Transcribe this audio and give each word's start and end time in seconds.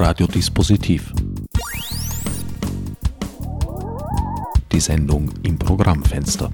Radiodispositiv. 0.00 1.12
Die 4.70 4.80
Sendung 4.80 5.28
im 5.42 5.58
Programmfenster. 5.58 6.52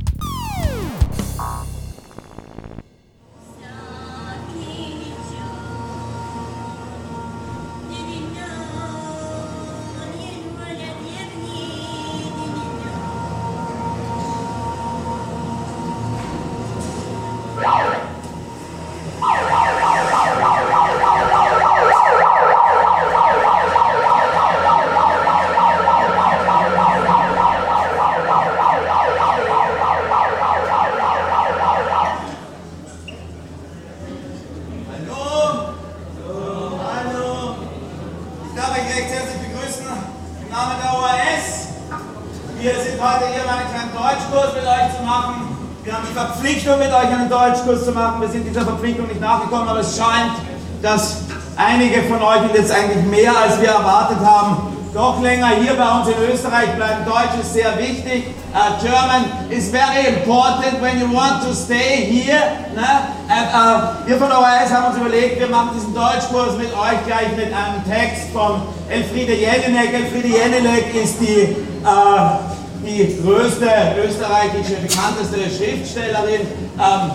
Dieser 48.55 48.67
Verpflichtung 48.67 49.09
nicht 49.09 49.21
nachgekommen, 49.21 49.69
aber 49.69 49.81
es 49.81 49.97
scheint, 49.97 50.33
dass 50.81 51.23
einige 51.57 52.03
von 52.03 52.23
euch, 52.23 52.43
und 52.43 52.55
jetzt 52.55 52.71
eigentlich 52.71 53.05
mehr 53.07 53.37
als 53.37 53.61
wir 53.61 53.69
erwartet 53.69 54.19
haben, 54.25 54.75
doch 54.95 55.21
länger 55.21 55.49
hier 55.61 55.75
bei 55.75 55.99
uns 55.99 56.07
in 56.07 56.15
Österreich 56.33 56.71
bleiben. 56.77 57.05
Deutsch 57.05 57.35
ist 57.41 57.53
sehr 57.53 57.77
wichtig. 57.79 58.27
Uh, 58.55 58.81
German 58.81 59.25
is 59.51 59.71
very 59.71 60.07
important 60.07 60.81
when 60.81 61.01
you 61.01 61.13
want 61.13 61.43
to 61.43 61.53
stay 61.53 62.07
here. 62.07 62.39
Ne? 62.77 62.87
And, 63.29 63.49
uh, 63.53 64.07
wir 64.07 64.17
von 64.17 64.31
ORS 64.31 64.71
haben 64.71 64.93
uns 64.93 64.97
überlegt, 64.99 65.41
wir 65.41 65.49
machen 65.49 65.71
diesen 65.75 65.93
Deutschkurs 65.93 66.57
mit 66.57 66.69
euch 66.69 67.05
gleich 67.05 67.37
mit 67.37 67.47
einem 67.47 67.83
Text 67.91 68.31
von 68.33 68.63
Elfriede 68.89 69.35
Jelinek. 69.35 69.93
Elfriede 69.93 70.29
Jelinek 70.29 70.95
ist 70.95 71.21
die, 71.21 71.57
uh, 71.85 72.39
die 72.87 73.21
größte 73.21 73.67
österreichische, 74.07 74.77
bekannteste 74.77 75.51
Schriftstellerin. 75.51 76.47
Um, 76.79 77.11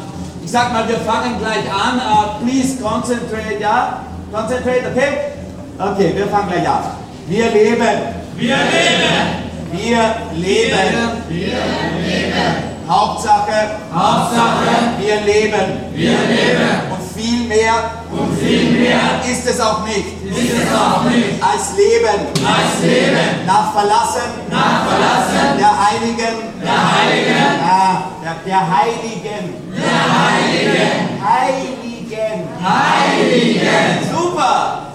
ich 0.50 0.53
sag 0.53 0.73
mal, 0.73 0.88
wir 0.88 0.97
fangen 1.02 1.38
gleich 1.38 1.72
an. 1.72 2.00
Uh, 2.00 2.44
please 2.44 2.81
concentrate, 2.81 3.61
ja? 3.61 4.00
Concentrate, 4.31 4.81
okay? 4.89 5.14
Okay, 5.78 6.11
wir 6.16 6.25
fangen 6.25 6.50
gleich 6.50 6.67
an. 6.67 6.86
Wir 7.28 7.52
leben. 7.52 7.80
Wir 8.36 8.58
leben. 8.58 9.14
Wir 9.72 10.16
leben. 10.33 11.22
Wir 11.27 11.52
leben. 12.02 12.33
Hauptsache. 12.89 13.77
Hauptsache. 13.94 14.97
Wir 14.97 15.22
leben. 15.22 15.66
Wir 15.94 16.17
leben. 16.17 16.81
Und 16.94 17.22
viel 17.22 17.47
mehr. 17.47 17.98
Viel 18.50 18.72
mehr. 18.72 19.22
Ist 19.30 19.45
es 19.45 19.59
auch 19.61 19.86
nicht. 19.86 20.08
Ist 20.25 20.53
es 20.58 20.73
auch 20.73 21.03
nicht. 21.03 21.38
Als 21.39 21.78
Leben. 21.78 22.19
Als 22.44 22.81
Leben. 22.81 23.45
Nach 23.45 23.72
Verlassen. 23.73 24.28
Nach 24.50 24.88
Verlassen. 24.88 25.59
Der 25.59 25.73
Heiligen. 25.86 26.36
Der 26.64 26.80
Heiligen. 26.92 27.50
Ja, 27.61 28.03
der, 28.23 28.36
der 28.47 28.61
Heiligen. 28.75 29.45
Der 29.77 30.02
Heiligen. 30.17 30.97
Heiligen. 31.30 32.38
Heiligen. 32.66 34.09
Super. 34.11 34.88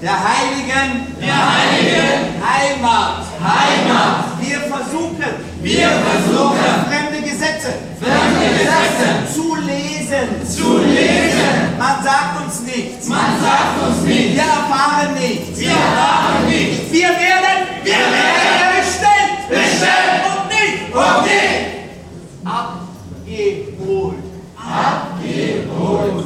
Der 0.00 0.16
Heiligen. 0.28 0.88
Der 1.20 1.38
Heiligen. 1.52 2.16
Heimat. 2.48 3.24
Heimat. 3.44 4.24
Wir 4.40 4.60
versuchen. 4.72 5.30
Wir 5.60 5.88
versuchen. 6.08 6.72
Fremde 6.88 7.25
Gesetze. 7.36 7.72
Gesetze. 8.00 9.34
Zu 9.34 9.56
lesen. 9.56 10.28
Zu 10.48 10.78
lesen. 10.78 11.76
Man 11.78 12.02
sagt 12.02 12.42
uns 12.42 12.60
nichts. 12.62 13.08
Man 13.08 13.38
sagt 13.42 13.82
uns 13.86 14.02
nicht. 14.04 14.34
Wir 14.34 14.42
erfahren 14.42 15.12
nichts. 15.14 15.58
Wir 15.58 15.68
erfahren 15.68 16.46
nicht. 16.48 16.92
Wir 16.92 17.08
werden. 17.08 17.60
Wir 17.84 17.92
werden. 17.92 18.72
Bestellt. 18.78 19.48
Bestellt. 19.50 20.22
Und 20.32 20.48
nicht. 20.48 20.94
Und 20.94 21.24
nicht. 21.26 21.76
Abgeholt. 23.76 24.24
Abgeholt. 24.56 26.25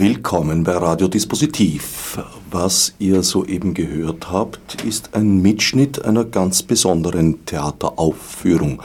Willkommen 0.00 0.62
bei 0.62 0.76
Radio 0.76 1.08
Dispositiv. 1.08 2.20
Was 2.52 2.94
ihr 3.00 3.24
soeben 3.24 3.74
gehört 3.74 4.30
habt, 4.30 4.84
ist 4.84 5.16
ein 5.16 5.42
Mitschnitt 5.42 6.04
einer 6.04 6.24
ganz 6.24 6.62
besonderen 6.62 7.44
Theateraufführung. 7.46 8.80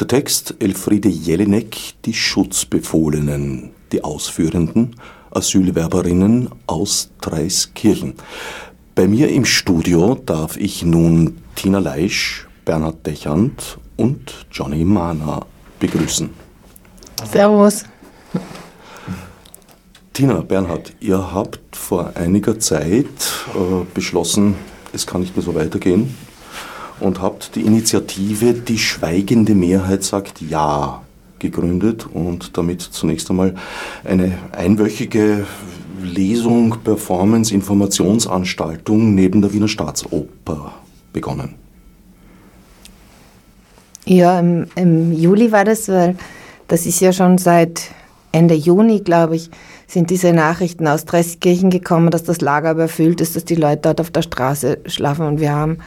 Der 0.00 0.08
Text 0.08 0.54
Elfriede 0.58 1.10
Jelinek, 1.10 1.76
die 2.06 2.14
Schutzbefohlenen, 2.14 3.72
die 3.92 4.02
Ausführenden, 4.02 4.96
Asylwerberinnen 5.30 6.48
aus 6.66 7.10
Dreiskirchen. 7.20 8.14
Bei 8.94 9.06
mir 9.06 9.28
im 9.28 9.44
Studio 9.44 10.14
darf 10.14 10.56
ich 10.56 10.82
nun 10.82 11.36
Tina 11.54 11.80
Leisch, 11.80 12.48
Bernhard 12.64 13.06
Dechand 13.06 13.76
und 13.98 14.46
Johnny 14.50 14.86
Mahner 14.86 15.44
begrüßen. 15.80 16.30
Servus. 17.30 17.84
Tina, 20.16 20.40
Bernhard, 20.40 20.94
ihr 21.00 21.34
habt 21.34 21.76
vor 21.76 22.12
einiger 22.14 22.58
Zeit 22.58 23.04
äh, 23.54 23.84
beschlossen, 23.92 24.54
es 24.94 25.06
kann 25.06 25.20
nicht 25.20 25.36
mehr 25.36 25.44
so 25.44 25.54
weitergehen 25.54 26.16
und 27.00 27.20
habt 27.20 27.54
die 27.54 27.60
Initiative 27.60 28.54
Die 28.54 28.78
schweigende 28.78 29.54
Mehrheit 29.54 30.04
sagt 30.04 30.40
Ja 30.40 31.02
gegründet 31.38 32.06
und 32.10 32.56
damit 32.56 32.80
zunächst 32.80 33.28
einmal 33.28 33.56
eine 34.04 34.38
einwöchige 34.52 35.44
Lesung, 36.02 36.78
Performance, 36.82 37.52
Informationsanstaltung 37.52 39.14
neben 39.14 39.42
der 39.42 39.52
Wiener 39.52 39.68
Staatsoper 39.68 40.72
begonnen. 41.12 41.56
Ja, 44.06 44.40
im, 44.40 44.66
im 44.76 45.12
Juli 45.12 45.52
war 45.52 45.66
das, 45.66 45.90
weil 45.90 46.16
das 46.68 46.86
ist 46.86 47.00
ja 47.00 47.12
schon 47.12 47.36
seit 47.36 47.90
Ende 48.32 48.54
Juni, 48.54 49.00
glaube 49.00 49.36
ich, 49.36 49.50
sind 49.86 50.10
diese 50.10 50.32
Nachrichten 50.32 50.86
aus 50.88 51.04
Dresskirchen 51.04 51.70
gekommen, 51.70 52.10
dass 52.10 52.24
das 52.24 52.40
Lager 52.40 52.72
überfüllt 52.72 53.20
ist, 53.20 53.36
dass 53.36 53.44
die 53.44 53.54
Leute 53.54 53.82
dort 53.82 54.00
auf 54.00 54.10
der 54.10 54.22
Straße 54.22 54.78
schlafen 54.86 55.26
und 55.26 55.40
wir 55.40 55.52
haben 55.52 55.78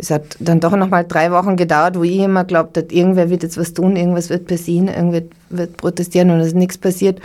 es 0.00 0.12
hat 0.12 0.36
dann 0.38 0.60
doch 0.60 0.76
noch 0.76 0.88
mal 0.88 1.04
drei 1.04 1.32
Wochen 1.32 1.56
gedauert, 1.56 1.98
wo 1.98 2.04
ich 2.04 2.18
immer 2.18 2.44
glaubt 2.44 2.76
hat, 2.76 2.92
irgendwer 2.92 3.30
wird 3.30 3.42
jetzt 3.42 3.58
was 3.58 3.74
tun, 3.74 3.96
irgendwas 3.96 4.30
wird 4.30 4.46
passieren, 4.46 4.86
irgendwer 4.86 5.22
wird 5.50 5.76
protestieren 5.76 6.30
und 6.30 6.38
es 6.38 6.48
ist 6.48 6.56
nichts 6.56 6.78
passiert. 6.78 7.20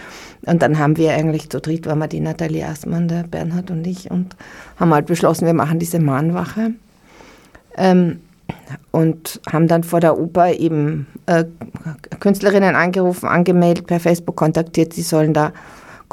Und 0.45 0.63
dann 0.63 0.79
haben 0.79 0.97
wir 0.97 1.13
eigentlich 1.13 1.51
zu 1.51 1.61
dritt, 1.61 1.85
waren 1.85 1.99
wir 1.99 2.07
die 2.07 2.19
Nathalie 2.19 2.65
Aßmann, 2.65 3.07
der 3.07 3.23
Bernhard 3.23 3.69
und 3.69 3.85
ich 3.85 4.09
und 4.09 4.35
haben 4.77 4.91
halt 4.91 5.05
beschlossen, 5.05 5.45
wir 5.45 5.53
machen 5.53 5.77
diese 5.77 5.99
Mahnwache. 5.99 6.71
Ähm, 7.77 8.21
und 8.91 9.39
haben 9.51 9.67
dann 9.67 9.83
vor 9.83 9.99
der 9.99 10.17
Oper 10.17 10.53
eben 10.53 11.07
äh, 11.27 11.45
Künstlerinnen 12.19 12.75
angerufen, 12.75 13.27
angemeldet, 13.27 13.87
per 13.87 13.99
Facebook 13.99 14.35
kontaktiert, 14.35 14.93
sie 14.93 15.01
sollen 15.01 15.33
da 15.33 15.53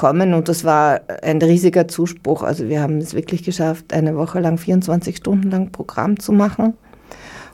kommen 0.00 0.32
und 0.32 0.48
das 0.48 0.64
war 0.64 1.02
ein 1.22 1.42
riesiger 1.42 1.86
Zuspruch. 1.86 2.42
Also 2.42 2.70
wir 2.70 2.80
haben 2.80 2.96
es 2.96 3.12
wirklich 3.12 3.42
geschafft, 3.42 3.92
eine 3.92 4.16
Woche 4.16 4.40
lang, 4.40 4.56
24 4.56 5.14
Stunden 5.14 5.50
lang 5.50 5.72
Programm 5.72 6.18
zu 6.18 6.32
machen. 6.32 6.72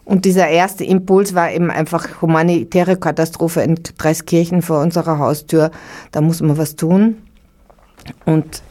Und 0.04 0.24
dieser 0.24 0.46
erste 0.46 0.84
Impuls 0.84 1.34
war 1.34 1.50
eben 1.50 1.72
einfach 1.72 2.22
humanitäre 2.22 2.98
Katastrophe 2.98 3.62
in 3.62 3.74
Dreiskirchen 3.98 4.62
vor 4.62 4.80
unserer 4.80 5.18
Haustür. 5.18 5.72
Da 6.12 6.20
muss 6.20 6.40
man 6.40 6.56
was 6.56 6.76
tun. 6.76 7.16
Und 8.26 8.62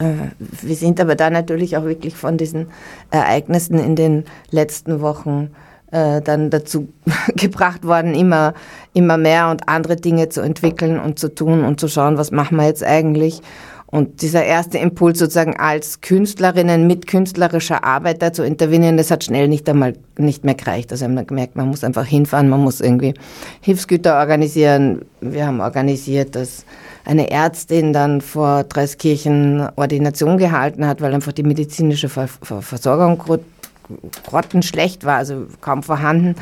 äh, 0.00 0.32
wir 0.62 0.74
sind 0.74 1.00
aber 1.00 1.14
da 1.14 1.30
natürlich 1.30 1.76
auch 1.76 1.84
wirklich 1.84 2.16
von 2.16 2.36
diesen 2.36 2.66
Ereignissen 3.12 3.78
in 3.78 3.94
den 3.94 4.24
letzten 4.50 5.00
Wochen 5.00 5.50
äh, 5.94 6.20
dann 6.20 6.50
dazu 6.50 6.88
gebracht 7.36 7.84
worden, 7.84 8.14
immer, 8.14 8.54
immer 8.94 9.16
mehr 9.16 9.48
und 9.48 9.68
andere 9.68 9.94
Dinge 9.94 10.28
zu 10.28 10.40
entwickeln 10.40 10.98
und 10.98 11.18
zu 11.20 11.32
tun 11.32 11.64
und 11.64 11.78
zu 11.78 11.86
schauen, 11.88 12.18
was 12.18 12.32
machen 12.32 12.56
wir 12.56 12.66
jetzt 12.66 12.82
eigentlich. 12.82 13.40
Und 13.86 14.22
dieser 14.22 14.44
erste 14.44 14.78
Impuls 14.78 15.20
sozusagen 15.20 15.56
als 15.56 16.00
Künstlerinnen 16.00 16.88
mit 16.88 17.06
künstlerischer 17.06 17.84
Arbeit 17.84 18.22
da 18.22 18.32
zu 18.32 18.42
intervenieren, 18.42 18.96
das 18.96 19.12
hat 19.12 19.22
schnell 19.22 19.46
nicht 19.46 19.68
einmal 19.68 19.92
nicht 20.18 20.42
mehr 20.42 20.56
gereicht. 20.56 20.90
Also 20.90 21.04
haben 21.04 21.14
wir 21.14 21.22
gemerkt, 21.22 21.54
man 21.54 21.68
muss 21.68 21.84
einfach 21.84 22.04
hinfahren, 22.04 22.48
man 22.48 22.60
muss 22.60 22.80
irgendwie 22.80 23.14
Hilfsgüter 23.60 24.18
organisieren. 24.18 25.02
Wir 25.20 25.46
haben 25.46 25.60
organisiert, 25.60 26.34
dass 26.34 26.64
eine 27.04 27.30
Ärztin 27.30 27.92
dann 27.92 28.20
vor 28.20 28.64
Dreiskirchen 28.64 29.68
Ordination 29.76 30.38
gehalten 30.38 30.88
hat, 30.88 31.00
weil 31.00 31.14
einfach 31.14 31.32
die 31.32 31.44
medizinische 31.44 32.08
Ver 32.08 32.26
Ver 32.26 32.62
Versorgung 32.62 33.22
grottenschlecht 34.26 35.04
war, 35.04 35.16
also 35.16 35.46
kaum 35.60 35.82
vorhanden. 35.82 36.36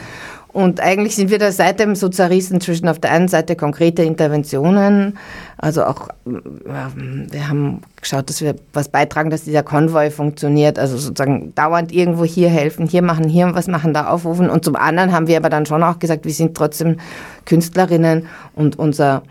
Und 0.52 0.80
eigentlich 0.80 1.16
sind 1.16 1.30
wir 1.30 1.38
da 1.38 1.50
seitdem 1.50 1.94
so 1.94 2.10
zerrissen 2.10 2.60
zwischen 2.60 2.86
auf 2.86 2.98
der 2.98 3.10
einen 3.10 3.28
Seite 3.28 3.56
konkrete 3.56 4.02
Interventionen, 4.02 5.16
also 5.56 5.84
auch, 5.84 6.08
wir 6.24 7.48
haben 7.48 7.80
geschaut, 8.00 8.28
dass 8.28 8.42
wir 8.42 8.56
was 8.74 8.90
beitragen, 8.90 9.30
dass 9.30 9.44
dieser 9.44 9.62
Konvoi 9.62 10.10
funktioniert, 10.10 10.78
also 10.78 10.98
sozusagen 10.98 11.54
dauernd 11.54 11.90
irgendwo 11.90 12.24
hier 12.24 12.50
helfen, 12.50 12.86
hier 12.86 13.00
machen, 13.00 13.28
hier 13.28 13.54
was 13.54 13.66
machen, 13.66 13.94
da 13.94 14.08
aufrufen. 14.08 14.50
Und 14.50 14.64
zum 14.64 14.76
anderen 14.76 15.12
haben 15.12 15.26
wir 15.26 15.38
aber 15.38 15.48
dann 15.48 15.64
schon 15.64 15.82
auch 15.82 15.98
gesagt, 15.98 16.26
wir 16.26 16.32
sind 16.32 16.54
trotzdem 16.54 16.98
Künstlerinnen 17.46 18.26
und 18.54 18.78
unser, 18.78 19.22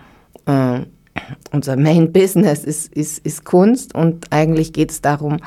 äh, 0.47 0.79
unser 1.51 1.75
Main 1.75 2.11
Business 2.11 2.63
ist, 2.63 2.91
ist, 2.93 3.19
ist 3.19 3.45
Kunst 3.45 3.93
und 3.93 4.25
eigentlich 4.31 4.73
geht 4.73 4.89
es 4.89 5.01
darum, 5.01 5.37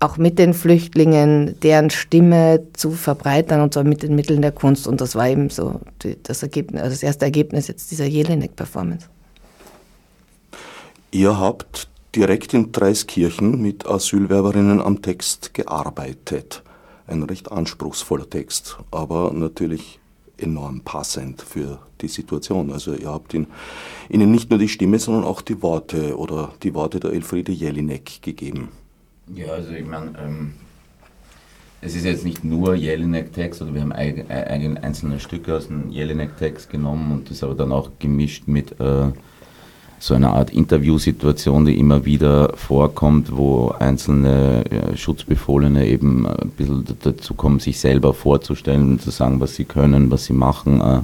auch 0.00 0.16
mit 0.16 0.38
den 0.38 0.54
Flüchtlingen 0.54 1.58
deren 1.60 1.90
Stimme 1.90 2.64
zu 2.72 2.90
verbreitern 2.90 3.60
und 3.60 3.74
zwar 3.74 3.84
mit 3.84 4.02
den 4.02 4.14
Mitteln 4.14 4.42
der 4.42 4.52
Kunst. 4.52 4.86
Und 4.86 5.00
das 5.00 5.14
war 5.14 5.28
eben 5.28 5.50
so 5.50 5.80
das, 6.24 6.42
Ergebnis, 6.42 6.82
also 6.82 6.94
das 6.94 7.02
erste 7.02 7.24
Ergebnis 7.24 7.68
jetzt 7.68 7.90
dieser 7.90 8.06
Jelinek-Performance. 8.06 9.06
Ihr 11.10 11.38
habt 11.38 11.88
direkt 12.14 12.54
in 12.54 12.72
Dreiskirchen 12.72 13.60
mit 13.60 13.86
Asylwerberinnen 13.86 14.80
am 14.80 15.00
Text 15.02 15.54
gearbeitet. 15.54 16.62
Ein 17.06 17.22
recht 17.22 17.50
anspruchsvoller 17.50 18.28
Text, 18.28 18.78
aber 18.90 19.32
natürlich 19.32 19.98
enorm 20.36 20.80
passend 20.80 21.42
für 21.42 21.78
die 22.00 22.08
Situation. 22.08 22.72
Also 22.72 22.94
ihr 22.94 23.08
habt 23.08 23.34
ihn, 23.34 23.46
ihnen 24.08 24.30
nicht 24.30 24.50
nur 24.50 24.58
die 24.58 24.68
Stimme, 24.68 24.98
sondern 24.98 25.24
auch 25.24 25.40
die 25.40 25.62
Worte 25.62 26.16
oder 26.16 26.52
die 26.62 26.74
Worte 26.74 27.00
der 27.00 27.12
Elfriede 27.12 27.52
Jelinek 27.52 28.22
gegeben. 28.22 28.68
Ja, 29.34 29.52
also 29.52 29.72
ich 29.72 29.86
meine, 29.86 30.12
ähm, 30.24 30.54
es 31.80 31.94
ist 31.94 32.04
jetzt 32.04 32.24
nicht 32.24 32.44
nur 32.44 32.74
Jelinek-Text, 32.74 33.62
oder 33.62 33.74
wir 33.74 33.82
haben 33.82 33.92
ein, 33.92 34.28
ein, 34.30 34.78
einzelne 34.78 35.20
Stücke 35.20 35.56
aus 35.56 35.68
dem 35.68 35.90
Jelinek-Text 35.90 36.70
genommen 36.70 37.12
und 37.12 37.30
das 37.30 37.42
aber 37.42 37.54
dann 37.54 37.72
auch 37.72 37.90
gemischt 37.98 38.48
mit 38.48 38.80
äh, 38.80 39.12
so 40.00 40.14
einer 40.14 40.32
Art 40.32 40.50
Interviewsituation, 40.50 41.66
die 41.66 41.78
immer 41.78 42.04
wieder 42.04 42.52
vorkommt, 42.56 43.36
wo 43.36 43.68
einzelne 43.78 44.64
ja, 44.70 44.96
Schutzbefohlene 44.96 45.86
eben 45.86 46.26
ein 46.26 46.50
bisschen 46.50 46.84
dazu 47.02 47.34
kommen, 47.34 47.60
sich 47.60 47.78
selber 47.78 48.14
vorzustellen 48.14 48.92
und 48.92 49.02
zu 49.02 49.10
sagen, 49.10 49.40
was 49.40 49.56
sie 49.56 49.64
können, 49.64 50.10
was 50.10 50.24
sie 50.24 50.32
machen. 50.32 50.80
Äh, 50.80 51.00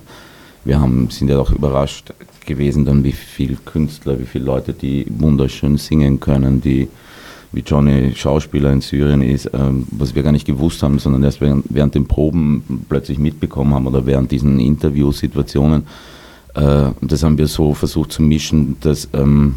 wir 0.65 0.81
haben, 0.81 1.11
sind 1.11 1.29
ja 1.29 1.39
auch 1.39 1.53
überrascht 1.53 2.15
gewesen, 2.47 2.85
dann 2.85 3.05
wie 3.05 3.13
viele 3.13 3.57
Künstler, 3.57 4.19
wie 4.19 4.27
viele 4.27 4.45
Leute, 4.45 4.73
die 4.73 5.07
wunderschön 5.09 5.77
singen 5.77 6.21
können, 6.21 6.63
die 6.63 6.89
wie 7.55 7.61
Johnny 7.61 8.13
Schauspieler 8.15 8.73
in 8.73 8.81
Syrien 8.81 9.21
ist, 9.23 9.51
ähm, 9.55 9.87
was 9.91 10.15
wir 10.15 10.23
gar 10.23 10.33
nicht 10.33 10.47
gewusst 10.47 10.83
haben, 10.83 10.99
sondern 10.99 11.23
erst 11.23 11.41
während, 11.41 11.95
den 11.95 12.07
Proben 12.07 12.85
plötzlich 12.89 13.19
mitbekommen 13.19 13.75
haben 13.75 13.87
oder 13.87 14.05
während 14.07 14.31
diesen 14.31 14.61
Interviewsituationen. 14.61 15.85
Äh, 16.55 16.91
das 17.01 17.23
haben 17.23 17.39
wir 17.39 17.47
so 17.47 17.73
versucht 17.75 18.13
zu 18.13 18.23
mischen, 18.23 18.77
dass 18.81 19.09
ähm, 19.13 19.57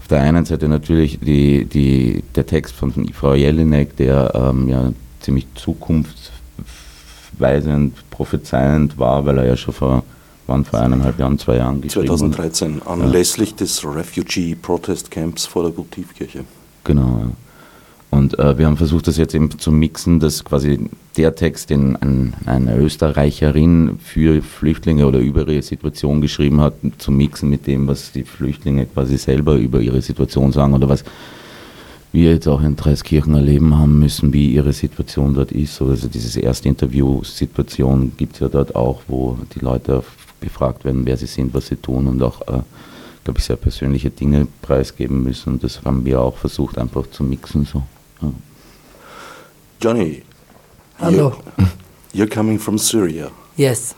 auf 0.00 0.08
der 0.08 0.20
einen 0.20 0.44
Seite 0.44 0.68
natürlich 0.68 1.20
die, 1.20 1.64
die, 1.64 2.22
der 2.34 2.46
Text 2.46 2.74
von, 2.74 2.92
von 2.92 3.08
Frau 3.12 3.34
Jelinek, 3.34 3.96
der 3.96 4.32
ähm, 4.34 4.68
ja 4.68 4.92
ziemlich 5.20 5.46
zukunftsweisend, 5.54 7.94
prophezeiend 8.10 8.98
war, 8.98 9.24
weil 9.24 9.38
er 9.38 9.46
ja 9.46 9.56
schon 9.56 9.74
vor 9.74 10.02
wann 10.46 10.64
vor 10.64 10.80
eineinhalb 10.80 11.18
Jahren, 11.18 11.38
zwei 11.38 11.56
Jahren 11.56 11.80
geschrieben 11.80 12.08
2013, 12.08 12.82
anlässlich 12.82 13.50
ja. 13.50 13.56
des 13.56 13.84
Refugee 13.84 14.54
Protest 14.54 15.10
Camps 15.10 15.46
vor 15.46 15.62
der 15.62 15.76
Votivkirche. 15.76 16.44
Genau. 16.84 17.32
Und 18.10 18.38
äh, 18.38 18.58
wir 18.58 18.66
haben 18.66 18.76
versucht, 18.76 19.06
das 19.06 19.16
jetzt 19.16 19.34
eben 19.34 19.58
zu 19.58 19.72
mixen, 19.72 20.20
dass 20.20 20.44
quasi 20.44 20.90
der 21.16 21.34
Text, 21.34 21.70
den 21.70 21.96
ein, 21.96 22.34
eine 22.44 22.76
Österreicherin 22.76 23.98
für 23.98 24.42
Flüchtlinge 24.42 25.06
oder 25.06 25.18
über 25.18 25.48
ihre 25.48 25.62
Situation 25.62 26.20
geschrieben 26.20 26.60
hat, 26.60 26.74
zu 26.98 27.10
mixen 27.10 27.48
mit 27.48 27.66
dem, 27.66 27.88
was 27.88 28.12
die 28.12 28.24
Flüchtlinge 28.24 28.84
quasi 28.84 29.16
selber 29.16 29.54
über 29.54 29.80
ihre 29.80 30.02
Situation 30.02 30.52
sagen 30.52 30.74
oder 30.74 30.90
was 30.90 31.04
wir 32.12 32.32
jetzt 32.32 32.46
auch 32.46 32.62
in 32.62 32.76
Dreiskirchen 32.76 33.34
erleben 33.34 33.78
haben 33.78 33.98
müssen, 33.98 34.34
wie 34.34 34.52
ihre 34.52 34.74
Situation 34.74 35.32
dort 35.32 35.50
ist. 35.50 35.80
Also 35.80 36.06
dieses 36.08 36.36
erste 36.36 36.68
Interview-Situation 36.68 38.12
gibt 38.18 38.34
es 38.34 38.40
ja 38.40 38.48
dort 38.48 38.76
auch, 38.76 39.00
wo 39.08 39.38
die 39.54 39.60
Leute 39.60 40.04
befragt 40.38 40.84
werden, 40.84 41.06
wer 41.06 41.16
sie 41.16 41.26
sind, 41.26 41.54
was 41.54 41.68
sie 41.68 41.76
tun 41.76 42.06
und 42.06 42.22
auch 42.22 42.42
äh, 42.42 42.60
glaube 43.24 43.38
ich, 43.38 43.44
sehr 43.44 43.56
persönliche 43.56 44.10
Dinge 44.10 44.46
preisgeben 44.62 45.22
müssen. 45.22 45.54
Und 45.54 45.64
das 45.64 45.82
haben 45.84 46.04
wir 46.04 46.20
auch 46.20 46.36
versucht, 46.36 46.78
einfach 46.78 47.08
zu 47.10 47.24
mixen. 47.24 47.64
So. 47.64 47.82
Ja. 48.20 48.32
Johnny, 49.80 50.22
Hello. 50.98 51.30
You're, 51.56 51.66
you're 52.12 52.34
coming 52.34 52.58
from 52.58 52.78
Syria. 52.78 53.30
Yes. 53.56 53.94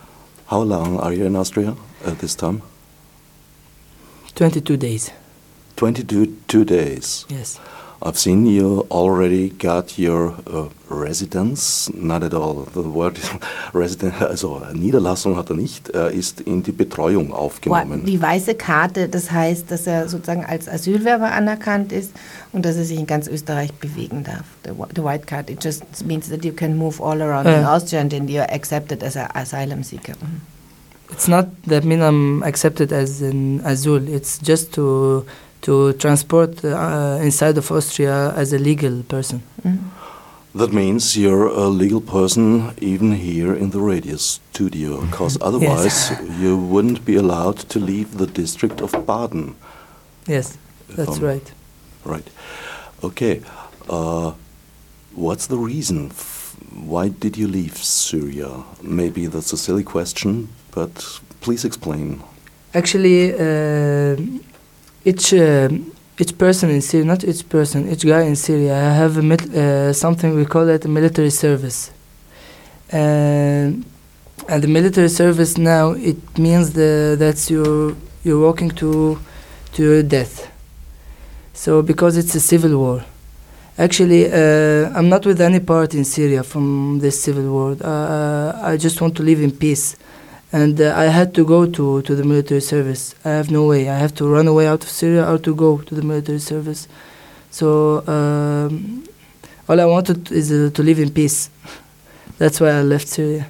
How 0.47 0.63
long 0.63 0.99
are 1.01 1.13
you 1.13 1.27
in 1.27 1.37
Austria 1.37 1.77
at 2.05 2.19
this 2.19 2.35
time? 2.35 2.63
22 4.35 4.77
days. 4.77 5.11
22 5.77 6.27
two 6.47 6.65
days. 6.65 7.27
Yes. 7.29 7.61
I've 8.07 8.19
seen 8.19 8.45
you 8.45 8.87
already 8.91 9.49
got 9.49 9.99
your 9.99 10.35
uh, 10.47 10.69
residence, 10.91 11.91
not 11.95 12.23
at 12.23 12.35
all. 12.35 12.67
The 12.75 12.83
word 12.83 13.19
resident, 13.73 14.21
also 14.21 14.61
Niederlassung 14.75 15.37
hat 15.37 15.49
er 15.49 15.57
nicht, 15.57 15.89
er 15.89 16.11
ist 16.11 16.43
in 16.43 16.63
die 16.63 16.73
Betreuung 16.73 17.33
aufgenommen. 17.33 18.05
Die 18.05 18.21
weiße 18.21 18.57
Karte, 18.57 19.09
das 19.09 19.31
heißt, 19.31 19.71
dass 19.71 19.87
er 19.87 20.07
sozusagen 20.11 20.45
als 20.45 20.69
Asylwerber 20.69 21.33
anerkannt 21.33 21.93
ist 21.93 22.13
und 22.53 22.67
dass 22.67 22.77
er 22.77 22.85
sich 22.85 22.99
in 22.99 23.07
ganz 23.07 23.27
Österreich 23.27 23.73
bewegen 23.73 24.23
darf. 24.23 24.45
The, 24.65 24.73
the 24.95 25.03
white 25.03 25.27
card, 25.27 25.49
it 25.49 25.65
just 25.65 25.83
means 26.05 26.29
that 26.29 26.45
you 26.45 26.53
can 26.53 26.77
move 26.77 27.03
all 27.03 27.23
around 27.23 27.47
uh. 27.47 27.57
in 27.59 27.65
Austria 27.65 28.03
and 28.03 28.11
then 28.11 28.29
you're 28.29 28.53
accepted 28.53 29.03
as 29.03 29.17
an 29.17 29.29
asylum 29.35 29.83
seeker. 29.83 30.13
It's 31.11 31.27
not 31.27 31.47
that 31.69 31.85
mean 31.85 32.03
I'm 32.03 32.43
accepted 32.43 32.93
as 32.93 33.23
an 33.23 33.61
asylum. 33.65 34.09
It's 34.09 34.39
just 34.39 34.75
to 34.75 35.25
to 35.65 35.93
transport 35.95 36.65
uh, 36.65 37.19
inside 37.21 37.59
of 37.59 37.71
Austria 37.71 38.33
as 38.37 38.53
a 38.53 38.59
legal 38.59 39.03
person. 39.03 39.43
Mm. 39.63 39.79
That 40.55 40.73
means 40.73 41.17
you're 41.17 41.49
a 41.49 41.67
legal 41.67 42.01
person 42.01 42.75
even 42.79 43.13
here 43.13 43.53
in 43.53 43.71
the 43.71 43.81
radio 43.81 44.17
studio, 44.17 45.01
because 45.01 45.37
otherwise 45.41 46.11
yes. 46.11 46.41
you 46.41 46.57
wouldn't 46.57 47.05
be 47.05 47.17
allowed 47.17 47.59
to 47.71 47.79
leave 47.81 48.19
the 48.19 48.27
district 48.27 48.81
of 48.81 48.93
Baden. 49.05 49.57
Yes, 50.29 50.57
that's 50.89 51.19
um, 51.19 51.25
right. 51.25 51.53
Right. 52.05 52.29
Okay. 53.03 53.43
Uh, 53.89 54.33
what's 55.15 55.49
the 55.49 55.59
reason? 55.59 56.11
why 56.75 57.09
did 57.09 57.37
you 57.37 57.47
leave 57.47 57.77
Syria? 57.77 58.65
Maybe 58.83 59.27
that's 59.27 59.53
a 59.53 59.57
silly 59.57 59.85
question, 59.85 60.49
but 60.73 61.21
please 61.41 61.65
explain. 61.65 62.23
Actually, 62.75 63.33
uh, 63.33 64.17
each 65.05 65.35
uh, 65.35 65.69
each 66.19 66.39
person 66.39 66.71
in 66.71 66.81
Syria, 66.81 67.07
not 67.07 67.25
each 67.25 67.49
person, 67.49 67.91
each 67.91 68.07
guy 68.07 68.23
in 68.23 68.37
Syria 68.37 68.75
have 68.75 69.19
uh, 69.19 69.93
something 69.93 70.35
we 70.35 70.45
call 70.45 70.69
it 70.69 70.87
military 70.87 71.31
service. 71.31 71.91
And, 72.91 73.85
and 74.49 74.63
the 74.63 74.69
military 74.69 75.09
service 75.09 75.59
now 75.59 75.91
it 75.93 76.39
means 76.39 76.73
the, 76.73 77.17
that 77.19 77.51
you're 77.51 77.97
you're 78.23 78.41
walking 78.41 78.71
to 78.71 79.19
to 79.73 79.83
your 79.83 80.03
death. 80.03 80.51
So 81.53 81.83
because 81.83 82.17
it's 82.17 82.35
a 82.35 82.41
civil 82.41 82.79
war. 82.79 83.05
Actually, 83.77 84.33
uh, 84.33 84.97
I'm 84.97 85.09
not 85.09 85.27
with 85.27 85.41
any 85.41 85.59
party 85.59 85.99
in 85.99 86.05
Syria 86.05 86.45
from 86.45 87.01
this 87.01 87.21
civil 87.21 87.51
war. 87.51 87.77
Uh, 87.81 88.53
I 88.63 88.77
just 88.77 89.01
want 89.01 89.17
to 89.17 89.25
live 89.25 89.41
in 89.41 89.51
peace 89.51 89.97
and 90.55 90.81
uh, 90.81 90.95
I 90.97 91.07
had 91.07 91.35
to 91.35 91.45
go 91.45 91.67
to, 91.67 92.03
to 92.03 92.15
the 92.15 92.23
military 92.23 92.61
service. 92.61 93.17
I 93.25 93.31
have 93.31 93.51
no 93.51 93.67
way. 93.67 93.89
I 93.91 93.99
have 93.99 94.15
to 94.15 94.29
run 94.29 94.47
away 94.47 94.69
out 94.69 94.85
of 94.85 94.89
Syria 94.89 95.29
or 95.29 95.37
to 95.39 95.53
go 95.53 95.79
to 95.79 95.95
the 95.97 96.03
military 96.03 96.39
service. 96.39 96.87
So 97.51 98.07
um, 98.07 99.03
all 99.69 99.81
I 99.81 99.85
wanted 99.85 100.31
is 100.31 100.53
uh, 100.53 100.71
to 100.73 100.83
live 100.85 101.01
in 101.01 101.11
peace. 101.11 101.51
That's 102.39 102.61
why 102.61 102.69
I 102.69 102.83
left 102.83 103.09
Syria. 103.09 103.49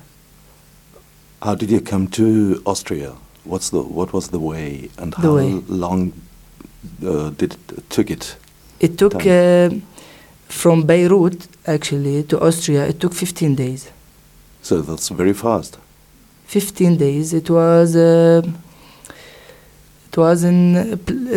How 1.42 1.54
did 1.54 1.70
you 1.70 1.82
come 1.82 2.08
to 2.08 2.62
Austria? 2.64 3.12
What's 3.44 3.68
the 3.68 3.82
what 3.82 4.14
was 4.14 4.28
the 4.28 4.40
way 4.40 4.88
and 4.96 5.14
how 5.14 5.36
long 5.68 6.14
uh, 7.06 7.28
did 7.36 7.52
it 7.52 7.90
took 7.90 8.10
it? 8.10 8.36
It 8.80 8.96
took 8.96 9.26
uh, 9.26 9.68
from 10.48 10.86
Beirut 10.86 11.48
actually 11.66 12.22
to 12.24 12.40
Austria. 12.40 12.86
It 12.86 12.98
took 12.98 13.12
15 13.12 13.54
days. 13.54 13.90
So 14.62 14.80
that's 14.80 15.10
very 15.10 15.34
fast. 15.34 15.76
15 16.54 16.96
days. 16.96 17.34
It 17.34 17.50
was 17.50 17.96
uh, 17.96 18.40
it 20.06 20.16
was 20.16 20.44
in 20.44 20.76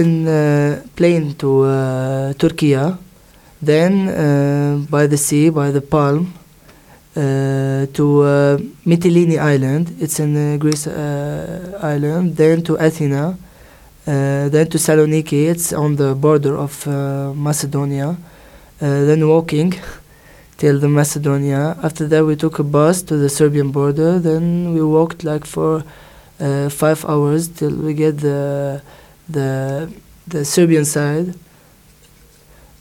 in 0.01 0.27
uh, 0.27 0.83
plane 0.95 1.33
to 1.41 1.63
uh, 1.63 2.33
Turkey, 2.33 2.77
then 3.59 3.93
uh, 4.09 4.85
by 4.87 5.07
the 5.07 5.17
sea, 5.17 5.49
by 5.49 5.71
the 5.71 5.81
Palm, 5.81 6.31
uh, 7.15 7.87
to 7.97 8.05
uh, 8.21 8.57
Mytilene 8.85 9.39
Island. 9.39 9.95
It's 9.99 10.19
in 10.19 10.37
uh, 10.37 10.57
Greece 10.57 10.85
island. 10.85 12.35
Then 12.37 12.61
to 12.61 12.75
Athena. 12.75 13.35
then 14.05 14.67
to 14.69 14.77
Saloniki. 14.77 15.49
It's 15.49 15.73
on 15.73 15.95
the 15.95 16.13
border 16.13 16.55
of 16.57 16.85
Macedonia. 17.35 18.15
then 18.79 19.27
walking 19.27 19.73
till 20.57 20.79
the 20.79 20.89
Macedonia. 20.89 21.77
After 21.83 22.07
that, 22.07 22.25
we 22.25 22.35
took 22.35 22.59
a 22.59 22.63
bus 22.63 23.01
to 23.03 23.17
the 23.17 23.29
Serbian 23.29 23.71
border. 23.71 24.19
Then 24.19 24.73
we 24.73 24.83
walked 24.83 25.23
like 25.23 25.45
for 25.45 25.83
uh, 26.39 26.69
five 26.69 27.05
hours 27.05 27.47
till 27.47 27.75
we 27.75 27.93
get 27.93 28.19
the 28.19 28.81
the 29.29 29.91
the 30.27 30.43
Serbian 30.43 30.85
side. 30.85 31.33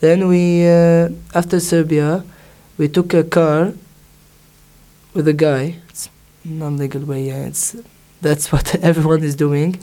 Then 0.00 0.28
we, 0.28 0.66
uh, 0.66 1.08
after 1.34 1.58
Serbia, 1.58 2.24
we 2.76 2.88
took 2.88 3.14
a 3.14 3.24
car 3.24 3.72
with 5.14 5.26
a 5.28 5.32
guy. 5.32 5.76
It's 5.88 6.10
non-legal 6.44 7.02
way. 7.02 7.28
Yeah, 7.28 7.46
it's 7.46 7.76
that's 8.20 8.52
what 8.52 8.74
everyone 8.76 9.22
is 9.22 9.36
doing. 9.36 9.78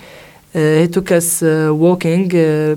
Uh, 0.53 0.81
he 0.81 0.88
took 0.88 1.12
us 1.12 1.41
uh, 1.41 1.71
walking 1.73 2.35
uh, 2.35 2.75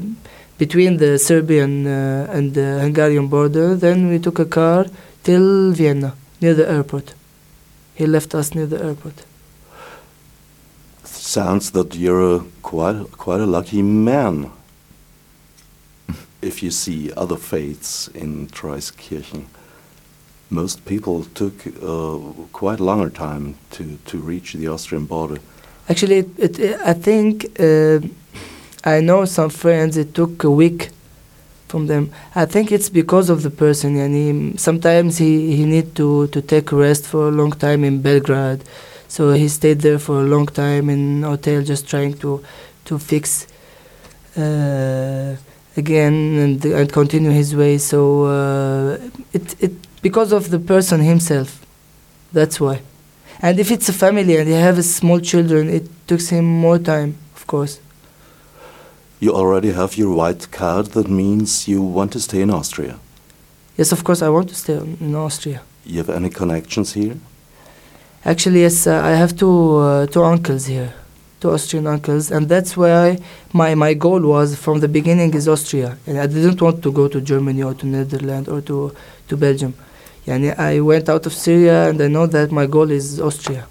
between 0.56 0.96
the 0.96 1.18
Serbian 1.18 1.86
uh, 1.86 2.26
and 2.32 2.54
the 2.54 2.80
Hungarian 2.80 3.28
border. 3.28 3.74
Then 3.74 4.08
we 4.08 4.18
took 4.18 4.38
a 4.38 4.46
car 4.46 4.86
till 5.26 5.72
Vienna, 5.72 6.14
near 6.40 6.54
the 6.54 6.70
airport. 6.70 7.14
He 7.96 8.06
left 8.06 8.32
us 8.34 8.54
near 8.54 8.66
the 8.66 8.80
airport. 8.80 9.24
Sounds 11.04 11.72
that 11.72 11.96
you're 11.96 12.36
a 12.36 12.40
quite 12.62 13.10
quite 13.24 13.40
a 13.40 13.46
lucky 13.46 13.82
man. 13.82 14.50
if 16.42 16.62
you 16.62 16.70
see 16.70 17.12
other 17.16 17.36
faiths 17.36 18.08
in 18.14 18.46
Treuskirchen, 18.46 19.46
most 20.48 20.84
people 20.84 21.24
took 21.34 21.54
uh, 21.66 22.18
quite 22.52 22.78
a 22.80 22.84
longer 22.84 23.10
time 23.10 23.56
to, 23.72 23.98
to 24.04 24.18
reach 24.18 24.52
the 24.52 24.68
Austrian 24.68 25.06
border. 25.06 25.38
Actually, 25.88 26.18
it, 26.38 26.58
it, 26.60 26.80
I 26.84 26.92
think 26.92 27.46
uh, 27.58 27.98
I 28.84 29.00
know 29.00 29.24
some 29.24 29.50
friends. 29.50 29.96
It 29.96 30.14
took 30.14 30.44
a 30.44 30.50
week 30.50 30.90
from 31.68 31.86
them. 31.86 32.12
I 32.34 32.46
think 32.46 32.70
it's 32.72 32.88
because 32.88 33.28
of 33.30 33.42
the 33.42 33.50
person, 33.50 33.96
and 33.96 34.14
he, 34.14 34.58
sometimes 34.58 35.18
he, 35.18 35.56
he 35.56 35.64
need 35.64 35.94
to, 35.96 36.26
to 36.28 36.40
take 36.42 36.72
rest 36.72 37.06
for 37.06 37.28
a 37.28 37.30
long 37.30 37.52
time 37.52 37.84
in 37.84 38.02
Belgrade, 38.02 38.62
so 39.08 39.32
he 39.32 39.48
stayed 39.48 39.80
there 39.80 39.98
for 39.98 40.20
a 40.20 40.24
long 40.24 40.46
time 40.46 40.90
in 40.90 41.22
hotel, 41.22 41.62
just 41.62 41.88
trying 41.88 42.14
to 42.18 42.42
to 42.84 42.98
fix 42.98 43.48
uh, 44.36 45.34
again 45.76 46.14
and 46.38 46.64
and 46.64 46.92
continue 46.92 47.30
his 47.30 47.54
way. 47.54 47.78
So 47.78 48.24
uh, 48.24 48.98
it 49.32 49.56
it 49.60 49.72
because 50.02 50.32
of 50.32 50.50
the 50.50 50.58
person 50.58 51.00
himself, 51.00 51.64
that's 52.32 52.60
why. 52.60 52.80
And 53.42 53.58
if 53.60 53.70
it's 53.70 53.88
a 53.88 53.92
family 53.92 54.36
and 54.36 54.48
they 54.50 54.60
have 54.60 54.82
small 54.84 55.20
children, 55.20 55.68
it 55.68 55.84
takes 56.06 56.28
him 56.30 56.44
more 56.44 56.78
time, 56.78 57.16
of 57.34 57.46
course. 57.46 57.80
You 59.18 59.32
already 59.32 59.72
have 59.72 59.96
your 59.96 60.12
white 60.14 60.50
card, 60.50 60.86
that 60.88 61.08
means 61.08 61.66
you 61.66 61.80
want 61.80 62.12
to 62.12 62.20
stay 62.20 62.42
in 62.42 62.50
Austria. 62.50 62.98
Yes, 63.78 63.92
of 63.92 64.04
course, 64.04 64.20
I 64.20 64.28
want 64.28 64.48
to 64.50 64.54
stay 64.54 64.76
in 64.76 65.14
Austria. 65.14 65.62
You 65.84 65.98
have 65.98 66.10
any 66.10 66.28
connections 66.28 66.92
here? 66.92 67.16
Actually, 68.24 68.60
yes, 68.62 68.86
uh, 68.86 69.00
I 69.02 69.10
have 69.10 69.36
two 69.36 69.76
uh, 69.76 70.06
two 70.06 70.22
uncles 70.22 70.66
here, 70.66 70.92
two 71.40 71.50
Austrian 71.50 71.86
uncles, 71.86 72.30
and 72.30 72.48
that's 72.48 72.76
why 72.76 73.18
my 73.52 73.74
my 73.74 73.94
goal 73.94 74.20
was 74.20 74.56
from 74.56 74.80
the 74.80 74.88
beginning 74.88 75.32
is 75.34 75.46
Austria, 75.46 75.96
and 76.06 76.18
I 76.18 76.26
didn't 76.26 76.60
want 76.60 76.82
to 76.82 76.90
go 76.90 77.06
to 77.08 77.20
Germany 77.20 77.62
or 77.62 77.74
to 77.74 77.86
Netherlands 77.86 78.48
or 78.48 78.60
to 78.62 78.92
to 79.28 79.36
Belgium. 79.36 79.74
Yani 80.26 80.58
I 80.58 80.80
went 80.80 81.08
out 81.08 81.24
of 81.26 81.32
Syria, 81.32 81.88
and 81.88 82.00
I 82.02 82.08
know 82.08 82.26
that 82.26 82.50
my 82.50 82.66
goal 82.66 82.90
is 82.90 83.20
Austria. 83.20 83.66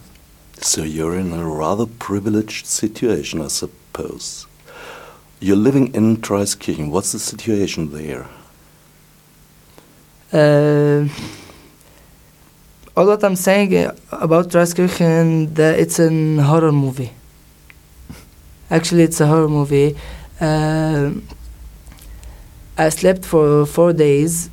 So 0.62 0.84
you're 0.84 1.20
in 1.20 1.34
a 1.34 1.44
rather 1.44 1.86
privileged 1.86 2.66
situation, 2.66 3.42
I 3.42 3.50
suppose. 3.50 4.48
You're 5.42 5.58
living 5.58 5.94
in 5.94 6.18
Traiskirchen. 6.18 6.90
What's 6.90 7.12
the 7.12 7.20
situation 7.20 7.92
there? 7.92 8.26
Uh, 10.32 11.08
all 12.96 13.08
what 13.08 13.24
I'm 13.24 13.36
saying 13.36 13.76
uh, 13.76 13.94
about 14.12 14.50
Traiskirchen, 14.50 15.54
that 15.56 15.78
it's 15.78 16.00
a 16.00 16.10
horror 16.42 16.72
movie. 16.72 17.12
Actually, 18.72 19.04
it's 19.04 19.20
a 19.20 19.28
horror 19.28 19.50
movie. 19.50 19.96
Uh, 20.40 21.12
I 22.78 22.90
slept 22.90 23.26
for 23.26 23.66
four 23.66 23.92
days 23.92 24.50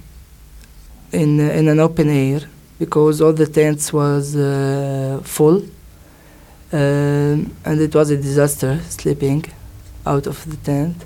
in 1.12 1.41
uh, 1.41 1.45
in 1.59 1.69
an 1.69 1.79
open 1.79 2.09
air 2.09 2.41
because 2.79 3.21
all 3.21 3.33
the 3.33 3.47
tents 3.47 3.93
was 3.93 4.37
uh, 4.37 5.21
full, 5.23 5.62
Um 6.73 7.51
and 7.65 7.81
it 7.81 7.95
was 7.95 8.11
a 8.11 8.17
disaster 8.17 8.81
sleeping 8.89 9.45
out 10.06 10.26
of 10.26 10.44
the 10.50 10.56
tent. 10.56 10.97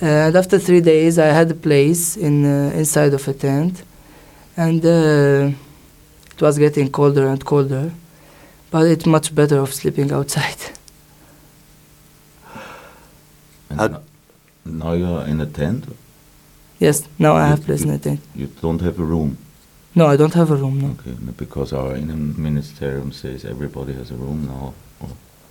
and 0.00 0.36
after 0.36 0.58
three 0.58 0.80
days, 0.80 1.18
I 1.18 1.26
had 1.26 1.50
a 1.50 1.54
place 1.54 2.16
in 2.16 2.44
uh, 2.44 2.72
inside 2.74 3.14
of 3.14 3.26
a 3.28 3.32
tent, 3.32 3.82
and 4.56 4.84
uh, 4.84 5.50
it 6.34 6.42
was 6.42 6.58
getting 6.58 6.90
colder 6.90 7.28
and 7.28 7.44
colder. 7.44 7.90
But 8.70 8.86
it's 8.86 9.06
much 9.06 9.34
better 9.34 9.58
of 9.58 9.72
sleeping 9.72 10.12
outside. 10.12 10.56
And 13.70 13.98
now 14.64 14.92
you're 14.92 15.26
in 15.26 15.40
a 15.40 15.46
tent. 15.46 15.84
yes, 16.78 17.08
now 17.18 17.34
I 17.34 17.46
have 17.46 17.64
place 17.64 17.82
in 17.82 17.90
a 17.90 17.98
tent. 17.98 18.20
You 18.34 18.46
don't 18.60 18.80
have 18.82 18.98
a 19.00 19.04
room. 19.04 19.36
No, 19.94 20.06
I 20.06 20.16
don't 20.16 20.34
have 20.34 20.50
a 20.50 20.56
room. 20.56 20.80
No. 20.80 20.88
Okay, 20.98 21.16
because 21.36 21.72
our 21.72 21.94
Ministerium 21.96 23.12
says 23.12 23.44
everybody 23.44 23.92
has 23.92 24.10
a 24.10 24.14
room 24.16 24.46
now. 24.46 24.74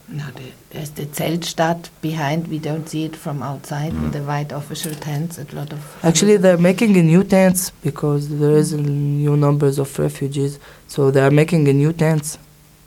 Oh, 0.09 0.13
No, 0.13 0.23
the, 0.35 0.51
there's 0.69 0.91
the 0.91 1.05
Zeltstadt 1.05 1.89
behind. 2.01 2.47
We 2.47 2.59
don't 2.59 2.87
see 2.87 3.05
it 3.05 3.15
from 3.15 3.41
outside 3.41 3.93
with 3.93 4.13
the 4.13 4.21
white 4.21 4.51
official 4.51 4.93
tents. 4.93 5.37
A 5.37 5.45
lot 5.55 5.71
of 5.71 5.79
Actually, 6.03 6.37
they're 6.37 6.57
making 6.57 6.97
a 6.97 7.03
new 7.03 7.23
tents 7.23 7.71
because 7.83 8.29
there 8.29 8.57
is 8.57 8.73
a 8.73 8.81
new 8.81 9.37
numbers 9.37 9.79
of 9.79 9.97
refugees. 9.99 10.59
So 10.87 11.11
they 11.11 11.21
are 11.21 11.31
making 11.31 11.67
a 11.67 11.73
new 11.73 11.93
tents. 11.93 12.37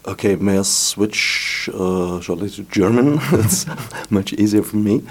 Okay, 0.06 0.37
may 0.37 0.58
I 0.58 0.62
switch 0.62 1.68
uh, 1.75 2.20
shortly 2.20 2.49
to 2.50 2.62
German? 2.70 3.18
That's 3.32 3.66
much 4.08 4.32
easier 4.35 4.62
for 4.62 4.76
me. 4.76 5.02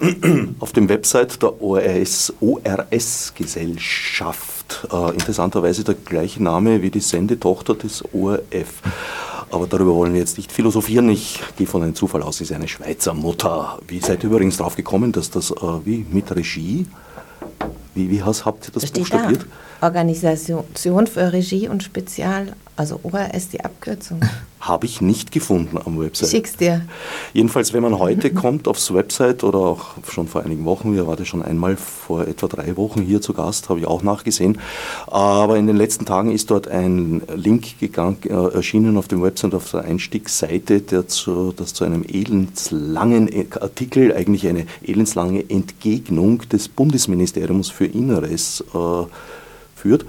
Auf 0.60 0.72
dem 0.72 0.88
Website 0.88 1.42
der 1.42 1.60
ORS, 1.60 2.32
ORS-Gesellschaft, 2.40 4.88
äh, 4.90 5.10
interessanterweise 5.12 5.84
der 5.84 5.94
gleiche 5.94 6.42
Name 6.42 6.80
wie 6.80 6.88
die 6.88 7.00
Sendetochter 7.00 7.74
des 7.74 8.02
ORF. 8.14 8.80
Aber 9.52 9.66
darüber 9.66 9.94
wollen 9.94 10.12
wir 10.12 10.20
jetzt 10.20 10.36
nicht 10.36 10.52
philosophieren. 10.52 11.08
Ich 11.08 11.40
gehe 11.56 11.66
von 11.66 11.82
einem 11.82 11.94
Zufall 11.94 12.22
aus, 12.22 12.36
sie 12.38 12.44
ist 12.44 12.52
eine 12.52 12.68
Schweizer 12.68 13.14
Mutter. 13.14 13.78
Wie 13.88 13.98
seid 14.00 14.22
ihr 14.22 14.30
übrigens 14.30 14.58
drauf 14.58 14.76
gekommen, 14.76 15.10
dass 15.12 15.30
das 15.30 15.50
äh, 15.50 15.54
wie 15.84 16.06
mit 16.10 16.34
Regie? 16.34 16.86
Wie, 17.94 18.10
wie 18.10 18.22
has- 18.22 18.44
habt 18.44 18.68
ihr 18.68 18.72
das 18.72 18.82
Das 18.82 18.90
steht 18.90 19.12
da. 19.12 19.28
Organisation 19.80 21.06
für 21.06 21.32
Regie 21.32 21.68
und 21.68 21.82
Spezial, 21.82 22.54
also 22.76 23.00
ORS 23.02 23.48
die 23.48 23.64
Abkürzung. 23.64 24.20
Habe 24.60 24.84
ich 24.84 25.00
nicht 25.00 25.32
gefunden 25.32 25.78
am 25.82 25.98
Website. 25.98 26.28
schick's 26.28 26.54
dir. 26.54 26.82
Jedenfalls, 27.32 27.72
wenn 27.72 27.82
man 27.82 27.98
heute 27.98 28.30
kommt 28.34 28.68
aufs 28.68 28.92
Website 28.92 29.42
oder 29.42 29.58
auch 29.58 29.94
schon 30.06 30.28
vor 30.28 30.42
einigen 30.42 30.66
Wochen, 30.66 30.94
wir 30.94 31.06
waren 31.06 31.24
schon 31.24 31.42
einmal 31.42 31.76
vor 31.76 32.28
etwa 32.28 32.46
drei 32.46 32.76
Wochen 32.76 33.00
hier 33.00 33.22
zu 33.22 33.32
Gast, 33.32 33.70
habe 33.70 33.80
ich 33.80 33.86
auch 33.86 34.02
nachgesehen. 34.02 34.58
Aber 35.06 35.56
in 35.56 35.66
den 35.66 35.76
letzten 35.76 36.04
Tagen 36.04 36.30
ist 36.30 36.50
dort 36.50 36.68
ein 36.68 37.22
Link 37.34 37.78
gegangen, 37.80 38.18
äh, 38.24 38.54
erschienen 38.54 38.98
auf 38.98 39.08
dem 39.08 39.22
Website, 39.22 39.54
auf 39.54 39.70
der 39.70 39.84
Einstiegsseite, 39.84 40.82
der 40.82 41.08
zu, 41.08 41.52
das 41.56 41.72
zu 41.72 41.84
einem 41.84 42.04
elendslangen 42.06 43.30
Artikel, 43.58 44.12
eigentlich 44.14 44.46
eine 44.46 44.66
elendslange 44.82 45.48
Entgegnung 45.48 46.46
des 46.50 46.68
Bundesministeriums 46.68 47.70
für 47.70 47.86
Inneres 47.86 48.62
äh, 48.74 49.04
führt. 49.80 50.04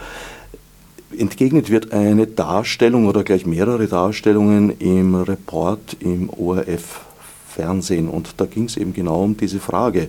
Entgegnet 1.17 1.69
wird 1.69 1.91
eine 1.91 2.27
Darstellung 2.27 3.07
oder 3.07 3.23
gleich 3.23 3.45
mehrere 3.45 3.87
Darstellungen 3.87 4.77
im 4.79 5.15
Report 5.15 5.97
im 5.99 6.29
ORF 6.29 7.01
Fernsehen 7.51 8.09
und 8.09 8.35
da 8.37 8.45
ging 8.45 8.65
es 8.65 8.77
eben 8.77 8.93
genau 8.93 9.23
um 9.23 9.37
diese 9.37 9.59
Frage. 9.59 10.07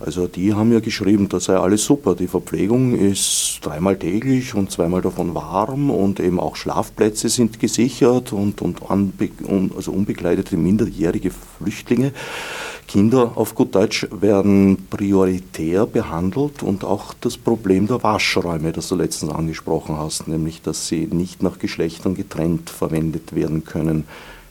Also 0.00 0.26
die 0.26 0.54
haben 0.54 0.72
ja 0.72 0.80
geschrieben, 0.80 1.28
das 1.28 1.44
sei 1.44 1.56
alles 1.56 1.84
super, 1.84 2.14
die 2.14 2.28
Verpflegung 2.28 2.94
ist 2.94 3.58
dreimal 3.62 3.96
täglich 3.96 4.54
und 4.54 4.70
zweimal 4.70 5.02
davon 5.02 5.34
warm 5.34 5.90
und 5.90 6.20
eben 6.20 6.38
auch 6.38 6.56
Schlafplätze 6.56 7.28
sind 7.28 7.58
gesichert 7.58 8.32
und, 8.32 8.62
und, 8.62 8.80
und 8.82 9.76
also 9.76 9.92
unbegleitete 9.92 10.56
minderjährige 10.56 11.30
Flüchtlinge. 11.58 12.12
Kinder 12.88 13.32
auf 13.36 13.54
gut 13.54 13.74
Deutsch 13.74 14.06
werden 14.10 14.86
prioritär 14.90 15.86
behandelt 15.86 16.62
und 16.62 16.84
auch 16.84 17.14
das 17.20 17.38
Problem 17.38 17.86
der 17.86 18.02
Waschräume, 18.02 18.72
das 18.72 18.88
du 18.88 18.96
letztens 18.96 19.32
angesprochen 19.32 19.96
hast, 19.96 20.28
nämlich 20.28 20.60
dass 20.60 20.88
sie 20.88 21.06
nicht 21.06 21.42
nach 21.42 21.58
Geschlechtern 21.58 22.14
getrennt 22.14 22.68
verwendet 22.68 23.34
werden 23.34 23.64
können, 23.64 24.04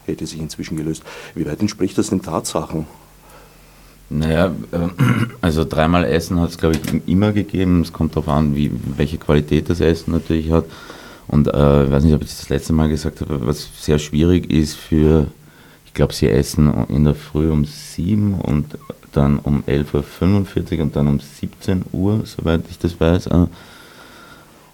hätte 0.06 0.26
sich 0.26 0.40
inzwischen 0.40 0.78
gelöst. 0.78 1.04
Wie 1.36 1.46
weit 1.46 1.60
entspricht 1.60 1.98
das 1.98 2.10
den 2.10 2.22
Tatsachen? 2.22 2.86
Naja, 4.10 4.48
äh, 4.72 4.78
also 5.40 5.64
dreimal 5.64 6.04
Essen 6.04 6.40
hat 6.40 6.50
es, 6.50 6.58
glaube 6.58 6.76
ich, 6.76 7.08
immer 7.08 7.32
gegeben. 7.32 7.82
Es 7.82 7.94
kommt 7.94 8.16
darauf 8.16 8.28
an, 8.28 8.56
wie, 8.56 8.72
welche 8.98 9.18
Qualität 9.18 9.70
das 9.70 9.80
Essen 9.80 10.12
natürlich 10.12 10.52
hat. 10.52 10.66
Und 11.28 11.48
äh, 11.48 11.86
ich 11.86 11.92
weiß 11.92 12.04
nicht, 12.04 12.14
ob 12.14 12.22
ich 12.22 12.30
das, 12.30 12.50
letzte 12.50 12.74
Mal 12.74 12.90
gesagt 12.90 13.22
habe, 13.22 13.46
was 13.48 13.70
sehr 13.80 14.00
schwierig 14.00 14.52
ist 14.52 14.76
für, 14.76 15.28
ich 15.86 15.94
glaube, 15.94 16.14
sie 16.14 16.30
essen 16.30 16.86
in 16.90 17.06
der 17.06 17.16
Früh 17.16 17.50
um 17.50 17.64
7 17.64 18.34
und 18.34 18.78
dann 19.14 19.40
um 19.40 19.64
11.45 19.64 20.78
Uhr 20.78 20.84
und 20.84 20.96
dann 20.96 21.08
um 21.08 21.20
17 21.20 21.84
Uhr, 21.94 22.24
soweit 22.26 22.64
ich 22.70 22.80
das 22.80 23.00
weiß. 23.00 23.28
Äh. 23.28 23.48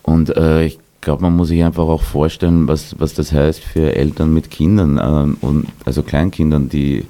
Und 0.01 0.36
äh, 0.36 0.65
ich 0.65 0.79
glaube, 1.01 1.22
man 1.22 1.36
muss 1.36 1.50
sich 1.50 1.63
einfach 1.63 1.84
auch 1.84 2.01
vorstellen, 2.01 2.68
was, 2.68 3.00
was 3.00 3.13
das 3.13 3.32
heißt 3.32 3.62
für 3.63 3.96
Eltern 3.96 4.34
mit 4.34 4.50
Kindern, 4.50 5.00
ähm, 5.01 5.38
und, 5.42 5.68
also 5.86 6.04
Kleinkindern, 6.04 6.70
die 6.70 7.06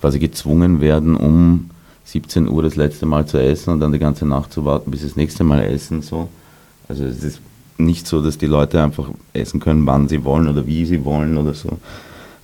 quasi 0.00 0.18
gezwungen 0.18 0.80
werden, 0.80 1.16
um 1.16 1.70
17 2.04 2.48
Uhr 2.48 2.62
das 2.62 2.76
letzte 2.76 3.06
Mal 3.06 3.26
zu 3.26 3.38
essen 3.38 3.70
und 3.70 3.80
dann 3.80 3.92
die 3.92 3.98
ganze 3.98 4.26
Nacht 4.26 4.52
zu 4.52 4.64
warten, 4.64 4.90
bis 4.90 5.00
sie 5.00 5.06
das 5.06 5.16
nächste 5.16 5.44
Mal 5.44 5.62
essen. 5.62 6.02
So. 6.02 6.28
Also 6.88 7.04
es 7.04 7.22
ist 7.22 7.40
nicht 7.78 8.06
so, 8.06 8.20
dass 8.20 8.38
die 8.38 8.46
Leute 8.46 8.82
einfach 8.82 9.08
essen 9.32 9.60
können, 9.60 9.86
wann 9.86 10.08
sie 10.08 10.24
wollen 10.24 10.48
oder 10.48 10.66
wie 10.66 10.84
sie 10.84 11.04
wollen 11.04 11.36
oder 11.38 11.54
so. 11.54 11.78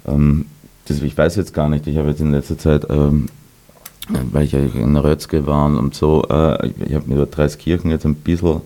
Ähm, 0.07 0.47
das, 0.87 1.03
ich 1.03 1.17
weiß 1.17 1.37
jetzt 1.37 1.53
gar 1.53 1.69
nicht, 1.69 1.87
ich 1.87 1.97
habe 1.97 2.09
jetzt 2.09 2.21
in 2.21 2.33
letzter 2.33 2.59
Zeit, 2.59 2.87
ähm, 2.89 3.27
weil 4.09 4.45
ich 4.45 4.55
in 4.55 4.97
Rötzke 4.97 5.47
war 5.47 5.67
und 5.67 5.95
so, 5.95 6.25
äh, 6.31 6.69
ich 6.87 6.95
habe 6.95 7.07
mit 7.07 7.17
über 7.17 7.27
Dreiskirchen 7.27 7.91
jetzt 7.91 8.07
ein 8.07 8.15
bisschen 8.15 8.63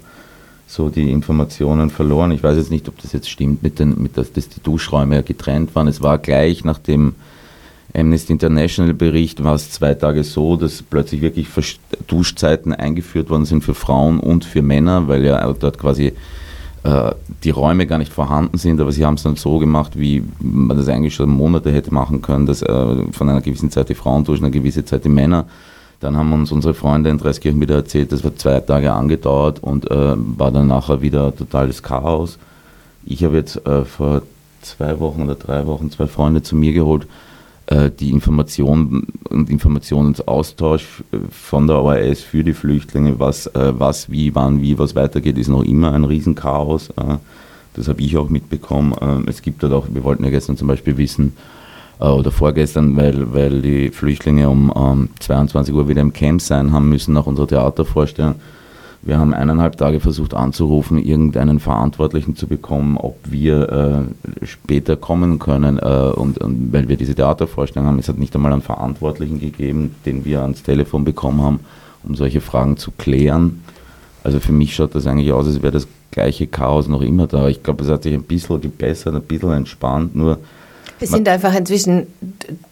so 0.73 0.89
die 0.89 1.11
Informationen 1.11 1.91
verloren. 1.91 2.31
Ich 2.31 2.43
weiß 2.43 2.57
jetzt 2.57 2.71
nicht, 2.71 2.89
ob 2.89 2.99
das 3.03 3.13
jetzt 3.13 3.29
stimmt, 3.29 3.63
mit 3.63 3.79
den, 3.79 4.03
mit 4.03 4.17
das, 4.17 4.33
dass 4.33 4.49
die 4.49 4.63
Duschräume 4.63 5.23
getrennt 5.23 5.75
waren. 5.75 5.87
Es 5.87 6.01
war 6.01 6.17
gleich 6.17 6.65
nach 6.65 6.79
dem 6.79 7.15
Amnesty 7.95 8.33
International 8.33 8.95
Bericht, 8.95 9.45
war 9.45 9.55
es 9.55 9.71
zwei 9.71 9.93
Tage 9.93 10.25
so, 10.25 10.57
dass 10.57 10.83
plötzlich 10.83 11.21
wirklich 11.21 11.49
Duschzeiten 12.07 12.73
eingeführt 12.73 13.29
worden 13.29 13.45
sind 13.45 13.63
für 13.63 13.75
Frauen 13.75 14.19
und 14.19 14.47
für 14.47 14.63
Männer, 14.63 15.09
weil 15.09 15.27
ja 15.27 15.53
dort 15.53 15.77
quasi 15.79 16.15
äh, 16.85 17.13
die 17.45 17.51
Räume 17.51 17.87
gar 17.87 17.99
nicht 17.99 18.13
vorhanden 18.13 18.57
sind, 18.57 18.81
aber 18.81 18.93
sie 18.93 19.05
haben 19.05 19.17
es 19.17 19.25
dann 19.25 19.37
so 19.37 19.59
gemacht, 19.59 19.99
wie 19.99 20.25
man 20.41 20.79
das 20.79 20.89
eigentlich 20.89 21.15
schon 21.15 21.29
Monate 21.29 21.71
hätte 21.71 21.93
machen 21.93 22.23
können, 22.23 22.47
dass 22.47 22.63
äh, 22.63 23.13
von 23.13 23.29
einer 23.29 23.43
gewissen 23.43 23.71
Zeit 23.71 23.91
die 23.91 23.95
Frauen 23.95 24.25
duschen, 24.25 24.47
eine 24.47 24.53
gewisse 24.53 24.87
Zeit 24.87 25.05
die 25.05 25.11
Männer. 25.11 25.45
Dann 26.03 26.17
haben 26.17 26.33
uns 26.33 26.51
unsere 26.51 26.75
Freunde 26.75 27.11
in 27.11 27.19
Dreiskirchen 27.19 27.61
wieder 27.61 27.77
erzählt, 27.77 28.11
das 28.11 28.25
war 28.25 28.35
zwei 28.35 28.59
Tage 28.61 28.93
angedauert 28.93 29.63
und 29.63 29.89
äh, 29.89 30.15
war 30.17 30.51
dann 30.51 30.67
nachher 30.67 31.01
wieder 31.01 31.35
totales 31.35 31.83
Chaos. 31.83 32.39
Ich 33.05 33.23
habe 33.23 33.37
jetzt 33.37 33.65
äh, 33.67 33.85
vor 33.85 34.23
zwei 34.63 34.99
Wochen 34.99 35.23
oder 35.23 35.37
drei 35.37 35.65
Wochen 35.67 35.93
zwei 35.93 36.09
Freunde 36.09 36.43
zu 36.43 36.57
mir 36.57 36.73
geholt, 36.73 37.07
äh, 37.67 37.91
die 37.91 38.11
Information 38.11 39.07
und 39.29 39.49
Informationsaustausch 39.49 41.05
von 41.31 41.69
der 41.69 41.77
ORS 41.77 42.21
für 42.21 42.43
die 42.43 42.55
Flüchtlinge, 42.55 43.21
was, 43.21 43.47
äh, 43.47 43.73
was, 43.79 44.11
wie, 44.11 44.35
wann, 44.35 44.61
wie, 44.61 44.79
was 44.81 44.97
weitergeht, 44.97 45.39
ist 45.39 45.49
noch 45.49 45.63
immer 45.63 45.93
ein 45.93 46.05
Riesenchaos. 46.05 46.91
Äh, 46.91 47.19
das 47.75 47.87
habe 47.87 48.03
ich 48.03 48.19
auch 48.19 48.29
mitbekommen. 48.29 49.25
Es 49.27 49.41
gibt 49.41 49.63
dort 49.63 49.73
auch, 49.73 49.87
wir 49.91 50.05
wollten 50.05 50.25
ja 50.25 50.31
gestern 50.31 50.59
zum 50.59 50.69
Beispiel 50.69 50.99
wissen, 50.99 51.33
äh, 52.03 52.09
oder 52.09 52.31
vorgestern, 52.31 52.97
weil, 52.97 53.33
weil 53.33 53.63
die 53.63 53.91
Flüchtlinge 53.91 54.51
um 54.51 54.73
ähm, 54.75 55.09
22 55.21 55.75
Uhr 55.75 55.89
wieder 55.89 56.01
im 56.01 56.13
Camp 56.13 56.43
sein 56.43 56.73
haben 56.73 56.89
müssen 56.89 57.15
nach 57.15 57.27
unserer 57.27 57.47
Theatervorstellung. 57.47 58.35
Wir 59.05 59.19
haben 59.19 59.35
eineinhalb 59.35 59.77
Tage 59.77 59.99
versucht 59.99 60.33
anzurufen, 60.33 60.97
irgendeinen 60.97 61.59
Verantwortlichen 61.59 62.37
zu 62.37 62.47
bekommen, 62.47 62.97
ob 62.97 63.19
wir 63.25 64.07
äh, 64.41 64.47
später 64.47 64.97
kommen 64.97 65.41
können. 65.41 65.79
Äh, 65.79 66.13
und, 66.15 66.39
und, 66.39 66.73
weil 66.73 66.89
wir 66.89 66.97
diese 66.97 67.15
Theatervorstellung 67.15 67.89
haben, 67.89 67.99
es 67.99 68.09
hat 68.09 68.19
nicht 68.19 68.35
einmal 68.35 68.53
einen 68.53 68.63
Verantwortlichen 68.63 69.41
gegeben, 69.41 69.97
den 70.07 70.25
wir 70.25 70.43
ans 70.43 70.63
Telefon 70.63 71.05
bekommen 71.05 71.43
haben, 71.43 71.61
um 72.05 72.15
solche 72.15 72.41
Fragen 72.41 72.77
zu 72.77 72.93
klären. 72.93 73.65
Also 74.23 74.39
für 74.39 74.53
mich 74.53 74.77
schaut 74.77 74.95
das 74.95 75.09
eigentlich 75.09 75.33
aus, 75.33 75.47
als 75.47 75.63
wäre 75.63 75.73
das 75.73 75.89
gleiche 76.13 76.47
Chaos 76.47 76.87
noch 76.87 77.03
immer 77.03 77.27
da. 77.27 77.49
Ich 77.49 77.65
glaube, 77.65 77.83
es 77.83 77.91
hat 77.91 78.05
sich 78.05 78.15
ein 78.15 78.23
bisschen 78.23 78.61
gebessert, 78.61 79.17
ein 79.17 79.23
bisschen 79.23 79.51
entspannt, 79.51 80.15
nur 80.15 80.39
es 81.03 81.11
sind 81.11 81.29
einfach 81.29 81.55
inzwischen 81.55 82.07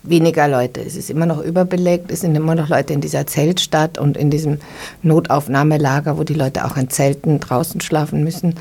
weniger 0.03 0.49
Leute. 0.49 0.81
Es 0.81 0.97
ist 0.97 1.11
immer 1.11 1.27
noch 1.27 1.43
überbelegt. 1.43 2.11
Es 2.11 2.21
sind 2.21 2.35
immer 2.35 2.55
noch 2.55 2.69
Leute 2.69 2.93
in 2.93 3.01
dieser 3.01 3.27
Zeltstadt 3.27 3.99
und 3.99 4.17
in 4.17 4.31
diesem 4.31 4.59
Notaufnahmelager, 5.03 6.17
wo 6.17 6.25
die 6.25 6.35
Leute 6.35 6.65
auch 6.65 6.77
in 6.77 6.89
Zelten 6.91 7.41
draußen 7.41 7.81
schlafen 7.81 8.25
müssen. 8.25 8.55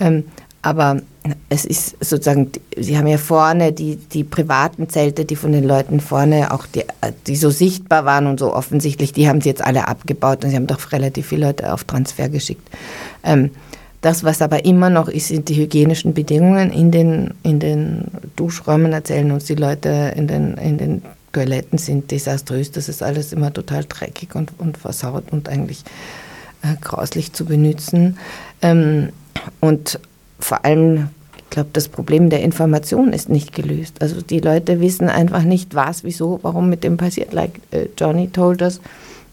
Ähm, 0.00 0.24
aber 0.62 1.00
es 1.48 1.64
ist 1.64 1.96
sozusagen, 2.04 2.50
Sie 2.76 2.98
haben 2.98 3.06
ja 3.06 3.18
vorne 3.18 3.72
die, 3.72 3.96
die 3.96 4.24
privaten 4.24 4.88
Zelte, 4.88 5.24
die 5.24 5.36
von 5.36 5.52
den 5.52 5.64
Leuten 5.64 6.00
vorne 6.00 6.52
auch, 6.52 6.66
die, 6.66 6.84
die 7.26 7.36
so 7.36 7.50
sichtbar 7.50 8.04
waren 8.04 8.26
und 8.26 8.40
so 8.40 8.52
offensichtlich, 8.52 9.12
die 9.12 9.28
haben 9.28 9.40
sie 9.40 9.48
jetzt 9.48 9.64
alle 9.64 9.86
abgebaut 9.86 10.44
und 10.44 10.50
sie 10.50 10.56
haben 10.56 10.66
doch 10.66 10.92
relativ 10.92 11.28
viele 11.28 11.46
Leute 11.46 11.72
auf 11.72 11.84
Transfer 11.84 12.28
geschickt. 12.28 12.68
Ähm, 13.22 13.50
das, 14.06 14.22
was 14.22 14.40
aber 14.40 14.64
immer 14.64 14.88
noch 14.88 15.08
ist, 15.08 15.26
sind 15.26 15.48
die 15.48 15.56
hygienischen 15.56 16.14
Bedingungen 16.14 16.70
in 16.70 16.92
den, 16.92 17.34
in 17.42 17.58
den 17.58 18.04
Duschräumen, 18.36 18.92
erzählen 18.92 19.32
uns 19.32 19.46
die 19.46 19.56
Leute 19.56 20.12
in 20.14 20.28
den, 20.28 20.54
in 20.58 20.78
den 20.78 21.02
Toiletten 21.32 21.76
sind 21.76 22.12
desaströs. 22.12 22.70
Das 22.70 22.88
ist 22.88 23.02
alles 23.02 23.32
immer 23.32 23.52
total 23.52 23.84
dreckig 23.84 24.36
und, 24.36 24.52
und 24.58 24.78
versaut 24.78 25.24
und 25.32 25.48
eigentlich 25.48 25.82
äh, 26.62 26.76
grauslich 26.80 27.32
zu 27.32 27.46
benutzen. 27.46 28.16
Ähm, 28.62 29.08
und 29.60 29.98
vor 30.38 30.64
allem, 30.64 31.08
ich 31.36 31.50
glaube, 31.50 31.70
das 31.72 31.88
Problem 31.88 32.30
der 32.30 32.42
Information 32.42 33.12
ist 33.12 33.28
nicht 33.28 33.52
gelöst. 33.52 34.00
Also 34.00 34.22
die 34.22 34.38
Leute 34.38 34.80
wissen 34.80 35.08
einfach 35.08 35.42
nicht, 35.42 35.74
was, 35.74 36.04
wieso, 36.04 36.38
warum 36.42 36.70
mit 36.70 36.84
dem 36.84 36.96
passiert. 36.96 37.32
Like 37.32 37.60
uh, 37.74 37.86
Johnny 37.98 38.28
told 38.28 38.62
us, 38.62 38.80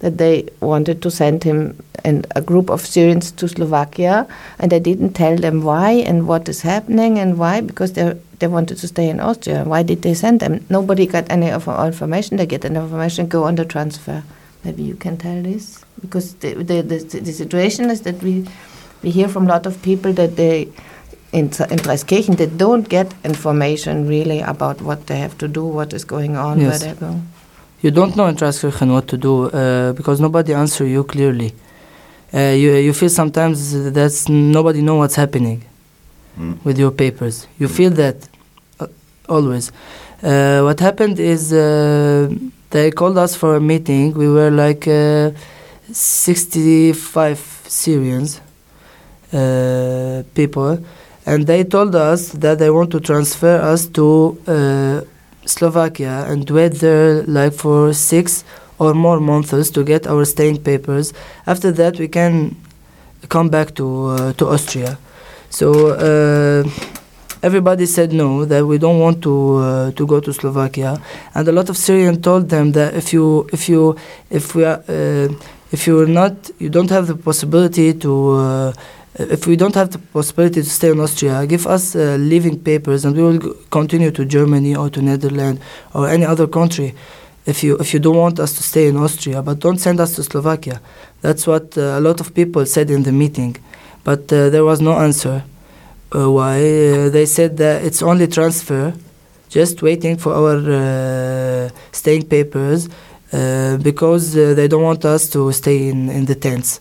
that 0.03 0.17
they 0.17 0.47
wanted 0.59 1.01
to 1.01 1.09
send 1.09 1.43
him 1.43 1.81
and 2.03 2.27
a 2.35 2.41
group 2.41 2.69
of 2.69 2.81
Syrians 2.85 3.31
to 3.31 3.47
Slovakia, 3.47 4.27
and 4.59 4.69
they 4.69 4.79
didn't 4.79 5.13
tell 5.13 5.37
them 5.37 5.63
why 5.63 5.91
and 5.91 6.27
what 6.27 6.49
is 6.49 6.61
happening 6.61 7.17
and 7.17 7.39
why 7.39 7.61
because 7.61 7.93
they 7.93 8.13
they 8.39 8.47
wanted 8.47 8.77
to 8.79 8.87
stay 8.87 9.07
in 9.09 9.21
Austria. 9.21 9.63
Why 9.63 9.83
did 9.83 10.01
they 10.01 10.13
send 10.13 10.41
them? 10.41 10.65
Nobody 10.69 11.07
got 11.07 11.31
any 11.31 11.49
of 11.49 11.69
our 11.69 11.87
information. 11.87 12.35
They 12.35 12.45
get 12.45 12.65
an 12.65 12.75
information, 12.75 13.27
go 13.27 13.45
on 13.45 13.55
the 13.55 13.63
transfer. 13.63 14.23
Maybe 14.65 14.83
you 14.83 14.95
can 14.95 15.15
tell 15.17 15.41
this 15.41 15.85
because 16.01 16.33
the 16.43 16.53
the, 16.55 16.81
the, 16.81 17.19
the 17.29 17.31
situation 17.31 17.89
is 17.89 18.01
that 18.01 18.21
we 18.21 18.45
we 19.01 19.11
hear 19.11 19.29
from 19.29 19.47
a 19.47 19.49
lot 19.55 19.65
of 19.65 19.81
people 19.81 20.11
that 20.19 20.35
they 20.35 20.67
in, 21.31 21.45
in 21.45 21.79
Dreiskirchen 21.85 22.35
they 22.35 22.47
don't 22.47 22.89
get 22.89 23.15
information 23.23 24.05
really 24.09 24.41
about 24.41 24.81
what 24.81 25.07
they 25.07 25.17
have 25.19 25.37
to 25.37 25.47
do, 25.47 25.63
what 25.65 25.93
is 25.93 26.03
going 26.03 26.35
on, 26.35 26.59
yes. 26.59 26.67
where 26.67 26.79
they're 26.79 27.01
going 27.07 27.23
you 27.83 27.91
don't 27.91 28.15
know 28.15 28.27
in 28.27 28.35
Transkirchen 28.35 28.91
what 28.93 29.07
to 29.09 29.17
do 29.17 29.49
uh, 29.49 29.91
because 29.91 30.21
nobody 30.21 30.53
answer 30.53 30.87
you 30.87 31.03
clearly. 31.03 31.53
Uh, 32.33 32.55
you, 32.57 32.73
you 32.75 32.93
feel 32.93 33.09
sometimes 33.09 33.73
that 33.91 34.25
nobody 34.29 34.81
know 34.81 34.95
what's 34.95 35.15
happening 35.15 35.63
mm. 36.39 36.57
with 36.63 36.79
your 36.79 36.91
papers. 36.91 37.45
You 37.59 37.67
feel 37.67 37.91
that 37.91 38.15
uh, 38.79 38.87
always. 39.27 39.71
Uh, 40.23 40.61
what 40.61 40.79
happened 40.79 41.19
is 41.19 41.51
uh, 41.51 42.33
they 42.69 42.89
called 42.89 43.17
us 43.17 43.35
for 43.35 43.57
a 43.57 43.61
meeting. 43.61 44.13
We 44.13 44.29
were 44.29 44.49
like 44.49 44.87
uh, 44.87 45.31
65 45.91 47.65
Syrians 47.67 48.39
people, 50.33 50.77
and 51.25 51.47
they 51.47 51.63
told 51.63 51.95
us 51.95 52.29
that 52.29 52.59
they 52.59 52.69
want 52.69 52.91
to 52.91 52.99
transfer 52.99 53.59
us 53.59 53.87
to 53.87 54.37
Slovakia 55.45 56.25
and 56.27 56.49
wait 56.49 56.79
there 56.79 57.23
like 57.23 57.53
for 57.53 57.93
six 57.93 58.43
or 58.79 58.93
more 58.93 59.19
months 59.19 59.69
to 59.69 59.83
get 59.83 60.07
our 60.07 60.25
staying 60.25 60.63
papers. 60.63 61.13
After 61.45 61.71
that, 61.71 61.99
we 61.99 62.07
can 62.07 62.55
come 63.29 63.49
back 63.49 63.75
to 63.75 64.07
uh, 64.07 64.33
to 64.33 64.47
Austria. 64.47 64.97
So 65.49 65.93
uh, 65.93 66.63
everybody 67.41 67.85
said 67.85 68.11
no, 68.13 68.45
that 68.45 68.65
we 68.65 68.77
don't 68.77 68.99
want 68.99 69.21
to 69.23 69.33
uh, 69.57 69.91
to 69.91 70.05
go 70.07 70.19
to 70.19 70.33
Slovakia, 70.33 71.01
and 71.35 71.47
a 71.47 71.51
lot 71.51 71.69
of 71.69 71.77
Syrians 71.77 72.19
told 72.19 72.49
them 72.49 72.71
that 72.73 72.95
if 72.95 73.13
you 73.13 73.47
if 73.53 73.69
you 73.69 73.95
if 74.29 74.55
we 74.55 74.65
are 74.65 74.81
uh, 74.87 75.27
if 75.71 75.87
you're 75.87 76.07
not 76.07 76.33
you 76.59 76.69
don't 76.69 76.89
have 76.89 77.07
the 77.07 77.15
possibility 77.15 77.93
to 77.93 78.31
uh, 78.31 78.73
if 79.15 79.45
we 79.45 79.55
don't 79.55 79.75
have 79.75 79.91
the 79.91 79.99
possibility 79.99 80.61
to 80.61 80.69
stay 80.69 80.89
in 80.89 80.99
Austria, 80.99 81.45
give 81.45 81.67
us 81.67 81.95
uh, 81.95 82.17
living 82.19 82.59
papers, 82.59 83.05
and 83.05 83.15
we 83.15 83.21
will 83.21 83.53
continue 83.69 84.11
to 84.11 84.25
Germany 84.25 84.75
or 84.75 84.89
to 84.89 85.01
Netherlands 85.01 85.61
or 85.93 86.07
any 86.09 86.25
other 86.25 86.47
country. 86.47 86.93
If 87.45 87.63
you 87.63 87.77
if 87.77 87.93
you 87.93 87.99
don't 87.99 88.15
want 88.15 88.39
us 88.39 88.53
to 88.53 88.63
stay 88.63 88.87
in 88.87 88.97
Austria, 88.97 89.41
but 89.41 89.59
don't 89.59 89.77
send 89.77 89.99
us 89.99 90.15
to 90.15 90.23
Slovakia. 90.23 90.81
That's 91.21 91.45
what 91.45 91.77
uh, 91.77 91.99
a 91.99 92.01
lot 92.01 92.21
of 92.21 92.33
people 92.33 92.65
said 92.65 92.89
in 92.89 93.03
the 93.03 93.11
meeting, 93.11 93.57
but 94.03 94.31
uh, 94.31 94.49
there 94.49 94.63
was 94.63 94.79
no 94.79 94.93
answer. 94.93 95.43
Uh, 96.15 96.31
why? 96.31 96.57
Uh, 96.57 97.09
they 97.09 97.25
said 97.25 97.57
that 97.57 97.83
it's 97.83 98.01
only 98.01 98.27
transfer, 98.27 98.93
just 99.49 99.81
waiting 99.81 100.17
for 100.17 100.33
our 100.33 100.57
uh, 100.57 101.69
staying 101.91 102.27
papers, 102.27 102.87
because 103.83 104.33
they 104.33 104.67
don't 104.67 104.83
want 104.83 105.03
us 105.05 105.29
to 105.29 105.51
stay 105.51 105.89
in 105.89 106.09
in 106.09 106.25
the 106.25 106.35
tents. 106.35 106.79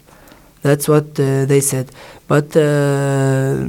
That's 0.62 0.88
what 0.88 1.14
they 1.14 1.60
said. 1.60 1.90
But 2.28 2.56
uh, 2.56 3.68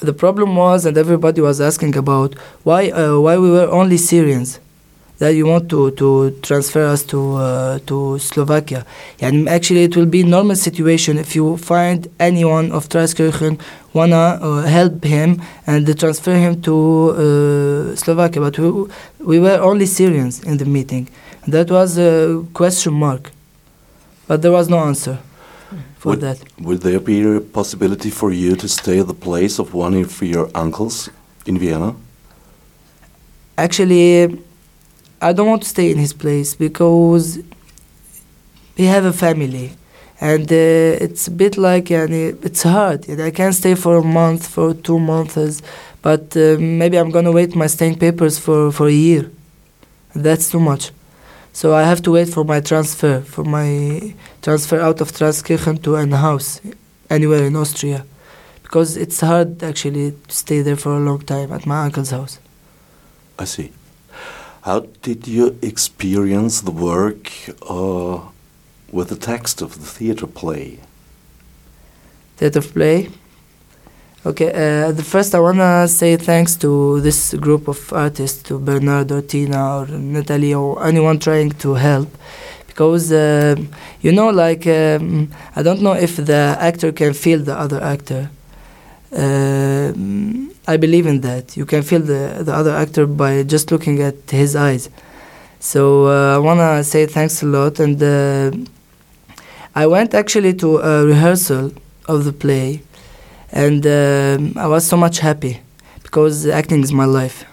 the 0.00 0.14
problem 0.16 0.56
was, 0.56 0.86
and 0.86 0.96
everybody 0.96 1.40
was 1.40 1.60
asking 1.60 1.96
about 1.96 2.34
why 2.64 2.90
uh, 2.90 3.18
why 3.20 3.38
we 3.38 3.50
were 3.50 3.68
only 3.70 3.96
Syrians 3.96 4.60
that 5.18 5.34
you 5.34 5.46
want 5.46 5.68
to, 5.70 5.92
to 5.92 6.30
transfer 6.42 6.84
us 6.84 7.04
to 7.04 7.36
uh, 7.36 7.78
to 7.86 8.18
Slovakia. 8.18 8.84
And 9.20 9.48
actually, 9.48 9.84
it 9.84 9.96
will 9.96 10.06
be 10.06 10.22
normal 10.24 10.56
situation 10.56 11.18
if 11.18 11.36
you 11.36 11.56
find 11.56 12.08
anyone 12.18 12.72
of 12.72 12.88
Traskirchen 12.88 13.60
wanna 13.92 14.38
uh, 14.42 14.62
help 14.62 15.04
him 15.04 15.40
and 15.66 15.86
transfer 15.98 16.34
him 16.34 16.60
to 16.62 16.74
uh, 16.74 17.96
Slovakia. 17.96 18.40
But 18.40 18.58
we, 18.58 18.70
we 19.20 19.38
were 19.38 19.60
only 19.60 19.86
Syrians 19.86 20.42
in 20.42 20.56
the 20.56 20.64
meeting. 20.64 21.08
That 21.46 21.70
was 21.70 21.98
a 21.98 22.42
question 22.54 22.94
mark, 22.94 23.30
but 24.26 24.42
there 24.42 24.52
was 24.52 24.68
no 24.68 24.78
answer. 24.78 25.18
For 25.98 26.10
would, 26.10 26.20
that. 26.20 26.38
Would 26.60 26.80
there 26.82 27.00
be 27.00 27.22
a 27.36 27.40
possibility 27.40 28.10
for 28.10 28.32
you 28.32 28.56
to 28.56 28.68
stay 28.68 29.00
at 29.00 29.06
the 29.06 29.14
place 29.14 29.58
of 29.58 29.74
one 29.74 29.94
of 29.94 30.22
your 30.22 30.50
uncles 30.54 31.10
in 31.46 31.58
Vienna? 31.58 31.94
Actually, 33.56 34.42
I 35.20 35.32
don't 35.32 35.48
want 35.48 35.62
to 35.62 35.68
stay 35.68 35.90
in 35.90 35.98
his 35.98 36.12
place 36.12 36.54
because 36.54 37.38
we 38.76 38.86
have 38.86 39.04
a 39.04 39.12
family, 39.12 39.72
and 40.20 40.50
uh, 40.50 41.04
it's 41.04 41.28
a 41.28 41.30
bit 41.30 41.56
like 41.56 41.84
yani, 41.86 42.44
it's 42.44 42.62
hard. 42.62 43.08
And 43.08 43.22
I 43.22 43.30
can't 43.30 43.54
stay 43.54 43.74
for 43.74 43.98
a 43.98 44.02
month, 44.02 44.48
for 44.48 44.74
two 44.74 44.98
months, 44.98 45.62
but 46.00 46.36
uh, 46.36 46.56
maybe 46.58 46.98
I'm 46.98 47.10
gonna 47.10 47.32
wait 47.32 47.54
my 47.54 47.68
staying 47.68 47.98
papers 47.98 48.38
for 48.38 48.72
for 48.72 48.88
a 48.88 48.92
year. 48.92 49.30
That's 50.14 50.50
too 50.50 50.60
much. 50.60 50.90
So 51.52 51.74
I 51.74 51.82
have 51.82 52.00
to 52.02 52.12
wait 52.12 52.28
for 52.28 52.44
my 52.44 52.60
transfer, 52.60 53.20
for 53.20 53.44
my 53.44 54.14
transfer 54.40 54.80
out 54.80 55.00
of 55.00 55.12
Transkirchen 55.12 55.82
to 55.82 55.96
a 55.96 56.06
house 56.16 56.60
anywhere 57.10 57.44
in 57.44 57.56
Austria, 57.56 58.06
because 58.62 58.96
it's 58.96 59.20
hard 59.20 59.62
actually 59.62 60.12
to 60.28 60.34
stay 60.34 60.62
there 60.62 60.76
for 60.76 60.96
a 60.96 61.00
long 61.00 61.20
time 61.20 61.52
at 61.52 61.66
my 61.66 61.84
uncle's 61.84 62.10
house. 62.10 62.38
I 63.38 63.44
see. 63.44 63.72
How 64.62 64.86
did 65.02 65.28
you 65.28 65.58
experience 65.60 66.62
the 66.62 66.70
work 66.70 67.30
uh, 67.68 68.20
with 68.90 69.08
the 69.08 69.16
text 69.16 69.60
of 69.60 69.74
the 69.74 69.86
theater 69.86 70.26
play? 70.26 70.78
Theater 72.36 72.62
play. 72.62 73.10
Okay, 74.24 74.50
uh, 74.52 74.92
the 74.92 75.02
first 75.02 75.34
I 75.34 75.40
wanna 75.40 75.88
say 75.88 76.16
thanks 76.16 76.54
to 76.58 77.00
this 77.00 77.34
group 77.34 77.66
of 77.66 77.92
artists, 77.92 78.40
to 78.44 78.56
Bernard 78.56 79.10
or 79.10 79.20
Tina 79.20 79.78
or 79.78 79.86
Natalie 79.88 80.54
or 80.54 80.86
anyone 80.86 81.18
trying 81.18 81.50
to 81.50 81.74
help, 81.74 82.08
because 82.68 83.10
uh, 83.10 83.56
you 84.00 84.12
know, 84.12 84.30
like 84.30 84.64
um, 84.68 85.28
I 85.56 85.64
don't 85.64 85.82
know 85.82 85.94
if 85.94 86.18
the 86.18 86.56
actor 86.60 86.92
can 86.92 87.14
feel 87.14 87.40
the 87.40 87.58
other 87.58 87.82
actor. 87.82 88.30
Uh, 89.12 89.92
I 90.68 90.76
believe 90.76 91.06
in 91.06 91.20
that. 91.22 91.56
You 91.56 91.66
can 91.66 91.82
feel 91.82 92.00
the 92.00 92.44
the 92.44 92.54
other 92.54 92.76
actor 92.76 93.06
by 93.06 93.42
just 93.42 93.72
looking 93.72 94.00
at 94.00 94.30
his 94.30 94.54
eyes. 94.54 94.88
So 95.58 96.06
uh, 96.06 96.36
I 96.36 96.38
wanna 96.38 96.84
say 96.84 97.06
thanks 97.06 97.42
a 97.42 97.46
lot, 97.46 97.80
and 97.80 98.00
uh, 98.00 98.52
I 99.74 99.88
went 99.88 100.14
actually 100.14 100.54
to 100.62 100.78
a 100.78 101.04
rehearsal 101.04 101.72
of 102.06 102.24
the 102.24 102.32
play 102.32 102.82
and 103.52 103.86
um 103.86 104.54
I 104.56 104.66
was 104.66 104.86
so 104.86 104.96
much 104.96 105.18
happy 105.18 105.60
because 106.02 106.46
acting 106.46 106.82
is 106.82 106.92
my 106.92 107.04
life. 107.04 107.44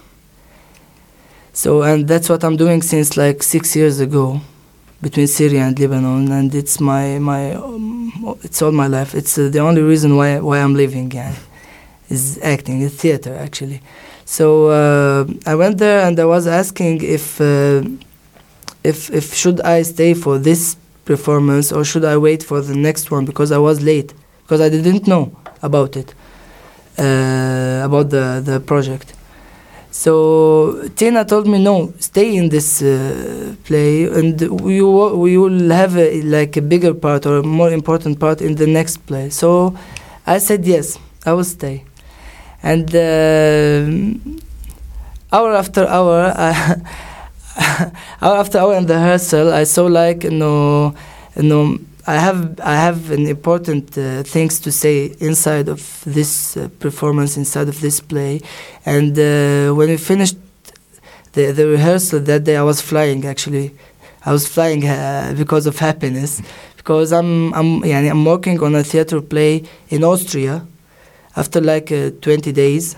So 1.54 1.84
and 1.84 2.08
that's 2.08 2.30
what 2.30 2.44
I'm 2.44 2.56
doing 2.56 2.82
since 2.82 3.18
like 3.18 3.44
six 3.44 3.76
years 3.76 4.00
ago, 4.00 4.42
between 5.02 5.28
Syria 5.28 5.62
and 5.64 5.78
Lebanon, 5.78 6.32
and 6.32 6.54
it's 6.56 6.80
my 6.80 7.20
my 7.20 7.54
um, 7.54 8.38
it's 8.44 8.62
all 8.62 8.72
my 8.72 8.88
life. 8.88 9.14
It's 9.14 9.38
uh, 9.38 9.50
the 9.50 9.60
only 9.60 9.82
reason 9.82 10.16
why 10.16 10.40
why 10.40 10.60
I'm 10.60 10.76
living. 10.76 11.12
Yeah, 11.12 11.36
is 12.10 12.40
acting, 12.42 12.82
is 12.82 12.96
theater 12.96 13.36
actually. 13.36 13.82
So 14.26 14.68
uh, 14.68 15.26
I 15.46 15.56
went 15.56 15.78
there 15.80 16.06
and 16.08 16.20
I 16.20 16.26
was 16.26 16.48
asking 16.48 17.04
if 17.04 17.42
uh, 17.42 17.84
if 18.84 19.10
if 19.10 19.34
should 19.34 19.60
I 19.62 19.82
stay 19.82 20.14
for 20.14 20.38
this 20.38 20.78
performance 21.06 21.72
or 21.72 21.84
should 21.84 22.06
I 22.06 22.18
wait 22.18 22.44
for 22.44 22.62
the 22.62 22.76
next 22.76 23.10
one 23.12 23.26
because 23.26 23.52
I 23.52 23.58
was 23.58 23.82
late 23.82 24.14
because 24.44 24.62
I 24.62 24.70
didn't 24.70 25.08
know 25.08 25.36
about 25.62 25.96
it, 25.98 26.14
uh, 26.98 27.82
about 27.86 28.10
the, 28.10 28.42
the 28.44 28.60
project. 28.60 29.14
So 29.92 30.88
Tina 30.96 31.26
told 31.26 31.48
me, 31.48 31.58
no, 31.62 31.94
stay 32.00 32.36
in 32.36 32.50
this 32.50 32.82
uh, 32.82 33.56
play, 33.66 34.06
and 34.06 34.40
we 34.62 34.82
we 34.82 35.38
will 35.38 35.70
have 35.72 35.98
a, 35.98 36.22
like 36.22 36.56
a 36.58 36.62
bigger 36.62 36.94
part 36.94 37.26
or 37.26 37.38
a 37.40 37.44
more 37.44 37.72
important 37.72 38.20
part 38.20 38.40
in 38.42 38.56
the 38.56 38.68
next 38.68 38.98
play. 39.08 39.30
So 39.32 39.76
I 40.28 40.38
said 40.38 40.66
yes, 40.66 41.00
I 41.26 41.34
will 41.34 41.44
stay, 41.44 41.84
and 42.62 42.86
uh, 42.96 43.90
hour 45.34 45.54
after 45.56 45.88
hour, 45.88 46.34
hour 48.22 48.38
after 48.38 48.60
hour 48.60 48.76
in 48.76 48.86
the 48.86 48.94
rehearsal, 48.94 49.52
I 49.52 49.64
saw 49.64 49.86
like 49.86 50.24
you 50.24 50.32
know, 50.32 50.94
you 51.36 51.44
know 51.44 51.80
I 52.10 52.18
have 52.18 52.60
I 52.62 52.76
have 52.88 53.12
an 53.12 53.28
important 53.28 53.96
uh, 53.96 54.24
things 54.24 54.60
to 54.62 54.72
say 54.72 54.96
inside 55.20 55.68
of 55.70 55.82
this 56.08 56.58
uh, 56.58 56.68
performance, 56.80 57.38
inside 57.38 57.68
of 57.74 57.78
this 57.82 57.98
play, 58.02 58.42
and 58.84 59.14
uh, 59.20 59.76
when 59.78 59.90
we 59.94 59.98
finished 59.98 60.38
the 61.34 61.52
the 61.52 61.68
rehearsal 61.68 62.20
that 62.22 62.42
day, 62.46 62.58
I 62.58 62.64
was 62.72 62.82
flying. 62.82 63.26
Actually, 63.34 63.68
I 64.26 64.32
was 64.32 64.48
flying 64.56 64.82
uh, 64.88 65.36
because 65.38 65.68
of 65.68 65.78
happiness, 65.78 66.42
because 66.78 67.14
I'm 67.20 67.54
I'm 67.54 67.86
yeah, 67.86 68.00
I'm 68.14 68.26
working 68.26 68.58
on 68.64 68.74
a 68.74 68.84
theater 68.84 69.22
play 69.22 69.54
in 69.90 70.04
Austria, 70.04 70.66
after 71.36 71.62
like 71.62 71.92
uh, 71.92 72.10
20 72.22 72.52
days 72.52 72.96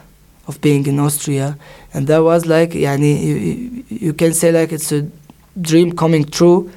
of 0.48 0.62
being 0.62 0.88
in 0.88 0.98
Austria, 1.02 1.58
and 1.94 2.08
that 2.08 2.20
was 2.24 2.46
like 2.46 2.74
yeah, 2.74 2.96
you, 2.96 3.84
you 3.90 4.14
can 4.14 4.34
say 4.34 4.54
like 4.54 4.72
it's 4.72 4.94
a 4.94 5.02
dream 5.60 5.92
coming 5.92 6.24
true 6.24 6.72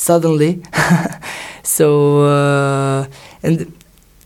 suddenly. 0.00 0.62
so 1.62 2.22
uh, 2.22 3.06
and 3.42 3.72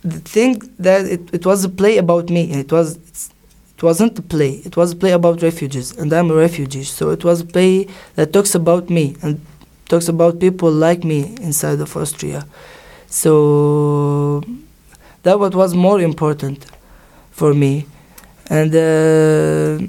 the 0.04 0.20
thing 0.20 0.60
that 0.78 1.06
it, 1.06 1.22
it 1.34 1.44
was 1.46 1.64
a 1.64 1.68
play 1.68 1.98
about 1.98 2.30
me. 2.30 2.52
It 2.52 2.70
was 2.70 2.98
it 3.76 3.82
wasn't 3.82 4.18
a 4.18 4.22
play. 4.22 4.62
It 4.64 4.76
was 4.76 4.92
a 4.92 4.96
play 4.96 5.10
about 5.10 5.42
refugees, 5.42 5.96
and 5.98 6.12
I'm 6.12 6.30
a 6.30 6.34
refugee. 6.34 6.84
So 6.84 7.10
it 7.10 7.24
was 7.24 7.40
a 7.40 7.46
play 7.46 7.88
that 8.14 8.32
talks 8.32 8.54
about 8.54 8.88
me 8.88 9.16
and 9.22 9.40
talks 9.88 10.08
about 10.08 10.38
people 10.38 10.70
like 10.70 11.02
me 11.04 11.34
inside 11.40 11.80
of 11.80 11.96
Austria. 11.96 12.46
So 13.08 14.42
that 15.24 15.38
what 15.40 15.54
was 15.54 15.74
more 15.74 16.00
important 16.00 16.66
for 17.32 17.52
me, 17.52 17.86
and 18.48 18.70
uh, 18.74 19.84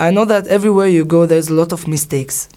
I 0.00 0.10
know 0.10 0.24
that 0.24 0.48
everywhere 0.48 0.88
you 0.88 1.04
go, 1.04 1.26
there's 1.26 1.48
a 1.48 1.54
lot 1.54 1.72
of 1.72 1.86
mistakes. 1.86 2.48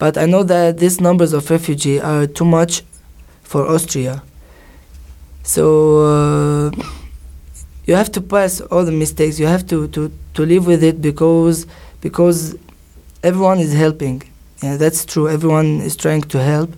But 0.00 0.16
I 0.16 0.24
know 0.24 0.42
that 0.44 0.78
these 0.78 0.98
numbers 0.98 1.34
of 1.34 1.50
refugees 1.50 2.00
are 2.00 2.26
too 2.26 2.46
much 2.46 2.82
for 3.42 3.66
Austria. 3.68 4.22
So 5.42 6.00
uh, 6.00 6.70
you 7.84 7.94
have 7.94 8.10
to 8.12 8.22
pass 8.22 8.62
all 8.62 8.84
the 8.86 8.92
mistakes. 8.92 9.38
You 9.38 9.46
have 9.46 9.66
to, 9.68 9.88
to, 9.88 10.10
to 10.34 10.46
live 10.46 10.66
with 10.66 10.82
it 10.82 11.02
because 11.02 11.66
because 12.00 12.56
everyone 13.22 13.58
is 13.58 13.74
helping. 13.74 14.22
Yeah, 14.62 14.78
that's 14.78 15.04
true. 15.04 15.28
Everyone 15.28 15.82
is 15.82 15.96
trying 15.96 16.22
to 16.22 16.42
help 16.42 16.70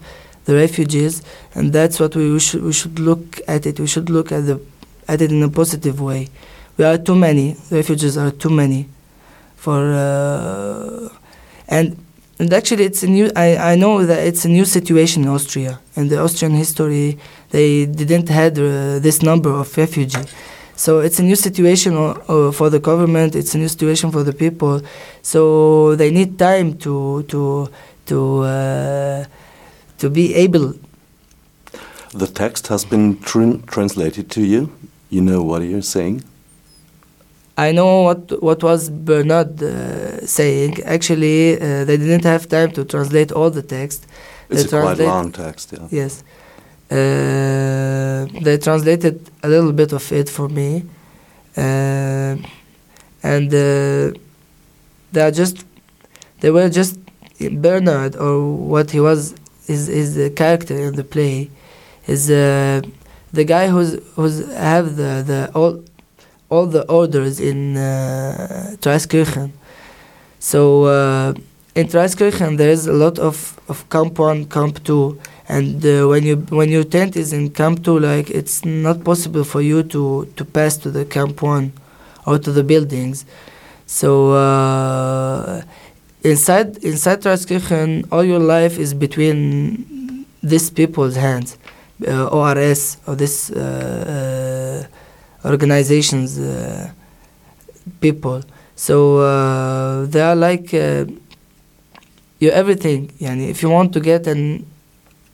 the 0.47 0.57
refugees, 0.57 1.23
and 1.55 1.73
that's 1.73 2.01
what 2.01 2.17
we, 2.17 2.33
we 2.33 2.41
should 2.41 2.65
we 2.65 2.73
should 2.73 2.99
look 2.99 3.41
at 3.47 3.67
it. 3.67 3.79
We 3.79 3.87
should 3.87 4.11
look 4.11 4.33
at 4.33 4.47
the 4.47 4.61
at 5.07 5.23
it 5.23 5.31
in 5.31 5.45
a 5.45 5.49
positive 5.49 6.01
way. 6.01 6.29
We 6.77 6.85
are 6.85 6.99
too 6.99 7.15
many. 7.15 7.57
Refugees 7.71 8.17
are 8.19 8.33
too 8.33 8.51
many, 8.51 8.89
for 9.55 9.93
uh, 9.93 11.09
and 11.69 11.97
and 12.43 12.53
actually, 12.53 12.83
it's 12.91 13.05
a 13.05 13.07
new. 13.07 13.31
I, 13.37 13.73
I 13.73 13.75
know 13.77 14.05
that 14.05 14.27
it's 14.27 14.45
a 14.45 14.49
new 14.49 14.65
situation 14.65 15.23
in 15.23 15.29
Austria. 15.29 15.79
In 15.95 16.09
the 16.09 16.19
Austrian 16.19 16.55
history, 16.55 17.17
they 17.51 17.87
didn't 17.87 18.29
had 18.29 18.59
uh, 18.59 18.99
this 18.99 19.23
number 19.23 19.51
of 19.51 19.77
refugees. 19.77 20.27
So 20.75 20.99
it's 20.99 21.21
a 21.21 21.23
new 21.23 21.37
situation 21.37 21.97
uh, 21.97 22.09
uh, 22.27 22.51
for 22.51 22.69
the 22.69 22.81
government. 22.81 23.37
It's 23.37 23.55
a 23.55 23.59
new 23.59 23.69
situation 23.69 24.11
for 24.11 24.25
the 24.25 24.33
people. 24.33 24.83
So 25.23 25.95
they 25.95 26.11
need 26.11 26.37
time 26.37 26.77
to 26.79 27.23
to 27.33 27.69
to 28.07 28.19
uh, 28.43 29.25
to 29.99 30.11
be 30.11 30.35
able. 30.35 30.75
The 32.13 32.27
text 32.27 32.67
has 32.67 32.85
been 32.85 33.21
tr 33.21 33.41
translated 33.69 34.27
to 34.31 34.41
you. 34.41 34.73
You 35.11 35.21
know 35.21 35.45
what 35.45 35.63
you're 35.63 35.89
saying. 35.97 36.25
I 37.57 37.73
know 37.73 38.03
what 38.03 38.43
what 38.43 38.63
was 38.63 38.89
Bernard 38.89 39.63
uh, 39.63 40.27
saying. 40.27 40.83
Actually, 40.85 41.57
uh, 41.61 41.85
they 41.85 41.97
didn't 41.97 42.25
have 42.25 42.49
time 42.49 42.71
to 42.73 42.85
translate 42.85 43.31
all 43.33 43.51
the 43.51 43.63
text. 43.63 44.07
It's 44.49 44.71
they 44.71 44.79
a 44.79 44.81
quite 44.81 44.99
long 44.99 45.33
text, 45.33 45.73
yeah. 45.73 45.89
Yes, 45.91 46.25
uh, 46.91 48.27
they 48.43 48.57
translated 48.59 49.21
a 49.43 49.49
little 49.49 49.73
bit 49.73 49.93
of 49.93 50.11
it 50.13 50.29
for 50.31 50.49
me, 50.49 50.85
uh, 51.57 52.37
and 53.23 53.49
uh, 53.53 54.19
they 55.13 55.21
are 55.21 55.31
just 55.31 55.67
they 56.41 56.51
were 56.51 56.71
just 56.71 56.99
Bernard 57.51 58.17
or 58.17 58.55
what 58.55 58.91
he 58.93 59.01
was 59.01 59.35
is 59.67 59.89
is 59.89 60.15
the 60.15 60.31
character 60.31 60.77
in 60.77 60.97
the 60.97 61.05
play 61.05 61.51
is 62.07 62.31
uh, 62.31 62.81
the 63.33 63.45
guy 63.45 63.69
who's 63.69 63.99
who's 64.15 64.39
have 64.55 64.97
the 64.97 65.23
the 65.27 65.51
all 65.55 65.83
all 66.53 66.67
the 66.67 66.85
orders 66.91 67.41
in 67.41 67.77
uh. 67.77 68.77
So 70.39 70.85
uh, 70.85 71.35
in 71.75 71.87
Traiskirchen 71.89 72.59
there 72.59 72.69
is 72.69 72.87
a 72.87 72.93
lot 72.93 73.19
of, 73.19 73.59
of 73.69 73.89
camp 73.89 74.19
one, 74.19 74.45
camp 74.45 74.85
two, 74.85 75.19
and 75.49 75.85
uh, 75.85 76.07
when 76.09 76.25
you 76.25 76.37
when 76.59 76.69
your 76.69 76.85
tent 76.85 77.17
is 77.17 77.33
in 77.33 77.51
camp 77.51 77.85
two, 77.85 77.99
like 77.99 78.29
it's 78.31 78.65
not 78.65 79.03
possible 79.03 79.45
for 79.45 79.63
you 79.63 79.83
to 79.95 80.27
to 80.37 80.45
pass 80.45 80.77
to 80.79 80.91
the 80.91 81.05
camp 81.07 81.41
one 81.43 81.73
or 82.27 82.39
to 82.39 82.53
the 82.53 82.65
buildings. 82.73 83.25
So 83.87 84.33
uh, 84.33 85.63
inside 86.23 86.77
inside 86.85 87.27
all 88.13 88.25
your 88.25 88.43
life 88.57 88.79
is 88.79 88.93
between 88.95 90.27
these 90.43 90.71
people's 90.71 91.17
hands 91.17 91.57
uh, 92.07 92.27
ORS 92.27 92.99
or 93.07 93.15
this 93.15 93.51
uh, 93.51 93.59
uh, 94.15 95.02
organizations 95.45 96.39
uh, 96.39 96.91
people. 98.01 98.43
So 98.77 99.19
uh, 99.19 100.07
they 100.07 100.21
are 100.21 100.37
like 100.37 100.73
uh, 100.75 101.07
you 102.39 102.51
everything. 102.51 103.09
Yani 103.21 103.49
if 103.49 103.63
you 103.63 103.71
want 103.71 103.93
to 103.93 104.01
get 104.01 104.27
an 104.27 104.67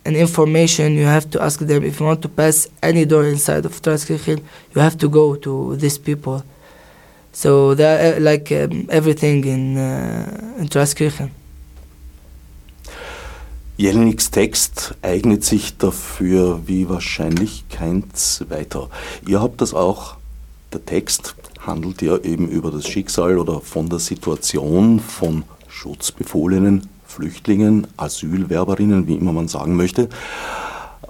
an 0.05 0.17
information, 0.17 0.95
you 0.95 1.05
have 1.05 1.31
to 1.31 1.43
ask 1.43 1.61
them. 1.61 1.85
If 1.85 2.01
you 2.01 2.07
want 2.07 2.23
to 2.23 2.29
pass 2.29 2.67
any 2.83 3.05
door 3.05 3.25
inside 3.25 3.65
of 3.67 3.81
Transkirchen, 3.83 4.43
you 4.75 4.81
have 4.81 4.97
to 4.99 5.09
go 5.09 5.37
to 5.37 5.77
these 5.77 5.99
people. 5.99 6.43
So 7.33 7.75
they 7.75 8.17
are 8.17 8.21
like 8.21 8.51
um, 8.53 8.87
everything 8.91 9.45
in 9.45 9.77
uh, 9.77 10.55
in 10.59 10.69
Transkirchen. 10.69 11.31
Jelineks 13.79 14.33
Text 14.33 14.97
eignet 15.03 15.45
sich 15.45 15.79
dafür 15.79 16.63
wie 16.67 16.89
wahrscheinlich 16.89 17.65
kein 17.69 18.03
zweiter. 18.13 18.91
Ihr 19.25 19.41
habt 19.41 19.61
das 19.61 19.73
auch, 19.73 20.17
der 20.73 20.85
Text 20.85 21.37
handelt 21.61 22.03
ja 22.03 22.17
eben 22.19 22.49
über 22.49 22.73
das 22.73 22.89
Schicksal 22.89 23.39
oder 23.39 23.61
von 23.61 23.89
der 23.89 24.01
Situation 24.01 24.99
von 24.99 25.45
Schutzbefohlenen, 25.69 26.89
Flüchtlingen, 27.07 27.87
Asylwerberinnen, 27.97 29.07
wie 29.07 29.15
immer 29.15 29.33
man 29.33 29.47
sagen 29.47 29.77
möchte. 29.77 30.09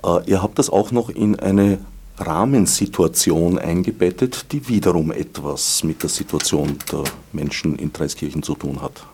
Äh, 0.04 0.28
ihr 0.30 0.42
habt 0.42 0.58
das 0.58 0.68
auch 0.68 0.92
noch 0.92 1.08
in 1.08 1.40
eine 1.40 1.78
Rahmensituation 2.18 3.58
eingebettet, 3.58 4.52
die 4.52 4.68
wiederum 4.68 5.10
etwas 5.10 5.84
mit 5.84 6.02
der 6.02 6.10
Situation 6.10 6.76
der 6.92 7.04
Menschen 7.32 7.76
in 7.76 7.94
Dreiskirchen 7.94 8.42
zu 8.42 8.54
tun 8.54 8.82
hat. 8.82 9.06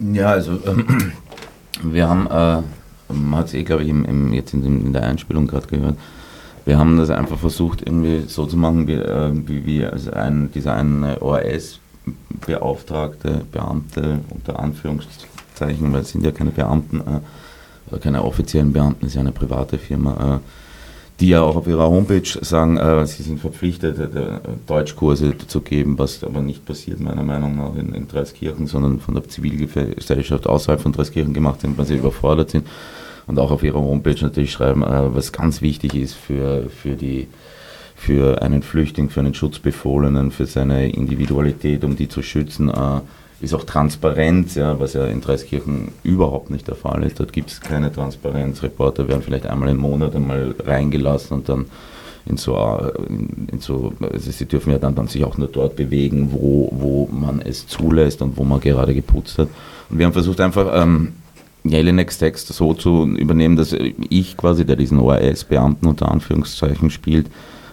Ja, 0.00 0.32
also 0.32 0.58
ähm, 0.66 1.12
wir 1.82 2.08
haben, 2.08 2.26
äh, 2.26 2.62
man 3.12 3.40
hat 3.40 3.48
es 3.48 3.54
eh, 3.54 3.64
glaube 3.64 3.82
ich, 3.82 3.88
im, 3.88 4.04
im, 4.04 4.32
jetzt 4.32 4.54
in, 4.54 4.64
in, 4.64 4.92
der 4.92 5.02
Einspielung 5.04 5.46
gerade 5.46 5.66
gehört, 5.66 5.96
wir 6.64 6.78
haben 6.78 6.96
das 6.96 7.10
einfach 7.10 7.38
versucht, 7.38 7.82
irgendwie 7.82 8.22
so 8.26 8.46
zu 8.46 8.56
machen, 8.56 8.86
wie, 8.86 8.94
äh, 8.94 9.32
wie, 9.46 9.66
wie 9.66 9.84
also 9.84 10.12
ein, 10.12 10.50
dieser 10.52 10.74
eine 10.74 11.20
ORS-Beauftragte, 11.20 13.42
Beamte 13.52 14.20
unter 14.30 14.58
Anführungszeichen, 14.58 15.92
weil 15.92 16.00
es 16.00 16.08
sind 16.10 16.24
ja 16.24 16.30
keine 16.30 16.50
Beamten, 16.50 17.00
äh, 17.00 17.20
keine 17.98 18.24
offiziellen 18.24 18.72
Beamten, 18.72 19.04
es 19.04 19.12
ist 19.12 19.16
ja 19.16 19.20
eine 19.20 19.32
private 19.32 19.76
Firma, 19.78 20.36
äh, 20.36 20.38
die 21.20 21.28
ja 21.28 21.42
auch 21.42 21.56
auf 21.56 21.66
ihrer 21.66 21.88
Homepage 21.88 22.28
sagen, 22.40 22.76
äh, 22.76 23.06
sie 23.06 23.22
sind 23.22 23.40
verpflichtet, 23.40 23.98
äh, 23.98 24.40
Deutschkurse 24.66 25.36
zu 25.38 25.60
geben, 25.60 25.98
was 25.98 26.24
aber 26.24 26.40
nicht 26.40 26.66
passiert, 26.66 27.00
meiner 27.00 27.22
Meinung 27.22 27.56
nach, 27.56 27.76
in, 27.76 27.94
in 27.94 28.08
Dreiskirchen, 28.08 28.66
sondern 28.66 28.98
von 28.98 29.14
der 29.14 29.28
Zivilgesellschaft 29.28 30.46
außerhalb 30.46 30.80
von 30.80 30.92
Dreiskirchen 30.92 31.32
gemacht 31.32 31.60
sind, 31.60 31.78
weil 31.78 31.86
sie 31.86 31.96
überfordert 31.96 32.50
sind. 32.50 32.66
Und 33.26 33.38
auch 33.38 33.50
auf 33.52 33.62
ihrer 33.62 33.80
Homepage 33.80 34.20
natürlich 34.20 34.52
schreiben, 34.52 34.82
äh, 34.82 35.14
was 35.14 35.32
ganz 35.32 35.62
wichtig 35.62 35.94
ist 35.94 36.14
für, 36.14 36.68
für 36.68 36.96
die 36.96 37.28
für 37.96 38.42
einen 38.42 38.62
Flüchtling, 38.62 39.08
für 39.08 39.20
einen 39.20 39.34
Schutzbefohlenen, 39.34 40.30
für 40.30 40.46
seine 40.46 40.90
Individualität, 40.90 41.84
um 41.84 41.96
die 41.96 42.08
zu 42.08 42.22
schützen, 42.22 42.68
äh, 42.68 43.00
ist 43.40 43.54
auch 43.54 43.64
Transparenz, 43.64 44.54
ja, 44.54 44.78
was 44.78 44.94
ja 44.94 45.06
in 45.06 45.20
Dreiskirchen 45.20 45.88
überhaupt 46.02 46.50
nicht 46.50 46.68
der 46.68 46.76
Fall 46.76 47.02
ist. 47.02 47.20
Dort 47.20 47.32
gibt 47.32 47.50
es 47.50 47.60
keine 47.60 47.92
Transparenz. 47.92 48.62
Reporter 48.62 49.08
werden 49.08 49.22
vielleicht 49.22 49.46
einmal 49.46 49.68
im 49.68 49.78
Monat 49.78 50.14
einmal 50.14 50.54
reingelassen 50.64 51.38
und 51.38 51.48
dann 51.48 51.66
in 52.26 52.36
so, 52.36 52.56
in, 53.08 53.48
in 53.52 53.60
so 53.60 53.92
also 54.00 54.30
sie 54.30 54.46
dürfen 54.46 54.70
ja 54.70 54.78
dann, 54.78 54.94
dann 54.94 55.08
sich 55.08 55.24
auch 55.24 55.36
nur 55.36 55.48
dort 55.48 55.76
bewegen, 55.76 56.30
wo, 56.32 56.70
wo 56.72 57.08
man 57.12 57.42
es 57.42 57.66
zulässt 57.66 58.22
und 58.22 58.36
wo 58.36 58.44
man 58.44 58.60
gerade 58.60 58.94
geputzt 58.94 59.38
hat. 59.38 59.48
Und 59.90 59.98
wir 59.98 60.06
haben 60.06 60.12
versucht 60.14 60.40
einfach 60.40 60.70
ähm, 60.82 61.12
Jelineks 61.64 62.18
Text 62.18 62.48
so 62.48 62.74
zu 62.74 63.06
übernehmen, 63.06 63.56
dass 63.56 63.72
ich 63.72 64.36
quasi, 64.36 64.64
der 64.64 64.76
diesen 64.76 65.00
ORS-Beamten 65.00 65.86
unter 65.86 66.10
Anführungszeichen 66.10 66.90
spielt, 66.90 67.26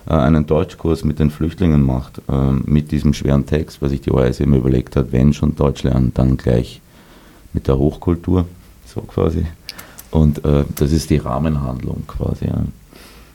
äh, 0.07 0.13
einen 0.13 0.45
Deutschkurs 0.45 1.03
mit 1.03 1.19
den 1.19 1.29
Flüchtlingen 1.29 1.81
macht, 1.81 2.21
äh, 2.29 2.51
mit 2.65 2.91
diesem 2.91 3.13
schweren 3.13 3.45
Text, 3.45 3.81
was 3.81 3.91
sich 3.91 4.01
die 4.01 4.11
OAS 4.11 4.39
immer 4.39 4.57
überlegt 4.57 4.95
hat, 4.95 5.11
wenn 5.11 5.33
schon 5.33 5.55
Deutsch 5.55 5.83
lernen, 5.83 6.11
dann 6.13 6.37
gleich 6.37 6.81
mit 7.53 7.67
der 7.67 7.77
Hochkultur, 7.77 8.45
so 8.85 9.01
quasi. 9.01 9.45
Und 10.09 10.43
äh, 10.45 10.65
das 10.75 10.91
ist 10.91 11.09
die 11.09 11.17
Rahmenhandlung 11.17 12.03
quasi. 12.07 12.47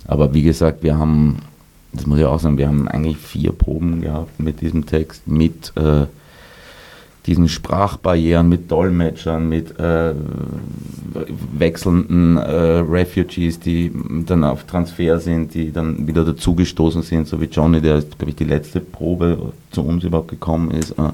Aber 0.07 0.35
wie 0.35 0.43
gesagt, 0.43 0.83
wir 0.83 0.99
haben, 0.99 1.39
das 1.93 2.07
muss 2.07 2.19
ich 2.19 2.25
auch 2.25 2.39
sagen, 2.39 2.59
wir 2.59 2.69
haben 2.69 2.89
eigentlich 2.89 3.17
vier 3.17 3.53
Proben 3.53 4.03
gehabt 4.03 4.39
mit 4.39 4.61
diesem 4.61 4.87
Text, 4.87 5.27
mit 5.27 5.73
diesen 7.27 7.49
Sprachbarrieren, 7.49 8.49
mit 8.49 8.71
Dolmetschern, 8.71 9.49
mit 9.49 9.79
äh, 9.79 10.15
wechselnden 11.59 12.37
äh, 12.37 12.41
Refugees, 12.41 13.59
die 13.59 13.91
dann 14.27 14.45
auf 14.45 14.65
Transfer 14.65 15.19
sind, 15.19 15.55
die 15.55 15.73
dann 15.73 16.07
wieder 16.07 16.25
dazugestoßen 16.25 17.03
sind, 17.03 17.27
so 17.27 17.41
wie 17.41 17.47
Johnny, 17.47 17.81
der, 17.81 18.01
glaube 18.01 18.31
ich, 18.31 18.37
die 18.37 18.45
letzte 18.45 18.81
Probe 18.81 19.53
zu 19.73 19.83
uns 19.83 20.05
überhaupt 20.05 20.29
gekommen 20.29 20.71
ist. 20.71 20.93
Äh, 20.93 21.11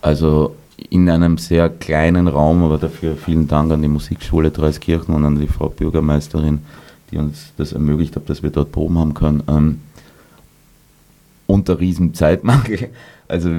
also 0.00 0.54
in 0.90 1.10
einem 1.10 1.38
sehr 1.38 1.68
kleinen 1.68 2.28
Raum, 2.28 2.62
aber 2.62 2.78
dafür 2.78 3.16
vielen 3.16 3.48
Dank 3.48 3.72
an 3.72 3.82
die 3.82 3.88
Musikschule 3.88 4.50
Dreiskirchen 4.50 5.14
und 5.14 5.24
an 5.24 5.38
die 5.38 5.48
Frau 5.48 5.68
Bürgermeisterin, 5.68 6.60
die 7.10 7.18
uns 7.18 7.52
das 7.56 7.72
ermöglicht 7.72 8.16
hat, 8.16 8.30
dass 8.30 8.42
wir 8.42 8.50
dort 8.50 8.72
Proben 8.72 8.98
haben 8.98 9.14
können. 9.14 9.42
Ähm, 9.48 9.80
unter 11.46 11.80
riesen 11.80 12.14
Zeitmangel. 12.14 12.90
Also 13.28 13.50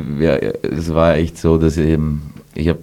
es 0.61 0.93
war 0.93 1.15
echt 1.15 1.37
so, 1.37 1.57
dass 1.57 1.77
eben, 1.77 2.33
ich 2.55 2.67
habe 2.67 2.79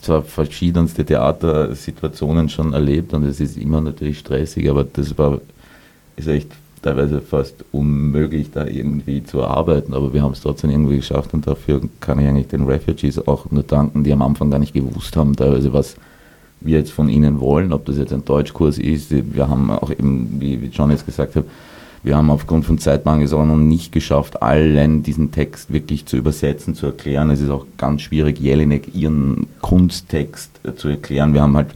zwar 0.00 0.22
verschiedenste 0.22 1.04
Theatersituationen 1.04 2.48
schon 2.48 2.72
erlebt 2.72 3.12
und 3.12 3.24
es 3.24 3.38
ist 3.38 3.56
immer 3.58 3.80
natürlich 3.80 4.18
stressig, 4.18 4.68
aber 4.68 4.84
das 4.84 5.16
war 5.18 5.40
ist 6.16 6.28
echt 6.28 6.50
teilweise 6.82 7.20
fast 7.20 7.64
unmöglich, 7.70 8.50
da 8.50 8.66
irgendwie 8.66 9.22
zu 9.22 9.44
arbeiten, 9.44 9.94
aber 9.94 10.12
wir 10.12 10.22
haben 10.22 10.32
es 10.32 10.40
trotzdem 10.40 10.70
irgendwie 10.70 10.96
geschafft 10.96 11.32
und 11.32 11.46
dafür 11.46 11.80
kann 12.00 12.18
ich 12.18 12.26
eigentlich 12.26 12.48
den 12.48 12.64
Refugees 12.64 13.26
auch 13.26 13.50
nur 13.50 13.62
danken, 13.62 14.02
die 14.02 14.12
am 14.12 14.22
Anfang 14.22 14.50
gar 14.50 14.58
nicht 14.58 14.74
gewusst 14.74 15.16
haben, 15.16 15.36
teilweise 15.36 15.72
was 15.72 15.96
wir 16.60 16.78
jetzt 16.78 16.92
von 16.92 17.08
ihnen 17.08 17.40
wollen, 17.40 17.72
ob 17.72 17.84
das 17.86 17.98
jetzt 17.98 18.12
ein 18.12 18.24
Deutschkurs 18.24 18.78
ist. 18.78 19.10
Wir 19.10 19.48
haben 19.48 19.70
auch 19.70 19.90
eben, 19.90 20.36
wie 20.40 20.70
John 20.72 20.90
jetzt 20.90 21.06
gesagt 21.06 21.36
hat, 21.36 21.44
wir 22.02 22.16
haben 22.16 22.30
aufgrund 22.30 22.64
von 22.64 22.78
Zeitmangels 22.78 23.32
auch 23.32 23.44
noch 23.44 23.56
nicht 23.56 23.92
geschafft, 23.92 24.42
allen 24.42 25.02
diesen 25.02 25.30
Text 25.30 25.72
wirklich 25.72 26.04
zu 26.06 26.16
übersetzen, 26.16 26.74
zu 26.74 26.86
erklären. 26.86 27.30
Es 27.30 27.40
ist 27.40 27.50
auch 27.50 27.66
ganz 27.78 28.02
schwierig, 28.02 28.40
Jelinek 28.40 28.94
ihren 28.94 29.46
Kunsttext 29.60 30.50
äh, 30.64 30.74
zu 30.74 30.88
erklären. 30.88 31.32
Wir 31.32 31.42
haben 31.42 31.56
halt 31.56 31.74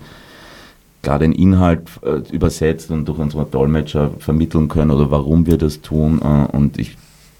gerade 1.02 1.24
den 1.24 1.32
Inhalt 1.32 1.82
äh, 2.02 2.22
übersetzt 2.34 2.90
und 2.90 3.06
durch 3.06 3.18
unsere 3.18 3.44
Dolmetscher 3.44 4.10
vermitteln 4.18 4.66
können 4.66 4.90
oder 4.90 5.12
warum 5.12 5.46
wir 5.46 5.58
das 5.58 5.80
tun. 5.80 6.20
Äh, 6.20 6.56
und 6.56 6.78
ich 6.78 6.96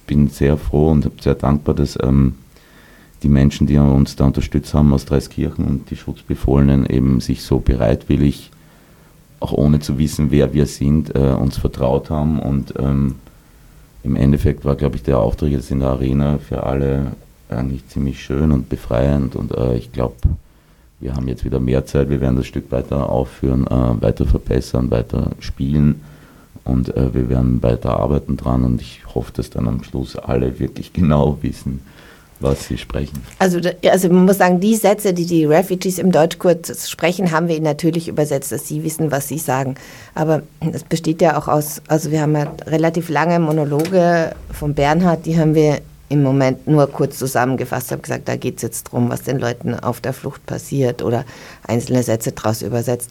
bin 0.07 0.29
sehr 0.29 0.57
froh 0.57 0.90
und 0.90 1.11
sehr 1.20 1.35
dankbar, 1.35 1.75
dass 1.75 1.99
ähm, 2.01 2.37
die 3.25 3.29
Menschen, 3.29 3.66
die 3.66 3.79
uns 3.79 4.14
da 4.14 4.27
unterstützt 4.27 4.72
haben 4.75 4.92
aus 4.92 5.07
Dreiskirchen 5.07 5.64
und 5.64 5.90
die 5.90 5.96
Schutzbefohlenen 5.96 6.87
eben 6.87 7.20
sich 7.20 7.42
so 7.42 7.59
bereitwillig 7.59 8.53
auch 9.40 9.53
ohne 9.53 9.81
zu 9.81 9.99
wissen, 9.99 10.31
wer 10.31 10.55
wir 10.55 10.66
sind, 10.66 11.14
äh, 11.14 11.35
uns 11.38 11.59
vertraut 11.59 12.11
haben. 12.11 12.38
Und 12.38 12.75
ähm, 12.79 13.16
im 14.03 14.16
Endeffekt 14.16 14.64
war, 14.64 14.77
glaube 14.77 14.96
ich, 14.96 15.03
der 15.03 15.18
Auftritt 15.18 15.53
jetzt 15.53 15.70
in 15.70 15.81
der 15.81 15.90
Arena 15.90 16.38
für 16.38 16.62
alle 16.62 17.12
eigentlich 17.49 17.87
ziemlich 17.88 18.22
schön 18.22 18.53
und 18.53 18.68
befreiend. 18.68 19.37
Und 19.37 19.53
äh, 19.53 19.77
ich 19.77 19.92
glaube, 19.92 20.16
wir 21.01 21.14
haben 21.14 21.29
jetzt 21.29 21.44
wieder 21.44 21.61
mehr 21.61 21.85
Zeit. 21.87 22.09
Wir 22.09 22.20
werden 22.20 22.37
das 22.37 22.46
Stück 22.46 22.72
weiter 22.72 23.11
aufführen, 23.11 23.66
äh, 23.66 24.03
weiter 24.03 24.27
verbessern, 24.27 24.90
weiter 24.90 25.33
spielen. 25.40 26.01
Und 26.64 26.96
äh, 26.96 27.14
wir 27.14 27.29
werden 27.29 27.62
weiter 27.62 28.01
arbeiten 28.01 28.37
dran. 28.37 28.64
Und 28.64 28.81
ich 28.81 29.03
hoffe, 29.14 29.33
dass 29.33 29.51
dann 29.51 29.68
am 29.68 29.83
Schluss 29.83 30.16
alle 30.16 30.59
wirklich 30.59 30.92
genau 30.92 31.38
wissen, 31.42 31.81
was 32.40 32.66
Sie 32.66 32.79
sprechen. 32.79 33.22
Also, 33.38 33.61
also 33.88 34.09
man 34.09 34.25
muss 34.25 34.38
sagen, 34.38 34.61
die 34.61 34.77
Sätze, 34.77 35.14
die 35.14 35.27
die 35.27 35.44
Refugees 35.44 35.99
im 35.99 36.12
Deutschkurs 36.12 36.90
sprechen, 36.90 37.31
haben 37.31 37.49
wir 37.49 37.57
ihnen 37.57 37.64
natürlich 37.64 38.09
übersetzt, 38.09 38.53
dass 38.53 38.68
sie 38.68 38.85
wissen, 38.85 39.11
was 39.11 39.29
sie 39.29 39.38
sagen. 39.38 39.77
Aber 40.14 40.42
es 40.72 40.85
besteht 40.85 41.22
ja 41.22 41.38
auch 41.38 41.49
aus, 41.49 41.83
also 41.88 42.11
wir 42.11 42.20
haben 42.20 42.35
ja 42.35 42.53
relativ 42.66 43.09
lange 43.09 43.38
Monologe 43.38 44.35
von 44.53 44.75
Bernhard, 44.75 45.27
die 45.27 45.38
haben 45.38 45.55
wir 45.55 45.81
im 46.09 46.22
Moment 46.22 46.66
nur 46.66 46.87
kurz 46.87 47.18
zusammengefasst. 47.18 47.90
Habe 47.90 48.03
gesagt, 48.03 48.29
da 48.29 48.37
geht 48.37 48.57
es 48.57 48.62
jetzt 48.62 48.88
darum, 48.88 49.11
was 49.11 49.22
den 49.22 49.38
Leuten 49.38 49.75
auf 49.75 50.01
der 50.01 50.12
Flucht 50.12 50.44
passiert 50.46 51.03
oder 51.03 51.25
einzelne 51.66 52.03
Sätze 52.03 52.33
daraus 52.33 52.62
übersetzt. 52.62 53.11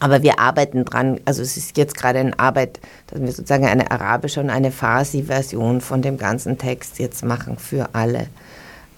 Aber 0.00 0.22
wir 0.22 0.40
arbeiten 0.40 0.84
dran, 0.84 1.20
also 1.24 1.42
es 1.42 1.56
ist 1.56 1.76
jetzt 1.76 1.96
gerade 1.96 2.18
in 2.18 2.34
Arbeit, 2.34 2.80
dass 3.06 3.20
wir 3.20 3.28
sozusagen 3.28 3.66
eine 3.66 3.90
arabische 3.90 4.40
und 4.40 4.50
eine 4.50 4.72
Farsi-Version 4.72 5.80
von 5.80 6.02
dem 6.02 6.18
ganzen 6.18 6.58
Text 6.58 6.98
jetzt 6.98 7.24
machen 7.24 7.56
für 7.56 7.90
alle. 7.92 8.26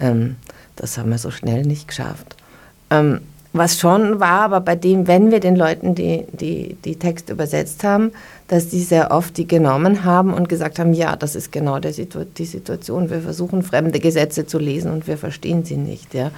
Ähm, 0.01 0.37
das 0.77 0.97
haben 0.97 1.11
wir 1.11 1.19
so 1.19 1.31
schnell 1.31 1.63
nicht 1.63 1.89
geschafft. 1.89 2.37
Ähm, 2.91 3.21
was 3.53 3.79
schon 3.79 4.21
war, 4.21 4.43
aber 4.43 4.61
bei 4.61 4.77
dem, 4.77 5.07
wenn 5.07 5.31
wir 5.31 5.41
den 5.41 5.57
Leuten 5.57 5.95
die, 5.95 6.25
die, 6.33 6.77
die 6.85 6.97
Texte 6.97 7.33
übersetzt 7.33 7.83
haben, 7.83 8.13
dass 8.47 8.69
die 8.69 8.83
sehr 8.83 9.11
oft 9.11 9.37
die 9.37 9.47
genommen 9.47 10.05
haben 10.05 10.35
und 10.35 10.49
gesagt 10.49 10.79
haben, 10.79 10.93
ja, 10.93 11.17
das 11.17 11.35
ist 11.35 11.51
genau 11.51 11.81
Situ 11.81 12.25
die 12.25 12.45
Situation. 12.45 13.11
Wir 13.11 13.21
versuchen 13.21 13.63
fremde 13.63 14.01
Gesetze 14.01 14.47
zu 14.47 14.59
lesen 14.59 14.93
und 14.93 15.07
wir 15.07 15.19
verstehen 15.19 15.65
sie 15.65 15.77
nicht. 15.77 16.15
Ja. 16.15 16.31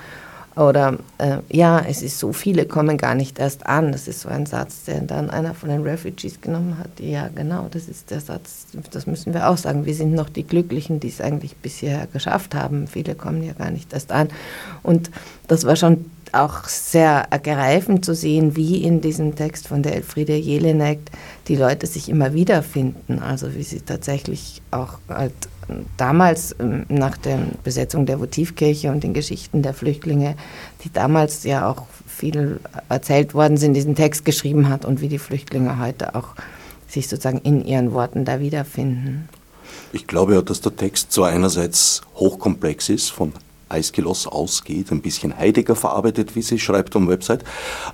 Oder 0.61 0.99
äh, 1.17 1.39
ja, 1.49 1.81
es 1.89 2.03
ist 2.03 2.19
so, 2.19 2.35
viele 2.35 2.67
kommen 2.67 2.99
gar 2.99 3.15
nicht 3.15 3.39
erst 3.39 3.67
an. 3.67 3.93
Das 3.93 4.07
ist 4.07 4.21
so 4.21 4.29
ein 4.29 4.45
Satz, 4.45 4.85
den 4.85 5.07
dann 5.07 5.31
einer 5.31 5.55
von 5.55 5.71
den 5.71 5.83
Refugees 5.83 6.43
genommen 6.43 6.77
hat. 6.77 7.01
Ja, 7.01 7.29
genau, 7.35 7.69
das 7.71 7.89
ist 7.89 8.11
der 8.11 8.21
Satz, 8.21 8.67
das 8.91 9.07
müssen 9.07 9.33
wir 9.33 9.49
auch 9.49 9.57
sagen. 9.57 9.87
Wir 9.87 9.95
sind 9.95 10.13
noch 10.13 10.29
die 10.29 10.47
Glücklichen, 10.47 11.01
die 11.01 11.09
es 11.09 11.23
eigentlich 11.23 11.57
bisher 11.57 12.07
geschafft 12.13 12.55
haben. 12.55 12.89
Viele 12.89 13.15
kommen 13.15 13.43
ja 13.43 13.55
gar 13.55 13.71
nicht 13.71 13.95
erst 13.95 14.13
an. 14.13 14.29
Und 14.83 15.11
das 15.49 15.65
war 15.65 15.77
schon 15.77 16.05
auch 16.33 16.65
sehr 16.65 17.27
ergreifend 17.31 18.05
zu 18.05 18.15
sehen, 18.15 18.55
wie 18.55 18.85
in 18.85 19.01
diesem 19.01 19.37
Text 19.37 19.67
von 19.67 19.83
der 19.83 19.97
Elfriede 19.97 20.37
Jelinek 20.37 20.99
die 21.49 21.57
Leute 21.57 21.87
sich 21.87 22.11
immer 22.11 22.35
wiederfinden. 22.35 23.19
Also 23.21 23.55
wie 23.55 23.63
sie 23.63 23.81
tatsächlich 23.81 24.61
auch 24.71 24.99
halt 25.09 25.33
damals 25.97 26.55
ähm, 26.59 26.87
nach 26.89 27.17
der 27.17 27.39
Besetzung 27.65 28.07
der 28.07 28.21
Votivkirche 28.21 28.91
und 28.91 29.03
den 29.03 29.15
Geschichten 29.15 29.63
der 29.63 29.75
Flüchtlinge, 29.75 30.37
die 30.85 30.93
damals 30.93 31.45
ja 31.45 31.69
auch 31.69 31.87
viel 32.07 32.61
erzählt 32.89 33.35
worden 33.35 33.57
sind, 33.57 33.75
diesen 33.75 33.95
Text 33.95 34.25
geschrieben 34.25 34.69
hat 34.69 34.85
und 34.85 35.01
wie 35.01 35.09
die 35.09 35.19
Flüchtlinge 35.19 35.79
heute 35.79 36.15
auch 36.15 36.35
sich 36.87 37.09
sozusagen 37.09 37.39
in 37.39 37.65
ihren 37.65 37.93
Worten 37.93 38.25
da 38.25 38.41
wiederfinden. 38.41 39.29
Ich 39.93 40.07
glaube 40.07 40.35
ja, 40.35 40.43
dass 40.43 40.61
der 40.61 40.77
Text 40.77 41.13
zwar 41.13 41.31
einerseits 41.31 42.03
hochkomplex 42.17 42.89
ist, 42.89 43.11
von 43.11 43.33
Eiskilos 43.69 44.27
ausgeht, 44.27 44.91
ein 44.91 45.01
bisschen 45.01 45.37
Heidegger 45.37 45.77
verarbeitet, 45.77 46.35
wie 46.35 46.43
sie 46.43 46.59
schreibt 46.59 46.95
am 46.97 47.09
Website, 47.09 47.45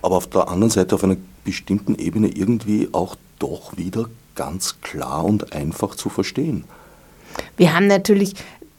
aber 0.02 0.16
auf 0.16 0.26
der 0.26 0.48
anderen 0.48 0.70
Seite 0.70 0.94
auf 0.94 1.04
einer 1.04 1.16
bestimmten 1.44 1.94
Ebene 1.96 2.28
irgendwie 2.28 2.88
auch 2.92 3.16
doch 3.38 3.76
wieder 3.76 4.06
ganz 4.34 4.80
klar 4.80 5.24
und 5.24 5.52
einfach 5.52 5.94
zu 5.94 6.08
verstehen. 6.08 6.64
Wir 7.56 7.74
haben 7.74 7.86
natürlich 7.86 8.34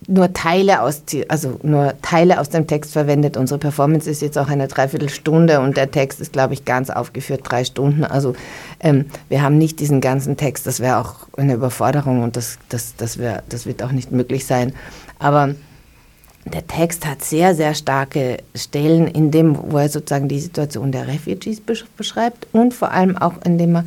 nur 0.08 0.32
Teile 0.32 0.82
aus, 0.82 1.04
also 1.28 1.60
nur 1.64 1.94
Teile 2.02 2.40
aus 2.40 2.50
dem 2.50 2.66
Text 2.66 2.94
verwendet. 2.94 3.36
Unsere 3.36 3.60
Performance 3.60 4.10
ist 4.10 4.22
jetzt 4.22 4.38
auch 4.38 4.48
eine 4.48 4.68
Dreiviertelstunde 4.68 5.60
und 5.60 5.76
der 5.76 5.92
Text 5.92 6.22
ist, 6.22 6.32
glaube 6.32 6.54
ich, 6.54 6.64
ganz 6.64 6.90
aufgeführt, 6.90 7.42
drei 7.44 7.66
Stunden. 7.66 8.06
Also 8.06 8.34
ähm, 8.80 9.06
wir 9.28 9.42
haben 9.42 9.58
nicht 9.58 9.80
diesen 9.80 10.00
ganzen 10.00 10.38
Text, 10.38 10.66
das 10.66 10.80
wäre 10.80 10.98
auch 10.98 11.28
eine 11.36 11.56
Überforderung 11.56 12.24
und 12.24 12.38
das, 12.38 12.58
das, 12.70 12.96
das, 12.96 13.18
wär, 13.18 13.44
das 13.50 13.66
wird 13.66 13.84
auch 13.84 13.92
nicht 13.92 14.12
möglich 14.12 14.46
sein. 14.46 14.74
Aber 15.20 15.56
der 16.46 16.66
Text 16.66 17.06
hat 17.06 17.26
sehr, 17.26 17.54
sehr 17.56 17.74
starke 17.74 18.38
Stellen, 18.56 19.08
in 19.08 19.32
dem, 19.32 19.58
wo 19.72 19.78
er 19.78 19.90
sozusagen 19.90 20.30
die 20.30 20.40
Situation 20.40 20.94
der 20.94 21.08
Refugees 21.08 21.62
beschreibt 21.62 22.48
und 22.54 22.74
vor 22.74 22.92
allem 22.92 23.18
auch, 23.18 23.34
indem 23.44 23.76
er 23.76 23.86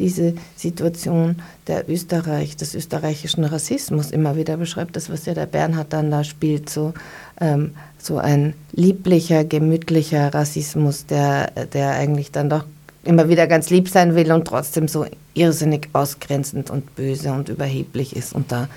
diese 0.00 0.34
Situation 0.56 1.36
der 1.68 1.88
Österreich, 1.88 2.56
des 2.56 2.74
österreichischen 2.74 3.44
Rassismus 3.44 4.10
immer 4.10 4.34
wieder 4.34 4.56
beschreibt. 4.56 4.96
Das, 4.96 5.10
was 5.10 5.26
ja 5.26 5.34
der 5.34 5.46
Bernhard 5.46 5.92
dann 5.92 6.10
da 6.10 6.24
spielt, 6.24 6.68
so, 6.68 6.94
ähm, 7.40 7.72
so 7.98 8.18
ein 8.18 8.54
lieblicher, 8.72 9.44
gemütlicher 9.44 10.34
Rassismus, 10.34 11.06
der, 11.06 11.50
der 11.72 11.90
eigentlich 11.90 12.32
dann 12.32 12.50
doch 12.50 12.64
immer 13.04 13.28
wieder 13.28 13.46
ganz 13.46 13.70
lieb 13.70 13.88
sein 13.88 14.14
will 14.14 14.32
und 14.32 14.46
trotzdem 14.46 14.88
so 14.88 15.06
irrsinnig 15.34 15.88
ausgrenzend 15.92 16.70
und 16.70 16.96
böse 16.96 17.32
und 17.32 17.48
überheblich 17.48 18.16
ist. 18.16 18.34
Und 18.34 18.50
da 18.50 18.68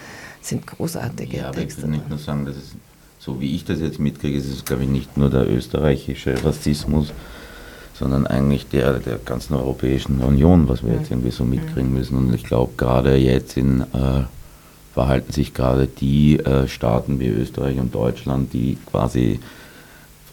sind 0.41 0.67
großartige 0.67 1.37
ja, 1.37 1.51
Texte. 1.51 1.81
ich 1.81 1.87
will 1.87 1.91
nicht 1.91 2.09
nur 2.09 2.19
sagen, 2.19 2.45
dass 2.45 2.55
es, 2.55 2.75
so 3.19 3.39
wie 3.39 3.55
ich 3.55 3.63
das 3.65 3.79
jetzt 3.79 3.99
mitkriege, 3.99 4.37
ist 4.37 4.51
es, 4.51 4.65
glaube 4.65 4.83
ich, 4.83 4.89
nicht 4.89 5.17
nur 5.17 5.29
der 5.29 5.49
österreichische 5.49 6.43
Rassismus, 6.43 7.13
sondern 7.93 8.27
eigentlich 8.27 8.67
der 8.69 8.93
der 8.93 9.17
ganzen 9.17 9.53
Europäischen 9.55 10.21
Union, 10.21 10.67
was 10.67 10.83
wir 10.83 10.93
jetzt 10.93 11.11
irgendwie 11.11 11.31
so 11.31 11.45
mitkriegen 11.45 11.93
müssen. 11.93 12.17
Und 12.17 12.33
ich 12.33 12.43
glaube, 12.43 12.73
gerade 12.77 13.15
jetzt 13.15 13.57
in, 13.57 13.81
äh, 13.81 14.23
verhalten 14.93 15.31
sich 15.31 15.53
gerade 15.53 15.87
die 15.87 16.39
äh, 16.39 16.67
Staaten 16.67 17.19
wie 17.19 17.27
Österreich 17.27 17.79
und 17.79 17.93
Deutschland, 17.93 18.53
die 18.53 18.77
quasi 18.89 19.39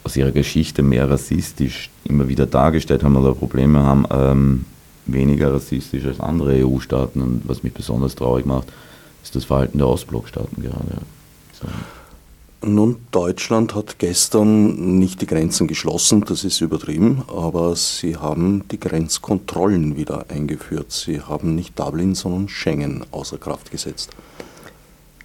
aus 0.04 0.16
ihrer 0.16 0.30
Geschichte 0.32 0.82
mehr 0.82 1.10
rassistisch 1.10 1.90
immer 2.04 2.28
wieder 2.28 2.46
dargestellt 2.46 3.04
haben 3.04 3.16
oder 3.16 3.34
Probleme 3.34 3.82
haben, 3.82 4.06
ähm, 4.10 4.64
weniger 5.06 5.52
rassistisch 5.52 6.04
als 6.06 6.20
andere 6.20 6.64
EU-Staaten. 6.64 7.20
Und 7.20 7.42
was 7.46 7.62
mich 7.62 7.72
besonders 7.72 8.14
traurig 8.14 8.46
macht, 8.46 8.68
ist 9.22 9.36
das 9.36 9.44
Verhalten 9.44 9.78
der 9.78 9.88
Ostblockstaaten 9.88 10.62
gerade. 10.62 11.02
So. 11.52 11.66
Nun, 12.62 12.96
Deutschland 13.10 13.74
hat 13.74 13.98
gestern 13.98 14.98
nicht 14.98 15.22
die 15.22 15.26
Grenzen 15.26 15.66
geschlossen, 15.66 16.24
das 16.28 16.44
ist 16.44 16.60
übertrieben, 16.60 17.22
aber 17.26 17.74
sie 17.74 18.16
haben 18.16 18.64
die 18.70 18.78
Grenzkontrollen 18.78 19.96
wieder 19.96 20.26
eingeführt. 20.28 20.92
Sie 20.92 21.22
haben 21.22 21.54
nicht 21.54 21.78
Dublin, 21.78 22.14
sondern 22.14 22.48
Schengen 22.50 23.04
außer 23.12 23.38
Kraft 23.38 23.70
gesetzt. 23.70 24.10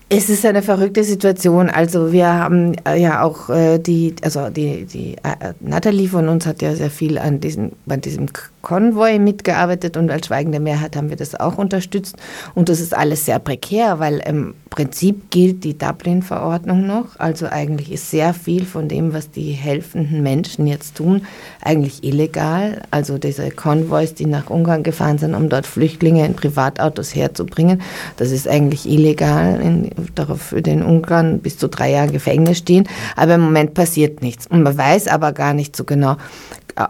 Es 0.07 0.29
ist 0.29 0.45
eine 0.45 0.61
verrückte 0.61 1.03
Situation. 1.03 1.69
Also 1.69 2.13
wir 2.13 2.27
haben 2.27 2.75
äh, 2.87 3.01
ja 3.01 3.23
auch 3.23 3.49
äh, 3.49 3.79
die, 3.79 4.15
also 4.21 4.49
die, 4.49 4.85
die 4.85 5.15
äh, 5.15 5.53
Natalie 5.59 6.07
von 6.07 6.29
uns 6.29 6.45
hat 6.45 6.61
ja 6.61 6.75
sehr 6.75 6.91
viel 6.91 7.17
an 7.17 7.41
diesem, 7.41 7.71
an 7.89 8.01
diesem 8.01 8.27
Konvoi 8.65 9.19
mitgearbeitet 9.19 9.95
und 9.95 10.09
als 10.09 10.25
schweigende 10.25 10.59
Mehrheit 10.59 10.95
haben 10.95 11.09
wir 11.09 11.15
das 11.15 11.39
auch 11.39 11.59
unterstützt. 11.59 12.17
Und 12.55 12.67
das 12.67 12.79
ist 12.79 12.97
alles 12.97 13.23
sehr 13.23 13.37
prekär, 13.37 13.99
weil 13.99 14.17
im 14.17 14.55
Prinzip 14.71 15.29
gilt 15.29 15.63
die 15.63 15.77
Dublin-Verordnung 15.77 16.87
noch. 16.87 17.19
Also 17.19 17.45
eigentlich 17.45 17.91
ist 17.91 18.09
sehr 18.09 18.33
viel 18.33 18.65
von 18.65 18.89
dem, 18.89 19.13
was 19.13 19.29
die 19.29 19.51
helfenden 19.51 20.23
Menschen 20.23 20.65
jetzt 20.65 20.95
tun, 20.95 21.27
eigentlich 21.61 22.03
illegal. 22.03 22.81
Also 22.89 23.19
diese 23.19 23.51
Konvois, 23.51 24.15
die 24.17 24.25
nach 24.25 24.49
Ungarn 24.49 24.81
gefahren 24.81 25.19
sind, 25.19 25.35
um 25.35 25.47
dort 25.47 25.67
Flüchtlinge 25.67 26.25
in 26.25 26.35
Privatautos 26.35 27.13
herzubringen, 27.13 27.83
das 28.17 28.31
ist 28.31 28.47
eigentlich 28.47 28.89
illegal. 28.89 29.61
In, 29.61 29.91
darauf 30.15 30.41
für 30.41 30.63
den 30.63 30.81
Ungarn 30.81 31.37
bis 31.39 31.59
zu 31.59 31.69
drei 31.69 31.91
Jahre 31.91 32.11
Gefängnis 32.11 32.57
stehen. 32.57 32.89
Aber 33.15 33.35
im 33.35 33.41
Moment 33.41 33.75
passiert 33.75 34.23
nichts. 34.23 34.47
Und 34.47 34.63
man 34.63 34.75
weiß 34.75 35.07
aber 35.07 35.33
gar 35.33 35.53
nicht 35.53 35.75
so 35.75 35.83
genau, 35.83 36.17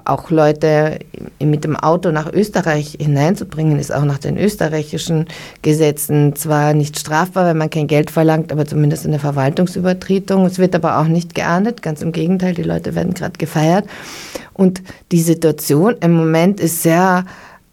auch 0.06 0.32
Leute 0.32 1.00
mit 1.40 1.65
dem 1.66 1.76
Auto 1.76 2.12
nach 2.12 2.32
Österreich 2.32 2.98
hineinzubringen, 3.00 3.80
ist 3.80 3.94
auch 3.94 4.06
nach 4.06 4.20
den 4.20 4.38
österreichischen 4.38 5.26
Gesetzen 5.62 6.36
zwar 6.36 6.74
nicht 6.74 7.00
strafbar, 7.00 7.46
wenn 7.46 7.58
man 7.58 7.70
kein 7.70 7.88
Geld 7.88 8.12
verlangt, 8.12 8.52
aber 8.52 8.66
zumindest 8.66 9.06
eine 9.06 9.20
Verwaltungsübertretung. 9.20 10.46
Es 10.46 10.60
wird 10.60 10.76
aber 10.76 11.00
auch 11.00 11.08
nicht 11.08 11.36
geahndet, 11.36 11.82
ganz 11.82 12.02
im 12.02 12.12
Gegenteil, 12.12 12.54
die 12.54 12.64
Leute 12.64 12.96
werden 12.96 13.14
gerade 13.14 13.38
gefeiert. 13.38 13.86
Und 14.54 14.82
die 15.12 15.22
Situation 15.22 15.96
im 16.00 16.14
Moment 16.14 16.60
ist 16.60 16.84
sehr 16.84 17.26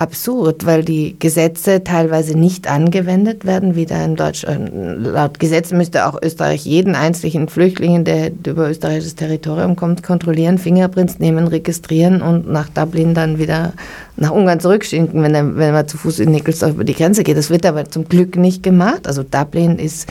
absurd, 0.03 0.67
weil 0.67 0.85
die 0.85 1.17
Gesetze 1.19 1.85
teilweise 1.85 2.37
nicht 2.37 2.69
angewendet 2.69 3.45
werden, 3.45 3.77
wie 3.77 3.87
da 3.87 4.05
in 4.05 4.17
Deutschland. 4.17 4.71
Laut 5.05 5.39
Gesetz 5.39 5.71
müsste 5.71 6.07
auch 6.07 6.21
Österreich 6.21 6.67
jeden 6.67 6.97
einzelnen 6.97 7.49
Flüchtling, 7.49 8.05
der 8.05 8.33
über 8.47 8.69
österreichisches 8.69 9.15
Territorium 9.15 9.77
kommt, 9.77 10.03
kontrollieren, 10.03 10.59
Fingerprints 10.59 11.21
nehmen, 11.21 11.47
registrieren 11.47 12.21
und 12.21 12.51
nach 12.51 12.69
Dublin 12.69 13.15
dann 13.15 13.39
wieder 13.39 13.73
nach 14.17 14.33
Ungarn 14.33 14.61
zurückschicken, 14.61 15.23
wenn 15.23 15.57
wenn 15.57 15.75
er 15.75 15.87
zu 15.87 15.97
Fuß 15.97 16.19
in 16.19 16.33
Nickelsdorf 16.33 16.73
über 16.73 16.85
die 16.85 16.95
Grenze 16.95 17.23
geht. 17.23 17.37
Das 17.37 17.49
wird 17.49 17.65
aber 17.65 17.85
zum 17.85 18.09
Glück 18.09 18.37
nicht 18.37 18.63
gemacht. 18.63 19.07
Also 19.07 19.23
Dublin 19.23 19.79
ist 19.79 20.09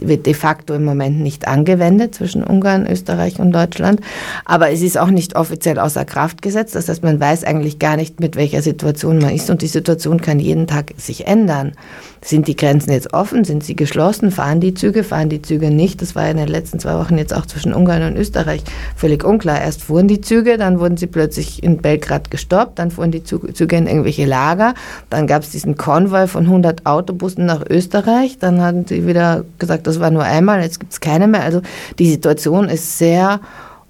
wird 0.00 0.26
de 0.26 0.34
facto 0.34 0.74
im 0.74 0.84
Moment 0.84 1.20
nicht 1.20 1.48
angewendet 1.48 2.14
zwischen 2.14 2.44
Ungarn, 2.44 2.86
Österreich 2.86 3.40
und 3.40 3.52
Deutschland. 3.52 4.00
Aber 4.44 4.70
es 4.70 4.82
ist 4.82 4.98
auch 4.98 5.10
nicht 5.10 5.36
offiziell 5.36 5.78
außer 5.78 6.04
Kraft 6.04 6.42
gesetzt. 6.42 6.74
Das 6.74 6.88
heißt, 6.88 7.02
man 7.02 7.20
weiß 7.20 7.44
eigentlich 7.44 7.78
gar 7.78 7.96
nicht, 7.96 8.20
mit 8.20 8.36
welcher 8.36 8.62
Situation 8.62 9.18
man 9.18 9.34
ist. 9.34 9.50
Und 9.50 9.62
die 9.62 9.66
Situation 9.66 10.20
kann 10.20 10.40
jeden 10.40 10.66
Tag 10.66 10.92
sich 10.96 11.26
ändern. 11.26 11.72
Sind 12.20 12.48
die 12.48 12.56
Grenzen 12.56 12.92
jetzt 12.92 13.14
offen? 13.14 13.44
Sind 13.44 13.62
sie 13.62 13.76
geschlossen? 13.76 14.30
Fahren 14.30 14.60
die 14.60 14.74
Züge? 14.74 15.04
Fahren 15.04 15.28
die 15.28 15.40
Züge 15.40 15.70
nicht? 15.70 16.02
Das 16.02 16.14
war 16.16 16.28
in 16.28 16.36
den 16.36 16.48
letzten 16.48 16.80
zwei 16.80 16.94
Wochen 16.94 17.16
jetzt 17.16 17.34
auch 17.34 17.46
zwischen 17.46 17.72
Ungarn 17.72 18.02
und 18.02 18.16
Österreich 18.16 18.62
völlig 18.96 19.24
unklar. 19.24 19.60
Erst 19.60 19.82
fuhren 19.82 20.08
die 20.08 20.20
Züge, 20.20 20.58
dann 20.58 20.80
wurden 20.80 20.96
sie 20.96 21.06
plötzlich 21.06 21.62
in 21.62 21.78
Belgrad 21.78 22.30
gestoppt, 22.30 22.78
dann 22.78 22.90
fuhren 22.90 23.12
die 23.12 23.22
Züge 23.22 23.76
in 23.76 23.86
irgendwelche 23.86 24.26
Lager, 24.26 24.74
dann 25.10 25.26
gab 25.26 25.42
es 25.42 25.50
diesen 25.50 25.76
Konvoi 25.76 26.26
von 26.26 26.44
100 26.44 26.86
Autobussen 26.86 27.46
nach 27.46 27.64
Österreich, 27.68 28.38
dann 28.38 28.60
hatten 28.60 28.84
sie 28.86 29.06
wieder 29.06 29.44
gesagt, 29.58 29.77
das 29.78 30.00
war 30.00 30.10
nur 30.10 30.24
einmal, 30.24 30.62
jetzt 30.62 30.80
gibt 30.80 30.92
es 30.92 31.00
keine 31.00 31.26
mehr. 31.26 31.42
Also 31.42 31.62
die 31.98 32.10
Situation 32.10 32.68
ist 32.68 32.98
sehr 32.98 33.40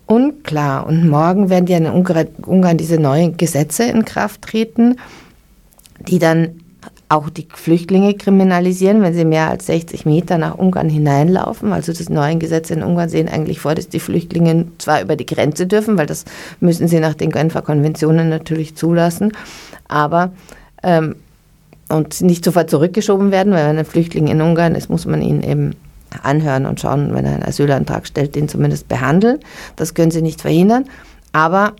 unklar. 0.07 0.87
Und 0.87 1.09
morgen 1.09 1.51
werden 1.51 1.67
ja 1.67 1.77
in 1.77 1.87
Ungarn 1.87 2.79
diese 2.79 2.99
neuen 2.99 3.37
Gesetze 3.37 3.85
in 3.85 4.05
Kraft 4.05 4.43
treten, 4.43 4.97
die 6.01 6.19
dann 6.19 6.61
auch 7.11 7.31
die 7.31 7.49
Flüchtlinge 7.55 8.15
kriminalisieren, 8.15 9.01
wenn 9.01 9.15
sie 9.15 9.25
mehr 9.25 9.49
als 9.49 9.67
60 9.67 10.05
Meter 10.05 10.37
nach 10.37 10.57
Ungarn 10.57 10.91
hineinlaufen. 10.91 11.73
Also 11.73 11.93
das 11.93 12.11
neue 12.11 12.37
Gesetz 12.37 12.71
in 12.71 12.83
Ungarn 12.83 13.09
sehen 13.09 13.29
eigentlich 13.29 13.61
vor, 13.61 13.75
dass 13.75 13.89
die 13.89 14.01
Flüchtlinge 14.01 14.67
zwar 14.77 15.01
über 15.01 15.17
die 15.17 15.25
Grenze 15.25 15.67
dürfen, 15.67 15.97
weil 15.97 16.07
das 16.07 16.27
müssen 16.61 16.87
sie 16.87 17.01
nach 17.01 17.15
den 17.15 17.31
Genfer 17.31 17.63
Konventionen 17.63 18.29
natürlich 18.29 18.77
zulassen, 18.77 19.33
aber 19.89 20.33
ähm, 20.83 21.17
und 21.89 22.21
nicht 22.21 22.45
sofort 22.45 22.71
zurückgeschoben 22.71 23.31
werden, 23.31 23.53
weil 23.53 23.69
wenn 23.69 23.79
ein 23.79 23.85
Flüchtling 23.85 24.29
in 24.29 24.43
Ungarn 24.43 24.75
ist, 24.75 24.91
muss 24.91 25.07
man 25.07 25.23
ihn 25.23 25.43
eben 25.43 25.75
anhören 26.23 26.67
und 26.67 26.81
schauen, 26.81 27.15
wenn 27.15 27.25
er 27.25 27.35
einen 27.35 27.43
Asylantrag 27.43 28.07
stellt, 28.07 28.35
den 28.35 28.49
zumindest 28.49 28.89
behandeln. 28.89 29.41
Das 29.77 29.95
können 29.95 30.11
sie 30.11 30.23
nicht 30.23 30.41
verhindern. 30.41 30.85
Aber 31.33 31.75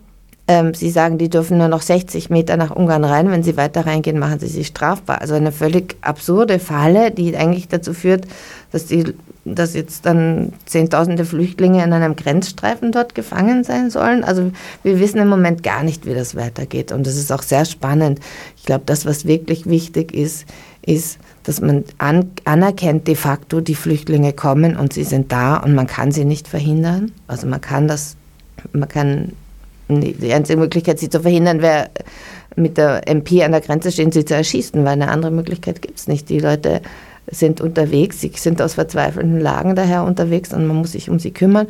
ähm, 0.49 0.73
Sie 0.73 0.89
sagen, 0.89 1.19
die 1.19 1.29
dürfen 1.29 1.59
nur 1.59 1.67
noch 1.67 1.83
60 1.83 2.31
Meter 2.31 2.57
nach 2.57 2.75
Ungarn 2.75 3.03
rein. 3.03 3.29
Wenn 3.29 3.43
sie 3.43 3.55
weiter 3.55 3.85
reingehen, 3.85 4.17
machen 4.17 4.39
sie 4.39 4.47
sich 4.47 4.65
strafbar. 4.65 5.21
Also 5.21 5.35
eine 5.35 5.51
völlig 5.51 5.95
absurde 6.01 6.57
Falle, 6.57 7.11
die 7.11 7.37
eigentlich 7.37 7.67
dazu 7.67 7.93
führt, 7.93 8.25
dass, 8.71 8.87
die, 8.87 9.13
dass 9.45 9.75
jetzt 9.75 10.07
dann 10.07 10.53
Zehntausende 10.65 11.23
Flüchtlinge 11.23 11.83
in 11.83 11.93
einem 11.93 12.15
Grenzstreifen 12.15 12.91
dort 12.91 13.13
gefangen 13.13 13.63
sein 13.63 13.91
sollen. 13.91 14.23
Also 14.23 14.51
wir 14.81 14.99
wissen 14.99 15.19
im 15.19 15.27
Moment 15.27 15.61
gar 15.61 15.83
nicht, 15.83 16.07
wie 16.07 16.15
das 16.15 16.35
weitergeht. 16.35 16.91
Und 16.91 17.05
das 17.05 17.15
ist 17.15 17.31
auch 17.31 17.43
sehr 17.43 17.65
spannend. 17.65 18.19
Ich 18.57 18.65
glaube, 18.65 18.85
das, 18.87 19.05
was 19.05 19.25
wirklich 19.25 19.67
wichtig 19.67 20.15
ist, 20.15 20.47
ist, 20.81 21.19
dass 21.43 21.61
man 21.61 21.83
an, 21.99 22.31
anerkennt 22.45 23.07
de 23.07 23.13
facto, 23.13 23.61
die 23.61 23.75
Flüchtlinge 23.75 24.33
kommen 24.33 24.75
und 24.77 24.93
sie 24.93 25.03
sind 25.03 25.31
da 25.31 25.57
und 25.57 25.75
man 25.75 25.85
kann 25.85 26.11
sie 26.11 26.25
nicht 26.25 26.47
verhindern. 26.47 27.11
Also 27.27 27.45
man 27.45 27.61
kann 27.61 27.87
das, 27.87 28.15
man 28.73 28.89
kann, 28.89 29.33
die 29.89 30.33
einzige 30.33 30.59
Möglichkeit, 30.59 30.99
sie 30.99 31.09
zu 31.09 31.21
verhindern, 31.21 31.61
wäre 31.61 31.89
mit 32.55 32.77
der 32.77 33.07
MP 33.07 33.43
an 33.43 33.51
der 33.51 33.61
Grenze 33.61 33.91
stehen, 33.91 34.11
sie 34.11 34.25
zu 34.25 34.35
erschießen, 34.35 34.83
weil 34.83 34.93
eine 34.93 35.09
andere 35.09 35.31
Möglichkeit 35.31 35.81
gibt 35.81 35.97
es 35.97 36.07
nicht. 36.07 36.29
Die 36.29 36.39
Leute 36.39 36.81
sind 37.31 37.61
unterwegs, 37.61 38.21
sie 38.21 38.31
sind 38.35 38.61
aus 38.61 38.73
verzweifelten 38.75 39.39
Lagen 39.39 39.75
daher 39.75 40.03
unterwegs 40.03 40.53
und 40.53 40.65
man 40.65 40.77
muss 40.77 40.93
sich 40.93 41.09
um 41.09 41.19
sie 41.19 41.31
kümmern. 41.31 41.67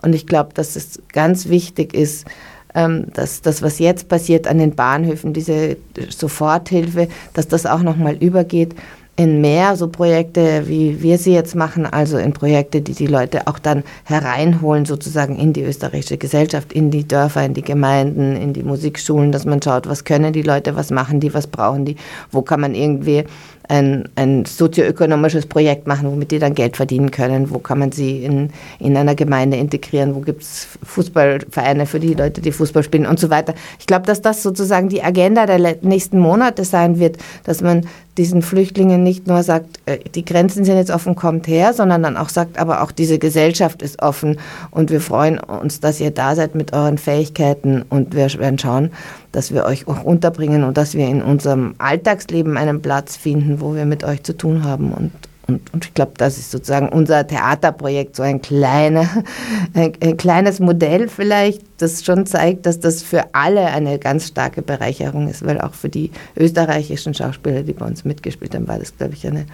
Und 0.00 0.14
ich 0.14 0.26
glaube, 0.26 0.50
dass 0.54 0.76
es 0.76 1.00
ganz 1.12 1.48
wichtig 1.48 1.94
ist, 1.94 2.26
ähm, 2.74 3.06
dass 3.14 3.42
das, 3.42 3.62
was 3.62 3.78
jetzt 3.78 4.08
passiert 4.08 4.46
an 4.46 4.58
den 4.58 4.74
Bahnhöfen, 4.74 5.32
diese 5.32 5.76
Soforthilfe, 6.08 7.08
dass 7.34 7.48
das 7.48 7.66
auch 7.66 7.82
nochmal 7.82 8.16
übergeht 8.16 8.74
in 9.16 9.42
mehr 9.42 9.76
so 9.76 9.88
Projekte, 9.88 10.66
wie 10.68 11.02
wir 11.02 11.18
sie 11.18 11.34
jetzt 11.34 11.54
machen, 11.54 11.84
also 11.84 12.16
in 12.16 12.32
Projekte, 12.32 12.80
die 12.80 12.94
die 12.94 13.06
Leute 13.06 13.46
auch 13.46 13.58
dann 13.58 13.84
hereinholen, 14.04 14.86
sozusagen 14.86 15.36
in 15.36 15.52
die 15.52 15.62
österreichische 15.62 16.16
Gesellschaft, 16.16 16.72
in 16.72 16.90
die 16.90 17.06
Dörfer, 17.06 17.44
in 17.44 17.52
die 17.52 17.62
Gemeinden, 17.62 18.36
in 18.36 18.54
die 18.54 18.62
Musikschulen, 18.62 19.30
dass 19.30 19.44
man 19.44 19.60
schaut, 19.60 19.86
was 19.86 20.04
können 20.04 20.32
die 20.32 20.42
Leute, 20.42 20.76
was 20.76 20.90
machen 20.90 21.20
die, 21.20 21.34
was 21.34 21.46
brauchen 21.46 21.84
die, 21.84 21.96
wo 22.30 22.40
kann 22.40 22.60
man 22.60 22.74
irgendwie 22.74 23.24
ein, 23.68 24.08
ein 24.16 24.44
sozioökonomisches 24.44 25.46
Projekt 25.46 25.86
machen, 25.86 26.10
womit 26.10 26.30
die 26.30 26.38
dann 26.38 26.54
Geld 26.54 26.76
verdienen 26.76 27.10
können. 27.10 27.50
Wo 27.50 27.58
kann 27.58 27.78
man 27.78 27.92
sie 27.92 28.24
in, 28.24 28.50
in 28.78 28.96
einer 28.96 29.14
Gemeinde 29.14 29.56
integrieren? 29.56 30.14
Wo 30.14 30.20
gibt 30.20 30.42
es 30.42 30.68
Fußballvereine 30.82 31.86
für 31.86 32.00
die 32.00 32.14
Leute, 32.14 32.40
die 32.40 32.52
Fußball 32.52 32.82
spielen 32.82 33.06
und 33.06 33.18
so 33.18 33.30
weiter. 33.30 33.54
Ich 33.78 33.86
glaube, 33.86 34.06
dass 34.06 34.20
das 34.20 34.42
sozusagen 34.42 34.88
die 34.88 35.02
Agenda 35.02 35.46
der 35.46 35.76
nächsten 35.82 36.18
Monate 36.18 36.64
sein 36.64 36.98
wird, 36.98 37.18
dass 37.44 37.62
man 37.62 37.86
diesen 38.18 38.42
Flüchtlingen 38.42 39.02
nicht 39.02 39.26
nur 39.26 39.42
sagt, 39.42 39.80
äh, 39.86 39.98
die 40.14 40.24
Grenzen 40.24 40.64
sind 40.64 40.76
jetzt 40.76 40.90
offen, 40.90 41.14
kommt 41.14 41.46
her, 41.46 41.72
sondern 41.72 42.02
dann 42.02 42.16
auch 42.16 42.28
sagt, 42.28 42.58
aber 42.58 42.82
auch 42.82 42.92
diese 42.92 43.18
Gesellschaft 43.18 43.80
ist 43.82 44.02
offen 44.02 44.38
und 44.70 44.90
wir 44.90 45.00
freuen 45.00 45.38
uns, 45.38 45.80
dass 45.80 46.00
ihr 46.00 46.10
da 46.10 46.34
seid 46.34 46.54
mit 46.54 46.72
euren 46.72 46.98
Fähigkeiten 46.98 47.82
und 47.88 48.14
wir 48.14 48.32
werden 48.34 48.58
schauen, 48.58 48.90
dass 49.32 49.52
wir 49.52 49.64
euch 49.64 49.88
auch 49.88 50.04
unterbringen 50.04 50.64
und 50.64 50.76
dass 50.76 50.94
wir 50.94 51.08
in 51.08 51.22
unserem 51.22 51.74
Alltagsleben 51.78 52.56
einen 52.56 52.82
Platz 52.82 53.16
finden, 53.16 53.60
wo 53.60 53.74
wir 53.74 53.86
mit 53.86 54.04
euch 54.04 54.22
zu 54.22 54.36
tun 54.36 54.64
haben. 54.64 54.92
Und, 54.92 55.12
und, 55.48 55.72
und 55.74 55.84
ich 55.84 55.94
glaube, 55.94 56.12
das 56.16 56.38
ist 56.38 56.50
sozusagen 56.50 56.88
unser 56.88 57.26
Theaterprojekt, 57.26 58.16
so 58.16 58.22
ein, 58.22 58.40
kleiner, 58.40 59.08
ein, 59.74 59.92
ein 60.00 60.16
kleines 60.16 60.60
Modell 60.60 61.08
vielleicht, 61.08 61.62
das 61.78 62.04
schon 62.04 62.26
zeigt, 62.26 62.66
dass 62.66 62.78
das 62.78 63.02
für 63.02 63.34
alle 63.34 63.66
eine 63.66 63.98
ganz 63.98 64.28
starke 64.28 64.62
Bereicherung 64.62 65.28
ist, 65.28 65.44
weil 65.44 65.60
auch 65.60 65.74
für 65.74 65.88
die 65.88 66.10
österreichischen 66.36 67.14
Schauspieler, 67.14 67.62
die 67.62 67.72
bei 67.72 67.86
uns 67.86 68.04
mitgespielt 68.04 68.54
haben, 68.54 68.68
war 68.68 68.78
das, 68.78 68.96
glaube 68.96 69.14
ich, 69.14 69.26
eine, 69.26 69.46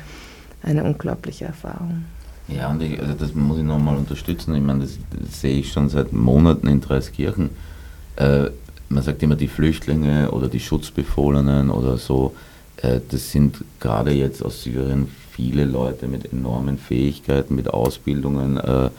eine 0.62 0.84
unglaubliche 0.84 1.46
Erfahrung. 1.46 2.04
Ja, 2.48 2.70
und 2.70 2.82
ich, 2.82 3.00
also 3.00 3.14
das 3.14 3.34
muss 3.34 3.58
ich 3.58 3.64
nochmal 3.64 3.96
unterstützen. 3.96 4.54
Ich 4.54 4.62
meine, 4.62 4.80
das, 4.80 4.98
das, 5.10 5.40
sehe 5.40 5.58
ich 5.58 5.72
schon 5.72 5.88
seit 5.88 6.12
Monaten 6.12 6.66
in 6.66 6.80
Dreiskirchen. 6.80 7.50
Äh, 8.16 8.50
man 8.88 9.02
sagt 9.02 9.22
immer 9.22 9.36
die 9.36 9.48
Flüchtlinge 9.48 10.30
oder 10.30 10.48
die 10.48 10.60
Schutzbefohlenen 10.60 11.70
oder 11.70 11.98
so, 11.98 12.34
äh, 12.78 13.00
das 13.10 13.30
sind 13.32 13.64
gerade 13.80 14.12
jetzt 14.12 14.42
aus 14.42 14.62
Syrien 14.62 15.08
viele 15.38 15.66
Leute 15.66 16.08
mit 16.08 16.32
enormen 16.32 16.78
Fähigkeiten, 16.78 17.54
mit 17.54 17.68
Ausbildungen, 17.72 18.56
äh, 18.56 18.90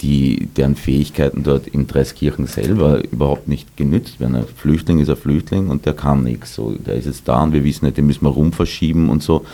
die, 0.00 0.48
deren 0.56 0.76
Fähigkeiten 0.76 1.42
dort 1.42 1.66
in 1.66 1.86
Dreiskirchen 1.86 2.46
selber 2.46 3.04
überhaupt 3.04 3.48
nicht 3.48 3.76
genützt 3.76 4.18
werden. 4.18 4.34
Ein 4.34 4.46
Flüchtling 4.46 4.98
ist 4.98 5.10
ein 5.10 5.16
Flüchtling 5.16 5.68
und 5.68 5.84
der 5.84 5.92
kann 5.92 6.22
nichts. 6.22 6.54
So, 6.54 6.72
der 6.72 6.94
ist 6.94 7.04
jetzt 7.04 7.28
da 7.28 7.42
und 7.42 7.52
wir 7.52 7.64
wissen 7.64 7.84
nicht, 7.84 7.98
den 7.98 8.06
müssen 8.06 8.24
wir 8.24 8.30
rumverschieben 8.30 9.10
und 9.10 9.22
so. 9.22 9.44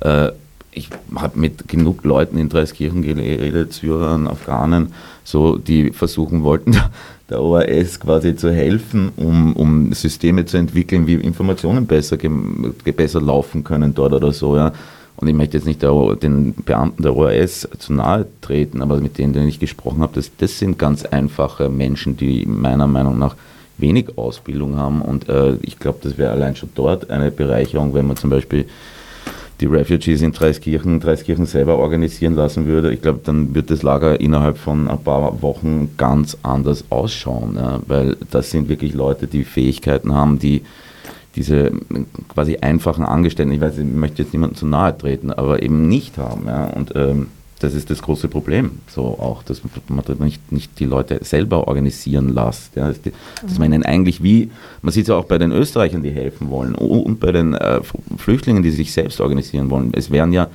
Äh, 0.00 0.30
ich 0.72 0.88
habe 1.14 1.38
mit 1.38 1.68
genug 1.68 2.02
Leuten 2.02 2.38
in 2.38 2.48
Dreiskirchen 2.48 3.02
geredet, 3.02 3.74
Syrern, 3.74 4.26
Afghanen, 4.26 4.88
so, 5.22 5.58
die 5.58 5.90
versuchen 5.90 6.44
wollten, 6.44 6.78
der 7.28 7.42
ORS 7.42 8.00
quasi 8.00 8.36
zu 8.36 8.50
helfen, 8.50 9.12
um, 9.16 9.54
um 9.54 9.92
Systeme 9.92 10.46
zu 10.46 10.56
entwickeln, 10.56 11.06
wie 11.06 11.14
Informationen 11.14 11.86
besser, 11.86 12.16
besser 12.16 13.20
laufen 13.20 13.64
können 13.64 13.94
dort 13.94 14.14
oder 14.14 14.32
so. 14.32 14.56
Ja. 14.56 14.72
Und 15.16 15.28
ich 15.28 15.34
möchte 15.34 15.56
jetzt 15.56 15.66
nicht 15.66 15.82
den 15.82 16.54
Beamten 16.54 17.02
der 17.02 17.16
ORS 17.16 17.68
zu 17.78 17.92
nahe 17.92 18.26
treten, 18.40 18.82
aber 18.82 19.00
mit 19.00 19.16
denen, 19.18 19.32
denen 19.32 19.48
ich 19.48 19.60
gesprochen 19.60 20.02
habe, 20.02 20.14
das, 20.14 20.30
das 20.38 20.58
sind 20.58 20.78
ganz 20.78 21.04
einfache 21.04 21.68
Menschen, 21.68 22.16
die 22.16 22.44
meiner 22.46 22.86
Meinung 22.86 23.18
nach 23.18 23.36
wenig 23.78 24.18
Ausbildung 24.18 24.76
haben. 24.76 25.02
Und 25.02 25.28
äh, 25.28 25.54
ich 25.62 25.78
glaube, 25.78 25.98
das 26.02 26.18
wäre 26.18 26.32
allein 26.32 26.56
schon 26.56 26.70
dort 26.74 27.10
eine 27.10 27.30
Bereicherung, 27.30 27.94
wenn 27.94 28.06
man 28.06 28.16
zum 28.16 28.30
Beispiel 28.30 28.66
die 29.60 29.66
Refugees 29.66 30.22
in 30.22 30.32
Dreiskirchen, 30.32 30.98
Dreiskirchen 30.98 31.46
selber 31.46 31.78
organisieren 31.78 32.34
lassen 32.34 32.66
würde, 32.66 32.92
ich 32.92 33.00
glaube, 33.00 33.20
dann 33.22 33.54
wird 33.54 33.70
das 33.70 33.82
Lager 33.82 34.20
innerhalb 34.20 34.58
von 34.58 34.88
ein 34.88 35.02
paar 35.02 35.40
Wochen 35.42 35.90
ganz 35.96 36.36
anders 36.42 36.84
ausschauen, 36.90 37.54
ja, 37.56 37.80
weil 37.86 38.16
das 38.30 38.50
sind 38.50 38.68
wirklich 38.68 38.94
Leute, 38.94 39.28
die 39.28 39.44
Fähigkeiten 39.44 40.12
haben, 40.12 40.40
die 40.40 40.62
diese 41.36 41.72
quasi 42.28 42.58
einfachen 42.58 43.04
Angestellten, 43.04 43.52
ich 43.52 43.60
weiß, 43.60 43.78
ich 43.78 43.84
möchte 43.84 44.22
jetzt 44.22 44.32
niemandem 44.32 44.56
zu 44.56 44.66
nahe 44.66 44.96
treten, 44.96 45.32
aber 45.32 45.62
eben 45.62 45.88
nicht 45.88 46.18
haben. 46.18 46.46
Ja, 46.46 46.66
und 46.66 46.92
ähm, 46.94 47.28
das 47.60 47.74
ist 47.74 47.90
das 47.90 48.02
große 48.02 48.28
Problem. 48.28 48.80
So 48.88 49.02
auch, 49.02 49.42
dass 49.42 49.62
man 49.88 50.04
nicht, 50.20 50.52
nicht 50.52 50.78
die 50.78 50.84
Leute 50.84 51.20
selber 51.22 51.66
organisieren 51.66 52.34
lässt. 52.34 52.76
Ja, 52.76 52.88
dass, 52.88 53.00
die, 53.00 53.12
dass 53.42 53.58
man 53.58 53.72
ihnen 53.72 53.84
eigentlich 53.84 54.22
wie, 54.22 54.50
man 54.82 54.92
sieht 54.92 55.04
es 55.04 55.08
ja 55.08 55.16
auch 55.16 55.24
bei 55.24 55.38
den 55.38 55.50
Österreichern, 55.50 56.02
die 56.02 56.10
helfen 56.10 56.50
wollen 56.50 56.74
und 56.74 57.20
bei 57.20 57.32
den 57.32 57.54
äh, 57.54 57.80
Flüchtlingen, 58.18 58.62
die 58.62 58.70
sich 58.70 58.92
selbst 58.92 59.20
organisieren 59.20 59.70
wollen. 59.70 59.92
Es 59.94 60.10
werden 60.10 60.32
ja 60.32 60.48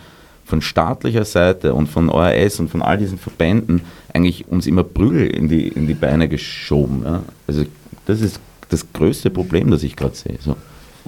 von 0.45 0.61
staatlicher 0.61 1.25
Seite 1.25 1.73
und 1.73 1.87
von 1.87 2.09
ORS 2.09 2.59
und 2.59 2.69
von 2.69 2.81
all 2.81 2.97
diesen 2.97 3.17
Verbänden 3.17 3.81
eigentlich 4.13 4.47
uns 4.47 4.65
immer 4.65 4.83
Prügel 4.83 5.27
in 5.27 5.47
die, 5.47 5.67
in 5.67 5.87
die 5.87 5.93
Beine 5.93 6.27
geschoben. 6.27 7.03
Ja. 7.05 7.23
Also 7.47 7.65
das 8.05 8.21
ist 8.21 8.39
das 8.69 8.85
größte 8.93 9.29
Problem, 9.29 9.71
das 9.71 9.83
ich 9.83 9.95
gerade 9.95 10.15
sehe. 10.15 10.37
So. 10.39 10.55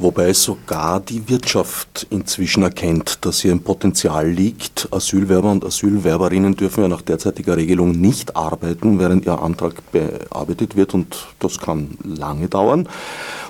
Wobei 0.01 0.33
sogar 0.33 0.99
die 0.99 1.29
Wirtschaft 1.29 2.07
inzwischen 2.09 2.63
erkennt, 2.63 3.23
dass 3.23 3.41
hier 3.41 3.51
ein 3.51 3.61
Potenzial 3.61 4.27
liegt. 4.27 4.87
Asylwerber 4.89 5.51
und 5.51 5.63
Asylwerberinnen 5.63 6.55
dürfen 6.55 6.81
ja 6.81 6.87
nach 6.87 7.03
derzeitiger 7.03 7.55
Regelung 7.55 7.91
nicht 7.91 8.35
arbeiten, 8.35 8.97
während 8.97 9.27
ihr 9.27 9.39
Antrag 9.39 9.91
bearbeitet 9.91 10.75
wird 10.75 10.95
und 10.95 11.27
das 11.37 11.59
kann 11.59 11.99
lange 12.03 12.47
dauern, 12.47 12.89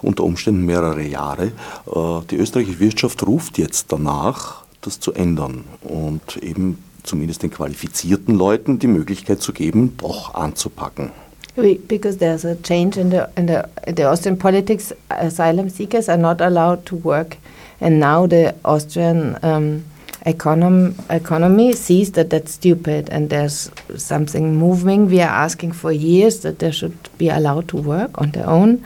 unter 0.01 0.25
Umständen 0.25 0.65
mehrere 0.65 1.03
Jahre. 1.03 1.53
Äh, 1.87 2.25
die 2.29 2.35
österreichische 2.35 2.81
Wirtschaft 2.81 3.25
ruft 3.25 3.57
jetzt 3.57 3.85
danach, 3.93 4.63
das 4.81 4.99
zu 4.99 5.13
ändern 5.13 5.63
und 5.79 6.35
eben 6.43 6.83
zumindest 7.03 7.43
den 7.43 7.51
qualifizierten 7.51 8.35
Leuten 8.35 8.77
die 8.77 8.87
Möglichkeit 8.87 9.41
zu 9.41 9.53
geben, 9.53 9.95
doch 9.95 10.33
anzupacken. 10.33 11.11
Because 11.55 12.17
there's 12.17 12.45
a 12.45 12.55
change 12.57 12.97
in 12.97 13.09
the 13.09 13.29
in 13.35 13.47
the 13.47 13.69
the 13.87 14.03
Austrian 14.03 14.37
politics. 14.37 14.93
Asylum 15.09 15.69
seekers 15.69 16.09
are 16.09 16.17
not 16.17 16.41
allowed 16.41 16.85
to 16.87 16.95
work, 16.95 17.37
and 17.79 17.99
now 17.99 18.27
the 18.27 18.55
Austrian 18.63 19.37
um, 19.43 19.83
econom 20.25 20.93
economy 21.09 21.73
sees 21.73 22.13
that 22.13 22.29
that's 22.29 22.53
stupid, 22.53 23.09
and 23.09 23.29
there's 23.29 23.71
something 23.97 24.55
moving. 24.55 25.07
We 25.07 25.21
are 25.21 25.29
asking 25.29 25.73
for 25.73 25.91
years 25.91 26.41
that 26.41 26.59
they 26.59 26.71
should 26.71 26.97
be 27.17 27.29
allowed 27.29 27.67
to 27.69 27.77
work 27.77 28.19
on 28.21 28.31
their 28.31 28.47
own, 28.47 28.85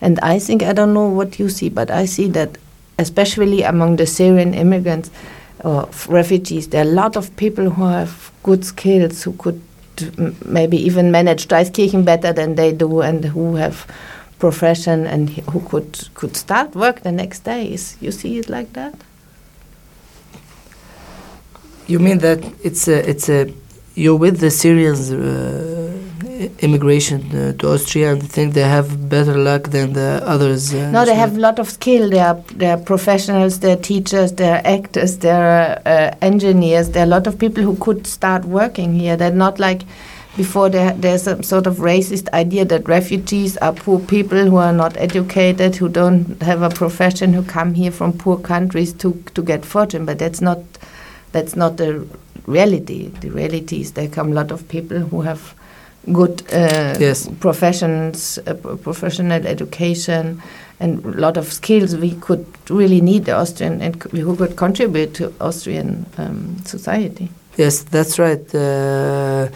and 0.00 0.20
I 0.20 0.38
think 0.38 0.62
I 0.62 0.72
don't 0.72 0.94
know 0.94 1.08
what 1.08 1.38
you 1.38 1.48
see, 1.48 1.68
but 1.68 1.90
I 1.90 2.04
see 2.04 2.28
that 2.28 2.58
especially 2.98 3.62
among 3.62 3.96
the 3.96 4.06
Syrian 4.06 4.54
immigrants 4.54 5.10
or 5.64 5.88
refugees, 6.08 6.68
there 6.68 6.84
are 6.84 6.88
a 6.88 6.92
lot 6.92 7.16
of 7.16 7.34
people 7.36 7.70
who 7.70 7.84
have 7.86 8.30
good 8.42 8.64
skills 8.64 9.22
who 9.22 9.32
could 9.32 9.60
maybe 10.44 10.76
even 10.76 11.10
manage 11.10 11.48
Dreiskirchen 11.48 12.04
better 12.04 12.32
than 12.32 12.54
they 12.54 12.72
do 12.72 13.00
and 13.00 13.24
who 13.24 13.56
have 13.56 13.86
profession 14.38 15.06
and 15.06 15.30
who 15.52 15.60
could 15.60 16.08
could 16.14 16.36
start 16.36 16.74
work 16.74 17.00
the 17.00 17.12
next 17.12 17.44
day. 17.44 17.72
Is 17.72 17.96
you 18.00 18.12
see 18.12 18.38
it 18.38 18.48
like 18.48 18.72
that? 18.72 18.94
You 21.86 21.98
mean 21.98 22.18
that 22.18 22.40
it's 22.62 22.88
a 22.88 23.08
it's 23.08 23.28
a 23.28 23.52
you're 23.94 24.16
with 24.16 24.40
the 24.40 24.50
Syrians 24.50 25.12
uh, 25.12 25.93
immigration 26.60 27.20
uh, 27.36 27.52
to 27.58 27.72
Austria 27.72 28.12
and 28.12 28.22
think 28.22 28.54
they 28.54 28.62
have 28.62 29.08
better 29.08 29.36
luck 29.36 29.64
than 29.68 29.92
the 29.92 30.22
others? 30.24 30.74
Uh, 30.74 30.90
no, 30.90 31.04
they 31.04 31.14
have 31.14 31.36
a 31.36 31.40
lot 31.40 31.58
of 31.58 31.70
skill. 31.70 32.10
They 32.10 32.20
are 32.20 32.36
they 32.54 32.70
are 32.70 32.78
professionals. 32.78 33.60
They're 33.60 33.76
teachers. 33.76 34.32
They're 34.32 34.62
actors. 34.66 35.18
They're 35.18 35.80
uh, 35.86 36.16
engineers. 36.22 36.90
There 36.90 37.02
are 37.02 37.06
a 37.06 37.14
lot 37.16 37.26
of 37.26 37.38
people 37.38 37.62
who 37.62 37.76
could 37.76 38.06
start 38.06 38.44
working 38.44 38.94
here. 38.94 39.16
They're 39.16 39.30
not 39.30 39.58
like 39.58 39.82
before 40.36 40.68
there, 40.68 40.92
there's 40.94 41.26
a 41.28 41.40
sort 41.44 41.66
of 41.66 41.76
racist 41.76 42.28
idea 42.32 42.64
that 42.64 42.88
refugees 42.88 43.56
are 43.58 43.72
poor 43.72 44.00
people 44.00 44.44
who 44.46 44.56
are 44.56 44.72
not 44.72 44.96
educated, 44.96 45.76
who 45.76 45.88
don't 45.88 46.42
have 46.42 46.62
a 46.62 46.70
profession, 46.70 47.32
who 47.32 47.44
come 47.44 47.74
here 47.74 47.92
from 47.92 48.12
poor 48.12 48.36
countries 48.36 48.92
to, 48.94 49.12
to 49.34 49.42
get 49.42 49.64
fortune. 49.64 50.04
But 50.04 50.18
that's 50.18 50.40
not 50.40 50.58
that's 51.32 51.56
not 51.56 51.76
the 51.76 52.06
reality. 52.46 53.08
The 53.08 53.30
reality 53.30 53.80
is 53.80 53.92
there 53.92 54.08
come 54.08 54.32
a 54.32 54.34
lot 54.34 54.50
of 54.50 54.68
people 54.68 54.98
who 54.98 55.22
have 55.22 55.54
good 56.12 56.42
uh, 56.52 56.94
Yes. 57.00 57.28
professions, 57.40 58.38
uh, 58.46 58.54
professional 58.82 59.46
education, 59.46 60.40
and 60.80 61.04
a 61.04 61.08
lot 61.20 61.36
of 61.36 61.52
skills 61.52 61.94
we 61.96 62.10
could 62.20 62.44
really 62.70 63.00
need 63.00 63.24
the 63.24 63.32
Austrian 63.32 63.80
and 63.80 63.94
c- 64.02 64.20
who 64.20 64.36
could 64.36 64.56
contribute 64.56 65.14
to 65.14 65.32
Austrian 65.40 66.04
um, 66.18 66.56
society. 66.64 67.28
Yes, 67.56 67.82
that's 67.84 68.18
right. 68.18 68.44
Uh, 68.54 69.48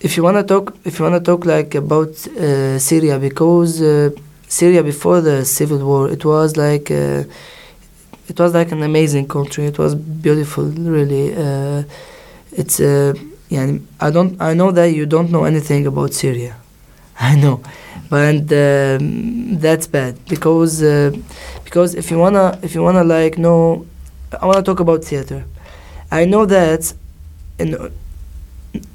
if 0.00 0.16
you 0.16 0.22
wanna 0.22 0.42
talk, 0.42 0.74
if 0.84 0.98
you 0.98 1.04
wanna 1.04 1.20
talk 1.20 1.44
like 1.44 1.74
about 1.74 2.08
uh, 2.28 2.78
Syria, 2.78 3.18
because 3.18 3.80
uh, 3.82 4.10
Syria 4.48 4.82
before 4.82 5.20
the 5.20 5.44
civil 5.44 5.78
war, 5.78 6.08
it 6.10 6.24
was 6.24 6.56
like 6.56 6.90
uh, 6.90 7.24
it 8.28 8.38
was 8.40 8.54
like 8.54 8.72
an 8.72 8.82
amazing 8.82 9.26
country. 9.28 9.66
It 9.66 9.78
was 9.78 9.94
beautiful, 9.94 10.64
really. 10.64 11.34
Uh, 11.34 11.82
it's 12.52 12.80
uh, 12.80 13.12
yeah. 13.50 13.78
I 14.00 14.10
don't. 14.10 14.40
I 14.40 14.54
know 14.54 14.70
that 14.70 14.94
you 14.94 15.04
don't 15.06 15.30
know 15.30 15.44
anything 15.44 15.86
about 15.86 16.14
Syria. 16.14 16.56
I 17.18 17.34
know, 17.36 17.62
but 18.08 18.50
um, 18.52 19.58
that's 19.58 19.86
bad 19.86 20.12
because 20.26 20.82
uh, 20.82 21.12
because 21.64 21.94
if 21.94 22.10
you 22.10 22.18
wanna 22.18 22.58
if 22.62 22.74
you 22.74 22.82
wanna 22.82 23.04
like 23.04 23.36
know, 23.36 23.86
I 24.40 24.46
wanna 24.46 24.62
talk 24.62 24.80
about 24.80 25.04
theater. 25.04 25.44
I 26.10 26.24
know 26.24 26.46
that, 26.46 26.92
in 27.58 27.92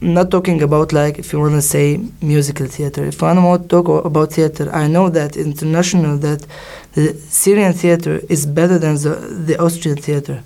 not 0.01 0.31
talking 0.31 0.61
about 0.61 0.93
like 0.93 1.19
if 1.19 1.33
you 1.33 1.39
wanna 1.39 1.61
say 1.61 1.99
musical 2.21 2.67
theater. 2.67 3.03
If 3.05 3.21
I 3.21 3.33
want 3.33 3.63
to 3.63 3.67
talk 3.67 4.05
about 4.05 4.31
theater, 4.31 4.73
I 4.73 4.87
know 4.87 5.09
that 5.09 5.35
international 5.35 6.17
that 6.19 6.45
the 6.93 7.13
Syrian 7.13 7.73
theater 7.73 8.21
is 8.29 8.45
better 8.45 8.79
than 8.79 8.95
the 8.95 9.15
the 9.47 9.61
Austrian 9.61 9.97
theater. 9.97 10.41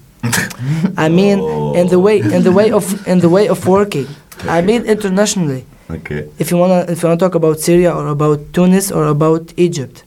I 0.97 1.09
mean, 1.09 1.39
in 1.76 1.88
the 1.88 1.99
way 1.99 2.20
in 2.20 2.43
the 2.43 2.51
way 2.51 2.72
of 2.72 2.86
in 3.07 3.20
the 3.20 3.30
way 3.30 3.47
of 3.47 3.65
working. 3.67 4.07
I 4.47 4.61
mean 4.61 4.82
internationally. 4.86 5.65
Okay. 5.89 6.28
If 6.39 6.51
you 6.51 6.57
wanna 6.57 6.86
if 6.89 7.01
you 7.01 7.07
wanna 7.09 7.20
talk 7.20 7.36
about 7.36 7.59
Syria 7.59 7.91
or 7.93 8.07
about 8.07 8.39
Tunis 8.53 8.91
or 8.91 9.05
about 9.07 9.53
Egypt, 9.57 10.03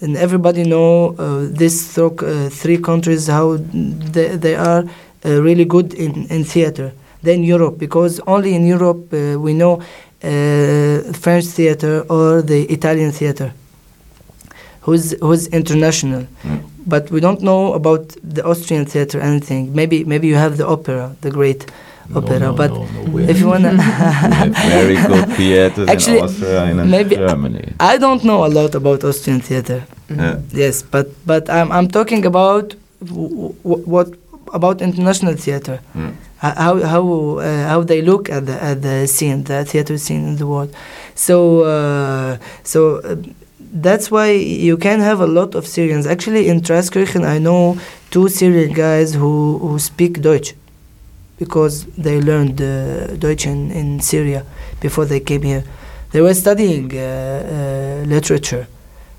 and 0.00 0.16
everybody 0.16 0.64
know 0.64 1.14
uh, 1.18 1.46
these 1.50 1.94
tho- 1.94 2.16
uh, 2.22 2.48
three 2.48 2.78
countries 2.78 3.26
how 3.26 3.58
they, 4.14 4.28
they 4.36 4.54
are 4.56 4.84
uh, 5.24 5.42
really 5.42 5.64
good 5.64 5.94
in, 5.94 6.26
in 6.26 6.44
theater. 6.44 6.92
Then 7.22 7.44
Europe 7.44 7.78
because 7.78 8.20
only 8.26 8.54
in 8.54 8.66
Europe 8.66 9.12
uh, 9.12 9.38
we 9.38 9.52
know 9.54 9.74
uh, 10.24 11.12
French 11.12 11.44
theater 11.46 12.04
or 12.08 12.42
the 12.42 12.60
Italian 12.72 13.12
theater, 13.12 13.52
who's 14.80 15.12
who's 15.20 15.46
international. 15.48 16.26
Mm. 16.42 16.62
But 16.86 17.10
we 17.10 17.20
don't 17.20 17.40
know 17.42 17.74
about 17.74 18.08
the 18.22 18.44
Austrian 18.44 18.84
theater 18.86 19.20
anything. 19.20 19.74
Maybe 19.74 20.04
maybe 20.04 20.26
you 20.26 20.36
have 20.36 20.56
the 20.56 20.66
opera, 20.66 21.14
the 21.20 21.30
great 21.30 21.66
opera. 22.14 22.38
no, 22.38 22.52
but 22.52 22.70
no, 22.70 22.84
no, 22.86 23.18
if 23.18 23.38
you 23.38 23.46
wanna. 23.46 23.80
Have 23.82 24.50
very 24.56 24.94
good 24.96 25.28
theaters 25.36 25.88
Actually, 25.88 26.18
in 26.18 26.24
Austria 26.24 26.64
and 26.64 26.80
in 26.80 26.90
maybe- 26.90 27.16
Germany. 27.16 27.72
I 27.78 27.98
don't 27.98 28.24
know 28.24 28.44
a 28.44 28.50
lot 28.58 28.74
about 28.74 29.04
Austrian 29.04 29.40
theater. 29.40 29.84
Yeah. 30.10 30.40
Yes, 30.50 30.82
but 30.82 31.06
but 31.26 31.48
I'm 31.48 31.70
I'm 31.70 31.88
talking 31.88 32.26
about 32.26 32.74
what 33.62 34.08
about 34.52 34.82
international 34.82 35.34
theater. 35.36 35.80
Mm. 35.94 36.14
How 36.38 36.74
how 36.82 37.04
uh, 37.38 37.68
how 37.68 37.82
they 37.84 38.02
look 38.02 38.28
at 38.28 38.46
the 38.46 38.56
at 38.62 38.82
the 38.82 39.06
scene, 39.06 39.44
the 39.44 39.64
theater 39.64 39.96
scene 39.98 40.26
in 40.26 40.36
the 40.36 40.46
world. 40.46 40.74
So 41.14 41.62
uh, 41.62 42.38
so. 42.64 42.96
Uh, 42.98 43.16
that's 43.72 44.10
why 44.10 44.30
you 44.30 44.76
can 44.76 45.00
have 45.00 45.20
a 45.20 45.26
lot 45.26 45.54
of 45.54 45.66
Syrians. 45.66 46.06
Actually, 46.06 46.48
in 46.48 46.60
Traiskirchen, 46.60 47.24
I 47.24 47.38
know 47.38 47.78
two 48.10 48.28
Syrian 48.28 48.74
guys 48.74 49.14
who, 49.14 49.58
who 49.58 49.78
speak 49.78 50.20
Deutsch 50.20 50.54
because 51.38 51.86
they 51.96 52.20
learned 52.20 52.60
uh, 52.60 53.16
Deutsch 53.16 53.46
in, 53.46 53.70
in 53.70 54.00
Syria 54.00 54.44
before 54.80 55.06
they 55.06 55.20
came 55.20 55.42
here. 55.42 55.64
They 56.12 56.20
were 56.20 56.34
studying 56.34 56.92
uh, 56.92 58.02
uh, 58.04 58.06
literature, 58.06 58.66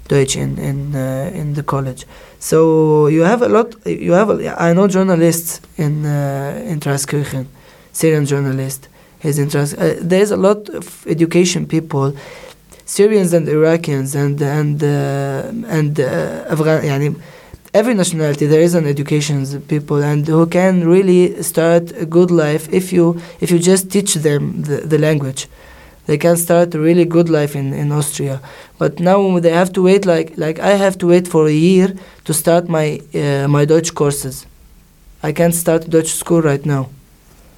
Deutsch 0.07 0.35
in 0.35 0.59
in 0.59 0.95
uh, 0.95 1.31
in 1.33 1.55
the 1.55 1.63
college. 1.63 2.05
So 2.39 3.07
you 3.07 3.23
have 3.23 3.41
a 3.41 3.49
lot. 3.49 3.75
You 3.87 4.11
have. 4.11 4.29
A, 4.29 4.61
I 4.61 4.73
know 4.73 4.87
journalists 4.87 5.59
in 5.77 6.05
uh, 6.05 6.63
in 6.71 6.79
Traiskirchen, 6.79 7.47
Syrian 7.91 8.25
journalist. 8.25 8.89
He's 9.19 9.39
in 9.39 9.47
Tras. 9.47 9.73
Uh, 9.73 9.97
there's 10.01 10.31
a 10.31 10.37
lot 10.37 10.69
of 10.69 11.07
education 11.07 11.65
people, 11.65 12.13
Syrians 12.84 13.32
and 13.34 13.46
Iraqis 13.46 14.14
and 14.14 14.40
and 14.40 14.82
uh, 14.82 15.76
and 15.76 16.00
uh, 16.00 16.52
Afghan. 16.54 16.82
يعني, 16.84 17.14
every 17.74 17.94
nationality 17.94 18.46
there 18.46 18.62
is 18.62 18.74
an 18.74 18.86
education 18.86 19.44
people 19.62 20.02
and 20.02 20.26
who 20.26 20.46
can 20.46 20.86
really 20.86 21.42
start 21.42 21.92
a 21.92 22.06
good 22.06 22.30
life 22.30 22.68
if 22.72 22.92
you 22.92 23.20
if 23.40 23.50
you 23.50 23.58
just 23.58 23.90
teach 23.90 24.14
them 24.14 24.62
the, 24.62 24.78
the 24.92 24.98
language 24.98 25.48
they 26.06 26.16
can 26.16 26.36
start 26.36 26.74
a 26.74 26.80
really 26.80 27.04
good 27.04 27.28
life 27.28 27.54
in, 27.54 27.74
in 27.74 27.92
Austria 27.92 28.40
but 28.78 28.98
now 28.98 29.38
they 29.38 29.50
have 29.50 29.70
to 29.74 29.82
wait 29.82 30.06
like 30.06 30.32
like 30.38 30.58
I 30.58 30.70
have 30.84 30.96
to 30.98 31.06
wait 31.06 31.28
for 31.28 31.46
a 31.46 31.52
year 31.52 31.94
to 32.24 32.32
start 32.32 32.68
my 32.68 33.00
uh, 33.14 33.46
my 33.48 33.64
Deutsch 33.66 33.94
courses 33.94 34.46
I 35.22 35.32
can't 35.32 35.54
start 35.54 35.90
Dutch 35.90 36.10
school 36.22 36.40
right 36.40 36.64
now 36.64 36.88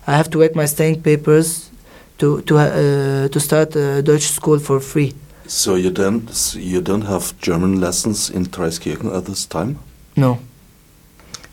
I 0.07 0.17
have 0.17 0.29
to 0.31 0.39
wait 0.39 0.57
my 0.57 0.67
staying 0.67 1.03
papers 1.03 1.71
to 2.18 2.42
to 2.42 2.58
uh, 2.58 3.28
to 3.28 3.40
start 3.40 3.76
a 3.76 4.02
Dutch 4.02 4.28
school 4.28 4.60
for 4.60 4.80
free 4.80 5.14
So 5.48 5.76
you 5.76 5.92
don't 5.92 6.56
you 6.56 6.82
don't 6.82 7.06
have 7.06 7.34
German 7.40 7.80
lessons 7.80 8.30
in 8.30 8.46
Traiskirchen 8.46 9.16
at 9.16 9.26
this 9.26 9.48
time? 9.48 9.78
no 10.16 10.40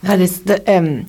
da, 0.03 0.57
ähm, 0.67 1.07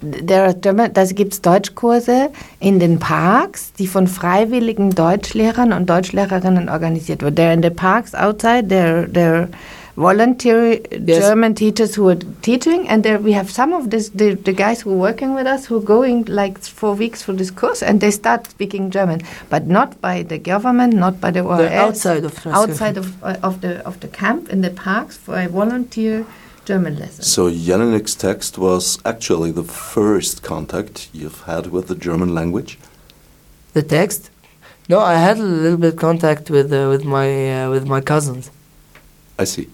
der, 0.00 0.52
der, 0.52 0.88
das 0.88 1.14
gibt 1.14 1.32
es 1.32 1.40
Deutschkurse 1.40 2.30
in 2.60 2.78
den 2.78 2.98
Parks, 2.98 3.72
die 3.72 3.86
von 3.86 4.06
freiwilligen 4.06 4.90
Deutschlehrern 4.90 5.72
und 5.72 5.88
Deutschlehrerinnen 5.88 6.68
organisiert 6.68 7.22
werden. 7.22 7.36
They're 7.36 7.54
in 7.54 7.62
the 7.62 7.70
parks 7.70 8.14
outside, 8.14 8.66
they're, 8.68 9.06
they're 9.10 9.48
voluntary 9.96 10.80
Yes. 10.90 11.22
German 11.22 11.54
teachers 11.54 11.94
who 11.94 12.08
are 12.08 12.18
teaching, 12.42 12.88
and 12.88 13.02
there 13.04 13.18
we 13.18 13.32
have 13.32 13.50
some 13.50 13.72
of 13.72 13.90
this, 13.90 14.08
the, 14.10 14.34
the 14.34 14.52
guys 14.52 14.82
who 14.82 14.92
are 14.92 14.96
working 14.96 15.34
with 15.34 15.46
us 15.46 15.66
who 15.66 15.76
are 15.78 15.86
going 15.96 16.24
like 16.24 16.58
four 16.58 16.94
weeks 16.94 17.22
for 17.22 17.32
this 17.32 17.50
course, 17.50 17.82
and 17.82 18.00
they 18.00 18.10
start 18.10 18.46
speaking 18.48 18.90
German, 18.90 19.22
but 19.50 19.66
not 19.66 20.00
by 20.00 20.22
the 20.22 20.38
government, 20.38 20.94
not 20.94 21.20
by 21.20 21.30
the 21.30 21.40
ORS. 21.40 21.58
They're 21.58 21.80
outside 21.80 22.24
of 22.24 22.34
Traiskirchen. 22.34 22.54
outside 22.54 22.96
of, 22.96 23.22
uh, 23.22 23.36
of 23.42 23.60
the 23.60 23.84
of 23.86 24.00
the 24.00 24.08
camp 24.08 24.48
in 24.50 24.60
the 24.62 24.70
parks 24.70 25.16
for 25.16 25.38
a 25.38 25.48
volunteer 25.48 26.26
German 26.64 26.98
lesson. 26.98 27.24
So 27.24 27.50
Jelinek's 27.50 28.14
text 28.14 28.58
was 28.58 28.98
actually 29.04 29.50
the 29.52 29.64
first 29.64 30.42
contact 30.42 31.08
you've 31.12 31.42
had 31.42 31.66
with 31.66 31.88
the 31.88 31.94
German 31.94 32.34
language? 32.34 32.78
The 33.74 33.82
text? 33.82 34.30
No, 34.88 34.98
I 34.98 35.14
had 35.14 35.38
a 35.38 35.42
little 35.42 35.78
bit 35.78 35.96
contact 35.98 36.50
with 36.50 36.72
uh, 36.72 36.88
with 36.88 37.04
my 37.04 37.28
uh, 37.64 37.70
with 37.70 37.86
my 37.86 38.00
cousins. 38.00 38.50
I 39.38 39.44
see. 39.44 39.68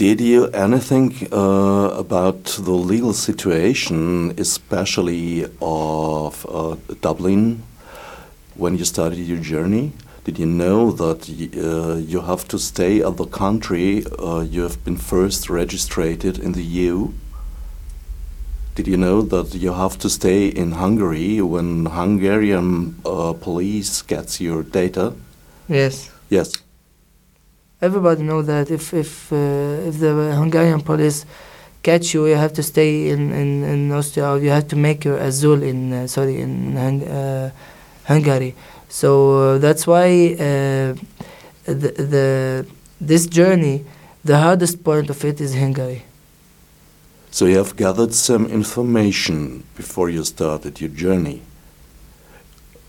Did 0.00 0.22
you 0.22 0.46
anything 0.54 1.28
uh, 1.30 1.90
about 2.04 2.44
the 2.44 2.72
legal 2.72 3.12
situation, 3.12 4.32
especially 4.38 5.44
of 5.60 6.46
uh, 6.48 6.76
Dublin, 7.02 7.62
when 8.54 8.78
you 8.78 8.86
started 8.86 9.18
your 9.18 9.40
journey? 9.40 9.92
Did 10.24 10.38
you 10.38 10.46
know 10.46 10.90
that 10.90 11.28
uh, 11.28 11.96
you 11.96 12.22
have 12.22 12.48
to 12.48 12.58
stay 12.58 13.02
at 13.02 13.18
the 13.18 13.26
country 13.26 14.06
uh, 14.18 14.40
you 14.40 14.62
have 14.62 14.82
been 14.86 14.96
first 14.96 15.50
registered 15.50 16.24
in 16.24 16.52
the 16.52 16.64
EU? 16.64 17.12
Did 18.76 18.88
you 18.88 18.96
know 18.96 19.20
that 19.20 19.54
you 19.54 19.74
have 19.74 19.98
to 19.98 20.08
stay 20.08 20.48
in 20.48 20.72
Hungary 20.72 21.42
when 21.42 21.84
Hungarian 21.84 22.96
uh, 23.04 23.34
police 23.34 24.00
gets 24.00 24.40
your 24.40 24.62
data? 24.62 25.12
Yes. 25.68 26.10
Yes. 26.30 26.69
Everybody 27.82 28.22
know 28.22 28.42
that 28.42 28.70
if 28.70 28.92
if 28.92 29.32
uh, 29.32 29.88
if 29.88 29.98
the 29.98 30.34
Hungarian 30.36 30.82
police 30.82 31.24
catch 31.82 32.12
you, 32.12 32.26
you 32.26 32.36
have 32.36 32.52
to 32.52 32.62
stay 32.62 33.08
in 33.08 33.32
in, 33.32 33.64
in 33.64 33.92
Austria. 33.92 34.30
Or 34.30 34.38
you 34.38 34.50
have 34.50 34.68
to 34.68 34.76
make 34.76 35.04
your 35.04 35.16
azul 35.16 35.62
in 35.62 35.92
uh, 35.92 36.06
sorry 36.06 36.40
in 36.40 36.76
uh, 36.76 37.50
Hungary. 38.04 38.54
So 38.88 39.10
uh, 39.54 39.58
that's 39.58 39.86
why 39.86 40.34
uh, 40.34 40.94
the, 41.64 41.90
the 42.12 42.66
this 43.00 43.26
journey, 43.26 43.84
the 44.24 44.36
hardest 44.36 44.84
point 44.84 45.08
of 45.08 45.24
it 45.24 45.40
is 45.40 45.54
Hungary. 45.54 46.04
So 47.30 47.46
you 47.46 47.56
have 47.58 47.76
gathered 47.76 48.12
some 48.12 48.46
information 48.46 49.62
before 49.76 50.10
you 50.10 50.24
started 50.24 50.80
your 50.80 50.90
journey. 50.90 51.42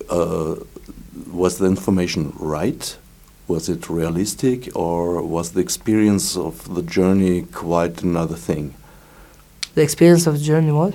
Uh, 0.09 0.55
was 1.31 1.59
the 1.59 1.67
information 1.67 2.33
right? 2.39 2.97
Was 3.51 3.67
it 3.67 3.89
realistic, 3.89 4.69
or 4.77 5.21
was 5.21 5.51
the 5.51 5.59
experience 5.59 6.37
of 6.37 6.73
the 6.73 6.81
journey 6.81 7.41
quite 7.51 8.01
another 8.01 8.37
thing? 8.37 8.75
The 9.75 9.81
experience 9.81 10.25
of 10.25 10.35
the 10.39 10.45
journey, 10.51 10.71
what? 10.71 10.93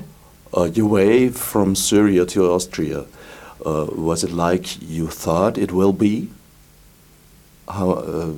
Uh, 0.56 0.70
your 0.72 0.86
way 0.86 1.28
from 1.28 1.74
Syria 1.74 2.24
to 2.24 2.50
Austria. 2.50 3.04
Uh, 3.64 3.86
was 3.92 4.24
it 4.24 4.32
like 4.32 4.80
you 4.80 5.06
thought 5.08 5.58
it 5.58 5.70
will 5.70 5.92
be? 5.92 6.30
How, 7.68 7.90
uh, 7.90 8.32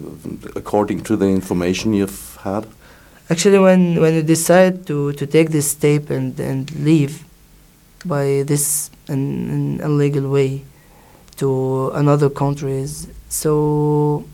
according 0.57 1.05
to 1.05 1.17
the 1.17 1.29
information 1.29 1.95
you've 1.95 2.39
had? 2.43 2.67
Actually, 3.31 3.61
when, 3.61 4.01
when 4.01 4.15
you 4.15 4.23
decide 4.23 4.85
to, 4.89 5.13
to 5.13 5.27
take 5.29 5.51
this 5.51 5.71
step 5.71 6.11
and, 6.11 6.41
and 6.41 6.69
leave 6.85 7.25
by 8.05 8.43
this 8.45 8.91
an, 9.07 9.21
an 9.57 9.81
illegal 9.81 10.29
way 10.29 10.65
to 11.37 11.91
another 11.91 12.29
countries, 12.29 13.07
so 13.29 14.25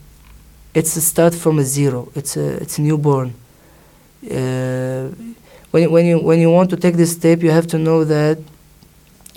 it's 0.75 0.97
a 0.97 1.01
start 1.01 1.35
from 1.35 1.59
a 1.59 1.65
zero. 1.65 2.09
It's 2.15 2.37
a 2.37 2.63
it's 2.63 2.79
a 2.79 2.83
newborn. 2.83 3.35
Uh, 4.25 5.11
when 5.71 5.91
when 5.91 6.07
you 6.07 6.19
when 6.19 6.39
you 6.41 6.51
want 6.51 6.71
to 6.71 6.77
take 6.77 6.97
this 6.97 7.13
step, 7.13 7.43
you 7.43 7.51
have 7.51 7.67
to 7.69 7.79
know 7.79 8.05
that 8.05 8.39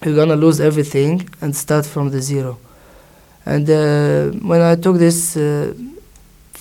you're 0.04 0.16
gonna 0.16 0.36
lose 0.36 0.60
everything 0.60 1.28
and 1.42 1.56
start 1.56 1.86
from 1.86 2.10
the 2.12 2.22
zero. 2.22 2.58
And 3.46 3.70
uh, 3.70 4.38
when 4.46 4.62
I 4.62 4.76
took 4.76 4.98
this, 4.98 5.38
uh, 5.38 5.74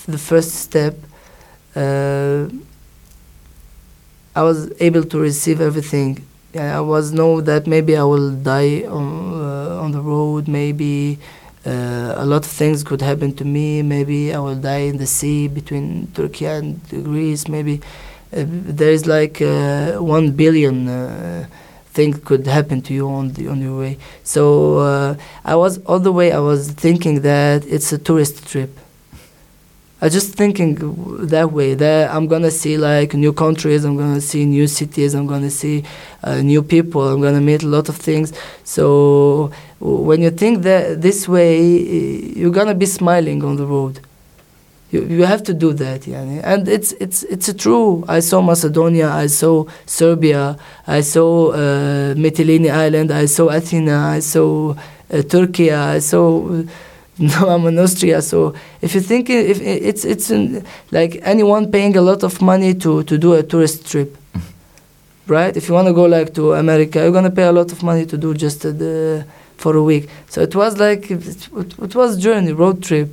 the 0.06 0.18
first 0.18 0.54
step, 0.54 0.94
uh, 1.74 2.46
I 4.34 4.42
was 4.42 4.70
able 4.80 5.02
to 5.04 5.18
receive 5.18 5.60
everything. 5.60 6.24
I 6.54 6.80
was 6.80 7.12
know 7.12 7.40
that 7.40 7.66
maybe 7.66 7.96
I 7.96 8.04
will 8.04 8.30
die 8.30 8.84
on 8.88 9.06
uh, 9.34 9.82
on 9.82 9.92
the 9.92 10.00
road. 10.00 10.48
Maybe 10.48 11.18
uh, 11.66 12.14
a 12.16 12.24
lot 12.24 12.44
of 12.44 12.50
things 12.50 12.84
could 12.84 13.02
happen 13.02 13.34
to 13.34 13.44
me. 13.44 13.82
Maybe 13.82 14.32
I 14.32 14.38
will 14.38 14.54
die 14.54 14.86
in 14.90 14.98
the 14.98 15.06
sea 15.06 15.48
between 15.48 16.08
Turkey 16.14 16.46
and 16.46 16.80
Greece. 16.88 17.48
Maybe 17.48 17.80
uh, 18.32 18.44
there 18.46 18.90
is 18.90 19.06
like 19.06 19.42
uh, 19.42 19.92
one 19.94 20.30
billion 20.32 20.88
uh, 20.88 21.46
things 21.86 22.18
could 22.24 22.46
happen 22.46 22.82
to 22.82 22.94
you 22.94 23.08
on 23.08 23.32
the 23.32 23.48
on 23.48 23.60
your 23.60 23.78
way. 23.78 23.98
So 24.22 24.78
uh, 24.78 25.16
I 25.44 25.56
was 25.56 25.78
all 25.86 25.98
the 25.98 26.12
way. 26.12 26.32
I 26.32 26.40
was 26.40 26.70
thinking 26.70 27.22
that 27.22 27.66
it's 27.66 27.92
a 27.92 27.98
tourist 27.98 28.46
trip. 28.46 28.70
I 30.00 30.10
just 30.10 30.34
thinking 30.34 30.74
that 31.26 31.52
way. 31.52 31.74
That 31.74 32.14
I'm 32.14 32.26
gonna 32.26 32.50
see 32.50 32.76
like 32.76 33.14
new 33.14 33.32
countries. 33.32 33.84
I'm 33.84 33.96
gonna 33.96 34.20
see 34.20 34.44
new 34.44 34.66
cities. 34.66 35.14
I'm 35.14 35.26
gonna 35.26 35.50
see 35.50 35.84
uh, 36.22 36.42
new 36.42 36.62
people. 36.62 37.08
I'm 37.08 37.22
gonna 37.22 37.40
meet 37.40 37.62
a 37.62 37.66
lot 37.66 37.88
of 37.88 37.96
things. 37.96 38.32
So 38.64 39.50
when 39.80 40.20
you 40.20 40.30
think 40.30 40.62
that 40.62 41.00
this 41.00 41.26
way, 41.26 41.62
you're 42.36 42.50
gonna 42.50 42.74
be 42.74 42.86
smiling 42.86 43.42
on 43.42 43.56
the 43.56 43.64
road. 43.64 44.00
You, 44.90 45.02
you 45.04 45.24
have 45.24 45.42
to 45.44 45.54
do 45.54 45.72
that, 45.72 46.06
yeah. 46.06 46.20
And 46.44 46.68
it's 46.68 46.92
it's 47.00 47.22
it's 47.24 47.52
true. 47.54 48.04
I 48.06 48.20
saw 48.20 48.42
Macedonia. 48.42 49.08
I 49.10 49.26
saw 49.28 49.64
Serbia. 49.86 50.58
I 50.86 51.00
saw 51.00 51.52
uh, 51.52 52.14
Mytilene 52.14 52.70
Island. 52.70 53.10
I 53.10 53.24
saw 53.26 53.48
Athena. 53.48 54.10
I 54.14 54.20
saw 54.20 54.74
uh, 55.10 55.22
Turkey. 55.22 55.72
I 55.72 56.00
saw. 56.00 56.62
No, 57.18 57.48
I'm 57.48 57.66
in 57.66 57.78
Austria. 57.78 58.20
So 58.20 58.54
if 58.82 58.94
you 58.94 59.00
think 59.00 59.30
if 59.30 59.60
it's 59.60 60.04
it's 60.04 60.30
in, 60.30 60.64
like 60.90 61.18
anyone 61.22 61.70
paying 61.72 61.96
a 61.96 62.02
lot 62.02 62.22
of 62.22 62.42
money 62.42 62.74
to 62.74 63.04
to 63.04 63.16
do 63.16 63.32
a 63.32 63.42
tourist 63.42 63.90
trip, 63.90 64.16
right? 65.26 65.56
If 65.56 65.68
you 65.68 65.74
want 65.74 65.88
to 65.88 65.94
go 65.94 66.04
like 66.04 66.34
to 66.34 66.52
America, 66.52 66.98
you're 66.98 67.12
gonna 67.12 67.30
pay 67.30 67.44
a 67.44 67.52
lot 67.52 67.72
of 67.72 67.82
money 67.82 68.04
to 68.06 68.18
do 68.18 68.34
just 68.34 68.66
a, 68.66 68.72
the 68.72 69.26
for 69.56 69.74
a 69.76 69.82
week. 69.82 70.10
So 70.28 70.42
it 70.42 70.54
was 70.54 70.78
like 70.78 71.10
it, 71.10 71.48
it 71.82 71.94
was 71.94 72.18
journey 72.18 72.52
road 72.52 72.82
trip. 72.82 73.08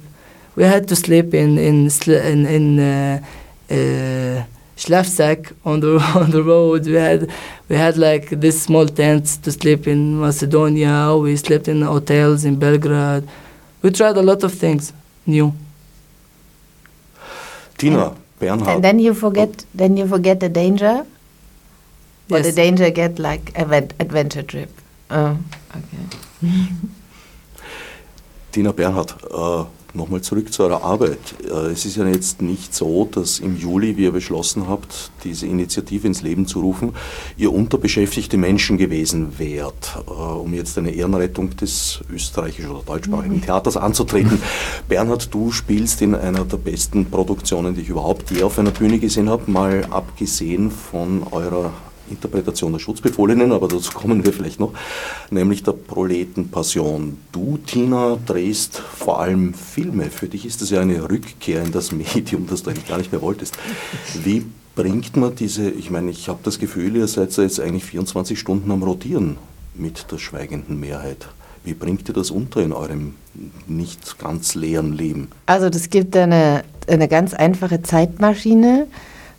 We 0.58 0.64
had 0.64 0.88
to 0.90 0.96
sleep 0.98 1.34
in 1.34 1.58
in 1.58 1.90
in, 2.06 2.46
in 2.46 2.80
uh, 2.80 3.24
uh, 3.72 4.44
Schlafsack 4.76 5.54
on 5.64 5.80
the 5.80 5.98
on 6.22 6.32
the 6.32 6.44
road. 6.44 6.86
We 6.88 6.96
had 6.96 7.32
we 7.70 7.78
had 7.78 7.96
like 7.98 8.32
this 8.32 8.62
small 8.62 8.86
tents 8.86 9.38
to 9.38 9.52
sleep 9.54 9.88
in 9.88 10.20
Macedonia. 10.20 11.16
We 11.16 11.38
slept 11.38 11.70
in 11.70 11.84
hotels 11.84 12.44
in 12.44 12.58
Belgrade 12.60 13.30
we 13.84 13.92
tried 13.92 14.18
a 14.18 14.22
lot 14.22 14.44
of 14.44 14.54
things 14.54 14.94
new. 15.26 15.54
Tina, 17.78 18.16
Bernhard. 18.40 18.68
And 18.76 18.84
then 18.84 19.00
you 19.00 19.14
forget, 19.14 19.66
then 19.76 19.98
you 19.98 20.08
forget 20.08 20.40
the 20.40 20.50
danger. 20.50 21.06
Or 22.32 22.38
Yes. 22.38 22.46
the 22.46 22.52
danger 22.54 22.90
get 22.90 23.20
like 23.20 23.52
event, 23.60 23.94
adventure 24.00 24.42
trip. 24.44 24.70
Oh, 25.12 25.38
okay. 25.76 26.62
Tina 28.52 28.72
Bernhard, 28.72 29.14
äh, 29.30 29.66
nochmal 29.94 30.22
zurück 30.22 30.52
zu 30.52 30.64
eurer 30.64 30.84
Arbeit. 30.84 31.20
Äh, 31.44 31.72
es 31.72 31.86
ist 31.86 31.98
ja 31.98 32.08
jetzt 32.08 32.42
nicht 32.42 32.74
so, 32.74 33.08
dass 33.12 33.40
im 33.40 33.58
Juli, 33.58 33.98
wie 33.98 34.04
ihr 34.04 34.12
beschlossen 34.12 34.68
habt, 34.68 35.12
diese 35.24 35.46
Initiative 35.46 36.08
ins 36.08 36.22
Leben 36.22 36.48
zu 36.48 36.62
rufen, 36.62 36.94
ihr 37.38 37.54
unterbeschäftigte 37.54 38.38
Menschen 38.38 38.78
gewesen 38.78 39.38
wärt, 39.38 39.98
äh, 40.08 40.12
um 40.12 40.54
jetzt 40.54 40.78
eine 40.78 40.92
Ehrenrettung 40.92 41.56
des 41.58 42.00
österreichischen 42.12 42.72
oder 42.72 42.84
deutschsprachigen 42.86 43.42
Theaters 43.42 43.78
anzutreten. 43.78 44.42
Bernhard, 44.88 45.34
du 45.34 45.52
spielst 45.52 46.02
in 46.02 46.16
einer 46.16 46.46
der 46.46 46.58
besten 46.58 47.06
Produktionen, 47.06 47.76
die 47.76 47.82
ich 47.82 47.90
überhaupt 47.90 48.32
je 48.32 48.44
auf 48.44 48.58
einer 48.60 48.72
Bühne 48.72 49.00
gesehen 49.00 49.30
habe, 49.30 49.50
mal 49.50 49.86
abgesehen 49.92 50.72
von 50.72 51.24
eurer 51.32 51.72
Interpretation 52.10 52.72
der 52.72 52.80
Schutzbefohlenen, 52.80 53.52
aber 53.52 53.68
dazu 53.68 53.92
kommen 53.92 54.26
wir 54.26 54.34
vielleicht 54.34 54.60
noch, 54.60 54.74
nämlich 55.30 55.64
der 55.64 55.74
Proletenpassion. 55.74 57.18
Du, 57.32 57.58
Tina, 57.66 58.18
drehst 58.26 58.78
vor 58.78 59.20
allem 59.20 59.54
Filme. 59.54 60.10
Für 60.10 60.28
dich 60.28 60.46
ist 60.46 60.62
das 60.62 60.70
ja 60.70 60.82
eine 60.82 61.10
Rückkehr 61.10 61.64
in 61.64 61.72
das 61.72 61.92
Medium, 61.92 62.48
das 62.48 62.64
du 62.64 62.70
eigentlich 62.70 62.88
gar 62.88 62.98
nicht 62.98 63.12
mehr 63.12 63.22
wolltest. 63.22 63.58
Wie 64.24 64.46
bringt 64.76 65.16
man 65.16 65.36
diese, 65.36 65.70
ich 65.70 65.90
meine, 65.92 66.12
ich 66.12 66.30
habe 66.30 66.40
das 66.44 66.60
Gefühl, 66.60 66.96
ihr 66.96 67.08
seid 67.08 67.36
jetzt 67.38 67.60
eigentlich 67.60 67.86
24 67.86 68.40
Stunden 68.40 68.72
am 68.72 68.84
Rotieren 68.84 69.38
mit 69.76 70.12
der 70.12 70.18
schweigenden 70.18 70.80
Mehrheit. 70.80 71.28
Wie 71.64 71.74
bringt 71.74 72.10
ihr 72.10 72.14
das 72.14 72.30
unter 72.30 72.62
in 72.62 72.74
eurem 72.74 73.16
nicht 73.68 74.20
ganz 74.20 74.54
leeren 74.54 74.94
Leben? 74.94 75.30
Also 75.46 75.70
das 75.70 75.90
gibt 75.90 76.16
eine, 76.18 76.64
eine 76.88 77.08
ganz 77.08 77.34
einfache 77.34 77.82
Zeitmaschine. 77.82 78.88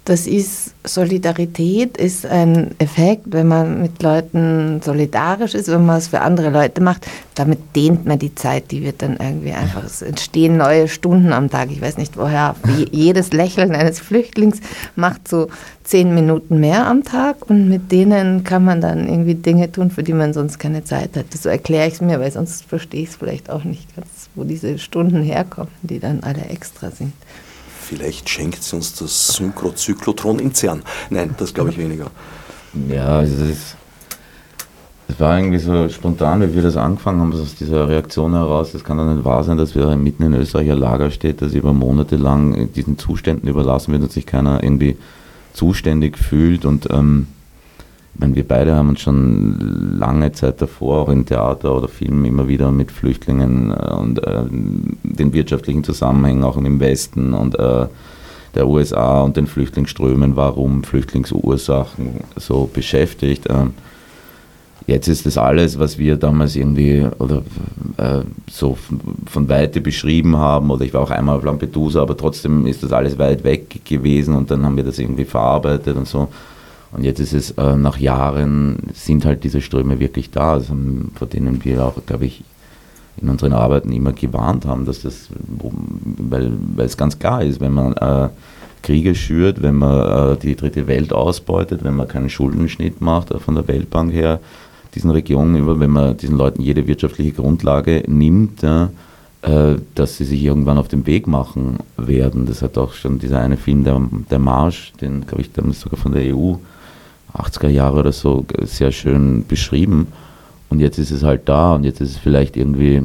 Das 0.07 0.27
ist 0.27 0.75
Solidarität, 0.87 1.97
ist 1.97 2.27
ein 2.27 2.73
Effekt, 2.79 3.23
wenn 3.29 3.49
man 3.49 3.81
mit 3.81 4.03
Leuten 4.03 4.83
solidarisch 4.85 5.55
ist, 5.55 5.69
wenn 5.69 5.87
man 5.87 5.97
es 5.97 6.09
für 6.09 6.21
andere 6.21 6.51
Leute 6.51 6.83
macht, 6.83 7.07
damit 7.35 7.59
dehnt 7.75 8.05
man 8.05 8.19
die 8.19 8.35
Zeit, 8.35 8.71
die 8.71 8.83
wird 8.83 9.01
dann 9.01 9.17
irgendwie 9.19 9.53
einfach, 9.53 9.83
es 9.83 10.03
entstehen 10.03 10.59
neue 10.59 10.89
Stunden 10.89 11.33
am 11.33 11.49
Tag, 11.49 11.71
ich 11.71 11.81
weiß 11.81 11.97
nicht 11.97 12.19
woher, 12.19 12.55
Je- 12.77 12.89
jedes 12.93 13.33
Lächeln 13.33 13.75
eines 13.75 13.99
Flüchtlings 13.99 14.61
macht 14.95 15.27
so 15.27 15.49
zehn 15.85 16.15
Minuten 16.15 16.61
mehr 16.61 16.87
am 16.87 17.03
Tag 17.03 17.49
und 17.49 17.71
mit 17.71 17.91
denen 17.91 18.45
kann 18.45 18.63
man 18.63 18.83
dann 18.83 19.09
irgendwie 19.09 19.37
Dinge 19.37 19.73
tun, 19.73 19.91
für 19.91 20.03
die 20.03 20.13
man 20.13 20.35
sonst 20.35 20.59
keine 20.59 20.85
Zeit 20.85 21.17
hat. 21.17 21.33
So 21.33 21.49
erkläre 21.49 21.89
ich 21.89 21.95
es 21.95 22.01
mir, 22.03 22.21
weil 22.21 22.31
sonst 22.31 22.67
verstehe 22.67 23.05
ich 23.05 23.09
es 23.09 23.17
vielleicht 23.17 23.49
auch 23.49 23.65
nicht 23.65 23.97
ganz, 23.97 24.29
wo 24.35 24.45
diese 24.45 24.79
Stunden 24.79 25.23
herkommen, 25.23 25.73
die 25.81 25.99
dann 25.99 26.21
alle 26.23 26.45
extra 26.45 26.91
sind. 26.91 27.15
Vielleicht 27.85 28.29
schenkt 28.29 28.63
sie 28.63 28.77
uns 28.77 28.95
das 28.95 29.29
Synchrozyklotron 29.29 30.39
in 30.39 30.55
CERN. 30.55 30.83
Nein, 31.11 31.35
das 31.39 31.53
glaube 31.53 31.71
ich 31.71 31.79
weniger. 31.79 32.07
Ja, 32.89 33.19
also 33.19 33.37
das, 33.37 33.51
ist, 33.51 33.77
das 35.09 35.21
war 35.21 35.39
irgendwie 35.39 35.59
so 35.59 35.89
spontan, 35.91 36.41
wie 36.43 36.55
wir 36.55 36.63
das 36.63 36.77
angefangen 36.77 37.21
haben, 37.21 37.33
aus 37.33 37.55
dieser 37.55 37.89
Reaktion 37.89 38.33
heraus. 38.33 38.73
Es 38.75 38.83
kann 38.83 38.97
doch 38.97 39.05
nicht 39.05 39.25
wahr 39.25 39.45
sein, 39.45 39.59
dass 39.59 39.75
wir 39.75 39.95
mitten 39.97 40.23
in 40.23 40.35
Österreich 40.35 40.71
ein 40.71 40.79
Lager 40.79 41.11
steht, 41.11 41.43
das 41.43 41.55
über 41.55 41.73
Monate 41.73 42.17
lang 42.17 42.73
diesen 42.73 42.99
Zuständen 42.99 43.49
überlassen 43.49 43.93
wird 43.93 44.03
und 44.03 44.13
sich 44.13 44.27
keiner 44.27 44.63
irgendwie 44.63 44.97
zuständig 45.53 46.19
fühlt. 46.19 46.65
Und 46.65 46.89
ähm, 46.91 47.29
meine, 48.19 48.35
wir 48.35 48.47
beide 48.47 48.75
haben 48.75 48.91
uns 48.91 49.01
schon 49.01 49.99
lange 49.99 50.33
Zeit 50.33 50.61
davor, 50.61 51.03
auch 51.03 51.09
im 51.09 51.27
Theater 51.27 51.77
oder 51.77 51.89
Film, 51.89 52.25
immer 52.25 52.49
wieder 52.49 52.71
mit 52.71 52.93
Flüchtlingen 52.93 53.71
äh, 53.71 53.95
und 53.95 54.23
äh, 54.23 54.45
den 54.51 55.33
wirtschaftlichen 55.33 55.85
Zusammenhängen 55.85 56.45
auch 56.45 56.57
im 56.57 56.81
Westen 56.81 57.35
und 57.35 57.59
äh, 57.59 57.87
der 58.55 58.69
USA 58.69 59.23
und 59.23 59.37
den 59.37 59.47
Flüchtlingsströmen, 59.47 60.37
warum 60.37 60.85
Flüchtlingsursachen 60.85 62.21
so 62.37 62.71
beschäftigt. 62.73 63.47
Ähm, 63.51 63.73
Jetzt 64.87 65.09
ist 65.09 65.25
das 65.25 65.39
alles, 65.39 65.79
was 65.79 65.99
wir 65.99 66.17
damals 66.17 66.57
irgendwie 66.57 67.07
oder 67.19 67.43
äh, 67.97 68.21
so 68.51 68.77
von 69.25 69.49
Weite 69.49 69.81
beschrieben 69.81 70.37
haben, 70.37 70.71
oder 70.71 70.85
ich 70.85 70.93
war 70.93 71.01
auch 71.01 71.11
einmal 71.11 71.39
auf 71.39 71.45
Lampedusa, 71.45 72.03
aber 72.03 72.17
trotzdem 72.17 72.67
ist 72.67 72.83
das 72.83 72.93
alles 72.93 73.19
weit 73.19 73.45
weg 73.45 73.83
gewesen 73.87 74.35
und 74.35 74.51
dann 74.51 74.65
haben 74.65 74.77
wir 74.77 74.85
das 74.85 74.99
irgendwie 74.99 75.25
verarbeitet 75.25 75.97
und 75.97 76.07
so. 76.07 76.29
Und 76.95 77.05
jetzt 77.05 77.21
ist 77.21 77.33
es 77.33 77.51
äh, 77.53 77.77
nach 77.77 77.99
Jahren 77.99 78.79
sind 78.95 79.25
halt 79.25 79.45
diese 79.45 79.61
Ströme 79.61 79.99
wirklich 80.01 80.31
da, 80.31 80.53
also, 80.55 80.75
vor 81.15 81.27
denen 81.27 81.65
wir 81.65 81.85
auch, 81.85 81.95
glaube 82.07 82.27
ich, 82.27 82.45
in 83.21 83.29
unseren 83.29 83.53
Arbeiten 83.53 83.93
immer 83.93 84.13
gewarnt 84.13 84.67
haben, 84.67 84.85
dass 84.85 85.03
das, 85.03 85.29
weil, 86.19 86.53
weil 86.75 86.87
es 86.87 86.97
ganz 86.97 87.19
klar 87.19 87.43
ist, 87.43 87.61
wenn 87.61 87.73
man 87.73 87.93
äh, 87.95 88.29
Kriege 88.83 89.15
schürt, 89.15 89.63
wenn 89.63 89.77
man 89.77 90.35
äh, 90.35 90.37
die 90.37 90.57
dritte 90.57 90.87
Welt 90.87 91.13
ausbeutet, 91.13 91.85
wenn 91.85 91.97
man 91.97 92.09
keinen 92.09 92.29
Schuldenschnitt 92.29 93.01
macht 93.01 93.31
äh, 93.31 93.39
von 93.39 93.55
der 93.55 93.67
Weltbank 93.67 94.13
her, 94.13 94.41
diesen 94.95 95.11
Regionen 95.11 95.57
über, 95.57 95.81
wenn 95.81 95.91
man 95.91 96.17
diesen 96.17 96.37
Leuten 96.37 96.63
jede 96.63 96.87
wirtschaftliche 96.87 97.33
Grundlage 97.33 98.05
nimmt, 98.07 98.63
ja, 98.63 98.91
äh, 99.43 99.77
dass 99.95 100.17
sie 100.17 100.25
sich 100.25 100.43
irgendwann 100.43 100.79
auf 100.79 100.89
den 100.89 101.07
Weg 101.07 101.27
machen 101.27 101.79
werden. 101.97 102.47
Das 102.47 102.63
hat 102.63 102.79
auch 102.79 102.93
schon 102.93 103.19
dieser 103.19 103.41
eine 103.41 103.57
Film, 103.57 103.85
der, 103.85 104.01
der 104.31 104.39
Marsch, 104.39 104.93
den, 105.01 105.27
glaube 105.27 105.43
ich, 105.43 105.53
damals 105.53 105.81
sogar 105.81 105.99
von 105.99 106.13
der 106.13 106.35
EU, 106.35 106.55
80er 107.35 107.69
Jahre 107.69 108.01
oder 108.01 108.13
so, 108.13 108.45
sehr 108.63 108.93
schön 108.93 109.45
beschrieben. 109.47 110.09
Und 110.71 110.81
jetzt 110.81 110.99
ist 110.99 111.11
es 111.11 111.23
halt 111.23 111.49
da 111.49 111.75
und 111.75 111.85
jetzt 111.85 112.01
ist 112.01 112.11
es 112.11 112.17
vielleicht 112.17 112.57
irgendwie 112.57 113.03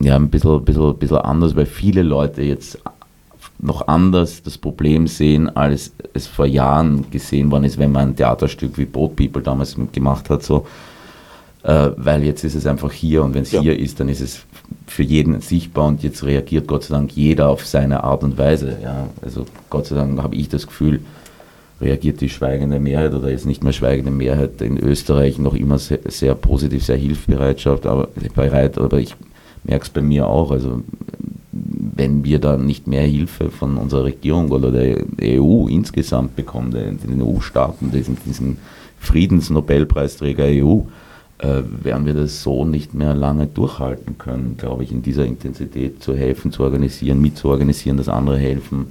ja, 0.00 0.16
ein 0.16 0.28
bisschen, 0.28 0.64
bisschen, 0.64 0.96
bisschen 0.96 1.18
anders, 1.18 1.56
weil 1.56 1.66
viele 1.66 2.02
Leute 2.02 2.42
jetzt 2.42 2.78
noch 3.58 3.88
anders 3.88 4.42
das 4.42 4.58
Problem 4.58 5.06
sehen, 5.06 5.54
als 5.56 5.92
es 6.12 6.26
vor 6.26 6.46
Jahren 6.46 7.10
gesehen 7.10 7.50
worden 7.50 7.64
ist, 7.64 7.78
wenn 7.78 7.92
man 7.92 8.10
ein 8.10 8.16
Theaterstück 8.16 8.76
wie 8.76 8.84
Boat 8.84 9.16
People 9.16 9.42
damals 9.42 9.76
gemacht 9.92 10.28
hat, 10.28 10.42
so, 10.42 10.66
äh, 11.62 11.90
weil 11.96 12.24
jetzt 12.24 12.44
ist 12.44 12.54
es 12.54 12.66
einfach 12.66 12.92
hier 12.92 13.22
und 13.22 13.34
wenn 13.34 13.42
es 13.42 13.52
ja. 13.52 13.60
hier 13.60 13.78
ist, 13.78 14.00
dann 14.00 14.08
ist 14.08 14.20
es 14.20 14.44
für 14.86 15.02
jeden 15.02 15.40
sichtbar 15.40 15.86
und 15.86 16.02
jetzt 16.02 16.24
reagiert 16.24 16.66
Gott 16.66 16.84
sei 16.84 16.94
Dank 16.94 17.12
jeder 17.12 17.48
auf 17.48 17.64
seine 17.66 18.04
Art 18.04 18.22
und 18.22 18.36
Weise. 18.36 18.78
Ja. 18.82 19.08
Also 19.22 19.46
Gott 19.70 19.86
sei 19.86 19.96
Dank 19.96 20.22
habe 20.22 20.34
ich 20.34 20.48
das 20.48 20.66
Gefühl, 20.66 21.00
reagiert 21.84 22.20
die 22.20 22.28
schweigende 22.28 22.80
Mehrheit 22.80 23.14
oder 23.14 23.30
jetzt 23.30 23.46
nicht 23.46 23.62
mehr 23.62 23.72
schweigende 23.72 24.10
Mehrheit 24.10 24.60
in 24.60 24.78
Österreich 24.78 25.38
noch 25.38 25.54
immer 25.54 25.78
sehr, 25.78 26.00
sehr 26.06 26.34
positiv, 26.34 26.84
sehr 26.84 26.96
hilfsbereitschaft, 26.96 27.86
aber 27.86 28.08
bereit, 28.34 28.78
aber 28.78 28.98
ich 28.98 29.14
merke 29.62 29.84
es 29.84 29.90
bei 29.90 30.00
mir 30.00 30.26
auch. 30.26 30.50
Also 30.50 30.82
wenn 31.52 32.24
wir 32.24 32.40
da 32.40 32.56
nicht 32.56 32.86
mehr 32.86 33.02
Hilfe 33.02 33.50
von 33.50 33.76
unserer 33.76 34.04
Regierung 34.04 34.50
oder 34.50 34.72
der 34.72 35.04
EU 35.22 35.68
insgesamt 35.68 36.34
bekommen, 36.34 36.70
den 36.72 37.22
EU-Staaten, 37.22 37.92
diesen, 37.92 38.16
diesen 38.26 38.56
Friedensnobelpreisträger 38.98 40.46
EU, 40.46 40.80
äh, 41.38 41.62
werden 41.82 42.06
wir 42.06 42.14
das 42.14 42.42
so 42.42 42.64
nicht 42.64 42.94
mehr 42.94 43.14
lange 43.14 43.46
durchhalten 43.46 44.18
können, 44.18 44.56
glaube 44.56 44.84
ich, 44.84 44.92
in 44.92 45.02
dieser 45.02 45.26
Intensität 45.26 46.02
zu 46.02 46.16
helfen, 46.16 46.52
zu 46.52 46.62
organisieren, 46.62 47.20
mitzuorganisieren, 47.20 47.98
dass 47.98 48.08
andere 48.08 48.38
helfen. 48.38 48.86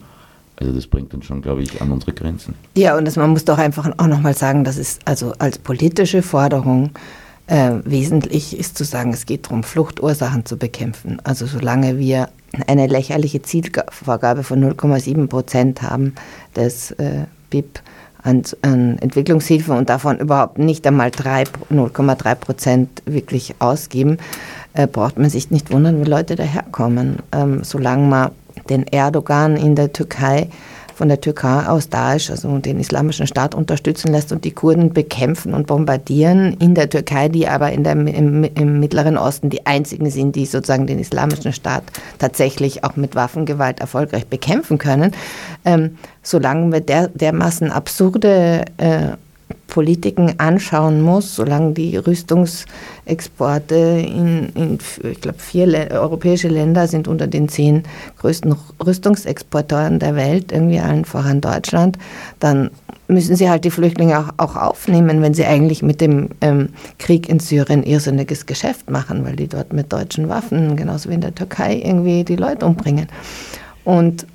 Also 0.57 0.71
das 0.71 0.87
bringt 0.87 1.13
uns 1.13 1.25
schon, 1.25 1.41
glaube 1.41 1.63
ich, 1.63 1.81
an 1.81 1.91
unsere 1.91 2.13
Grenzen. 2.13 2.55
Ja, 2.75 2.97
und 2.97 3.05
das, 3.05 3.15
man 3.15 3.31
muss 3.31 3.45
doch 3.45 3.57
einfach 3.57 3.89
auch 3.97 4.07
nochmal 4.07 4.35
sagen, 4.35 4.63
dass 4.63 4.77
es 4.77 4.99
also 5.05 5.33
als 5.39 5.57
politische 5.57 6.21
Forderung 6.21 6.91
äh, 7.47 7.71
wesentlich 7.83 8.57
ist 8.57 8.77
zu 8.77 8.83
sagen, 8.83 9.13
es 9.13 9.25
geht 9.25 9.45
darum, 9.45 9.63
Fluchtursachen 9.63 10.45
zu 10.45 10.57
bekämpfen. 10.57 11.19
Also 11.23 11.45
solange 11.45 11.97
wir 11.97 12.29
eine 12.67 12.87
lächerliche 12.87 13.41
Zielvorgabe 13.41 14.43
von 14.43 14.63
0,7 14.63 15.27
Prozent 15.27 15.81
haben 15.81 16.13
des 16.55 16.91
äh, 16.91 17.25
BIP 17.49 17.79
an, 18.21 18.43
an, 18.61 18.97
Entwicklungshilfe 18.99 19.73
und 19.73 19.89
davon 19.89 20.19
überhaupt 20.19 20.57
nicht 20.57 20.87
einmal 20.87 21.09
0,3 21.09 22.35
Prozent 22.35 23.01
wirklich 23.05 23.55
ausgeben, 23.59 24.17
äh, 24.73 24.87
braucht 24.87 25.17
man 25.17 25.29
sich 25.29 25.51
nicht 25.51 25.71
wundern, 25.71 25.99
wie 25.99 26.09
Leute 26.09 26.35
daherkommen. 26.35 27.17
Ähm, 27.31 27.63
solange 27.63 28.07
man 28.07 28.31
den 28.69 28.85
Erdogan 28.87 29.57
in 29.57 29.75
der 29.75 29.93
Türkei 29.93 30.49
von 30.93 31.09
der 31.09 31.19
Türkei 31.19 31.65
aus 31.67 31.89
Daesh, 31.89 32.29
also 32.29 32.57
den 32.59 32.79
islamischen 32.79 33.27
Staat, 33.27 33.55
unterstützen 33.55 34.11
lässt 34.11 34.31
und 34.31 34.45
die 34.45 34.51
Kurden 34.51 34.93
bekämpfen 34.93 35.53
und 35.53 35.67
bombardieren 35.67 36.55
in 36.59 36.75
der 36.75 36.89
Türkei, 36.89 37.29
die 37.29 37.47
aber 37.47 37.71
in 37.71 37.83
der, 37.83 37.93
im, 37.93 38.43
im 38.43 38.79
Mittleren 38.79 39.17
Osten 39.17 39.49
die 39.49 39.65
einzigen 39.65 40.09
sind, 40.09 40.35
die 40.35 40.45
sozusagen 40.45 40.87
den 40.87 40.99
islamischen 40.99 41.53
Staat 41.53 41.83
tatsächlich 42.19 42.83
auch 42.83 42.95
mit 42.95 43.15
Waffengewalt 43.15 43.79
erfolgreich 43.79 44.27
bekämpfen 44.27 44.77
können. 44.77 45.13
Ähm, 45.65 45.97
solange 46.21 46.71
wir 46.71 46.81
der, 46.81 47.07
dermaßen 47.09 47.71
absurde 47.71 48.65
äh, 48.77 49.17
Politiken 49.73 50.35
anschauen 50.37 51.01
muss, 51.01 51.35
solange 51.35 51.73
die 51.73 51.97
Rüstungsexporte 51.97 53.75
in, 53.75 54.49
in 54.53 54.77
ich 55.03 55.19
glaube, 55.19 55.39
vier 55.39 55.65
Le 55.65 55.89
europäische 55.89 56.47
Länder 56.47 56.87
sind 56.87 57.07
unter 57.07 57.25
den 57.25 57.49
zehn 57.49 57.81
größten 58.19 58.55
Rüstungsexporteuren 58.85 59.97
der 59.97 60.15
Welt, 60.15 60.51
irgendwie 60.51 60.79
allen 60.79 61.05
voran 61.05 61.41
Deutschland, 61.41 61.97
dann 62.39 62.69
müssen 63.07 63.35
sie 63.35 63.49
halt 63.49 63.65
die 63.65 63.71
Flüchtlinge 63.71 64.19
auch, 64.19 64.29
auch 64.37 64.55
aufnehmen, 64.55 65.23
wenn 65.23 65.33
sie 65.33 65.45
eigentlich 65.45 65.81
mit 65.81 66.01
dem 66.01 66.29
ähm, 66.41 66.69
Krieg 66.99 67.27
in 67.27 67.39
Syrien 67.39 67.81
irrsinniges 67.81 68.45
Geschäft 68.45 68.91
machen, 68.91 69.25
weil 69.25 69.35
die 69.35 69.47
dort 69.47 69.73
mit 69.73 69.91
deutschen 69.91 70.29
Waffen, 70.29 70.75
genauso 70.75 71.09
wie 71.09 71.15
in 71.15 71.21
der 71.21 71.33
Türkei, 71.33 71.81
irgendwie 71.83 72.23
die 72.23 72.35
Leute 72.35 72.67
umbringen. 72.67 73.07
Und 73.85 74.27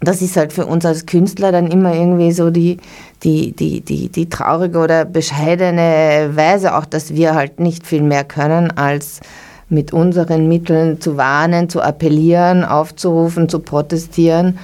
das 0.00 0.22
ist 0.22 0.36
halt 0.36 0.52
für 0.52 0.66
uns 0.66 0.84
als 0.84 1.06
Künstler 1.06 1.52
dann 1.52 1.66
immer 1.68 1.94
irgendwie 1.94 2.32
so 2.32 2.50
die, 2.50 2.78
die, 3.22 3.52
die, 3.52 3.80
die, 3.80 4.08
die 4.08 4.28
traurige 4.28 4.78
oder 4.78 5.04
bescheidene 5.04 6.30
Weise, 6.34 6.76
auch 6.76 6.84
dass 6.84 7.14
wir 7.14 7.34
halt 7.34 7.60
nicht 7.60 7.86
viel 7.86 8.02
mehr 8.02 8.24
können, 8.24 8.70
als 8.70 9.20
mit 9.68 9.92
unseren 9.92 10.48
Mitteln 10.48 11.00
zu 11.00 11.16
warnen, 11.16 11.68
zu 11.68 11.80
appellieren, 11.80 12.64
aufzurufen, 12.64 13.48
zu 13.48 13.58
protestieren. 13.60 14.58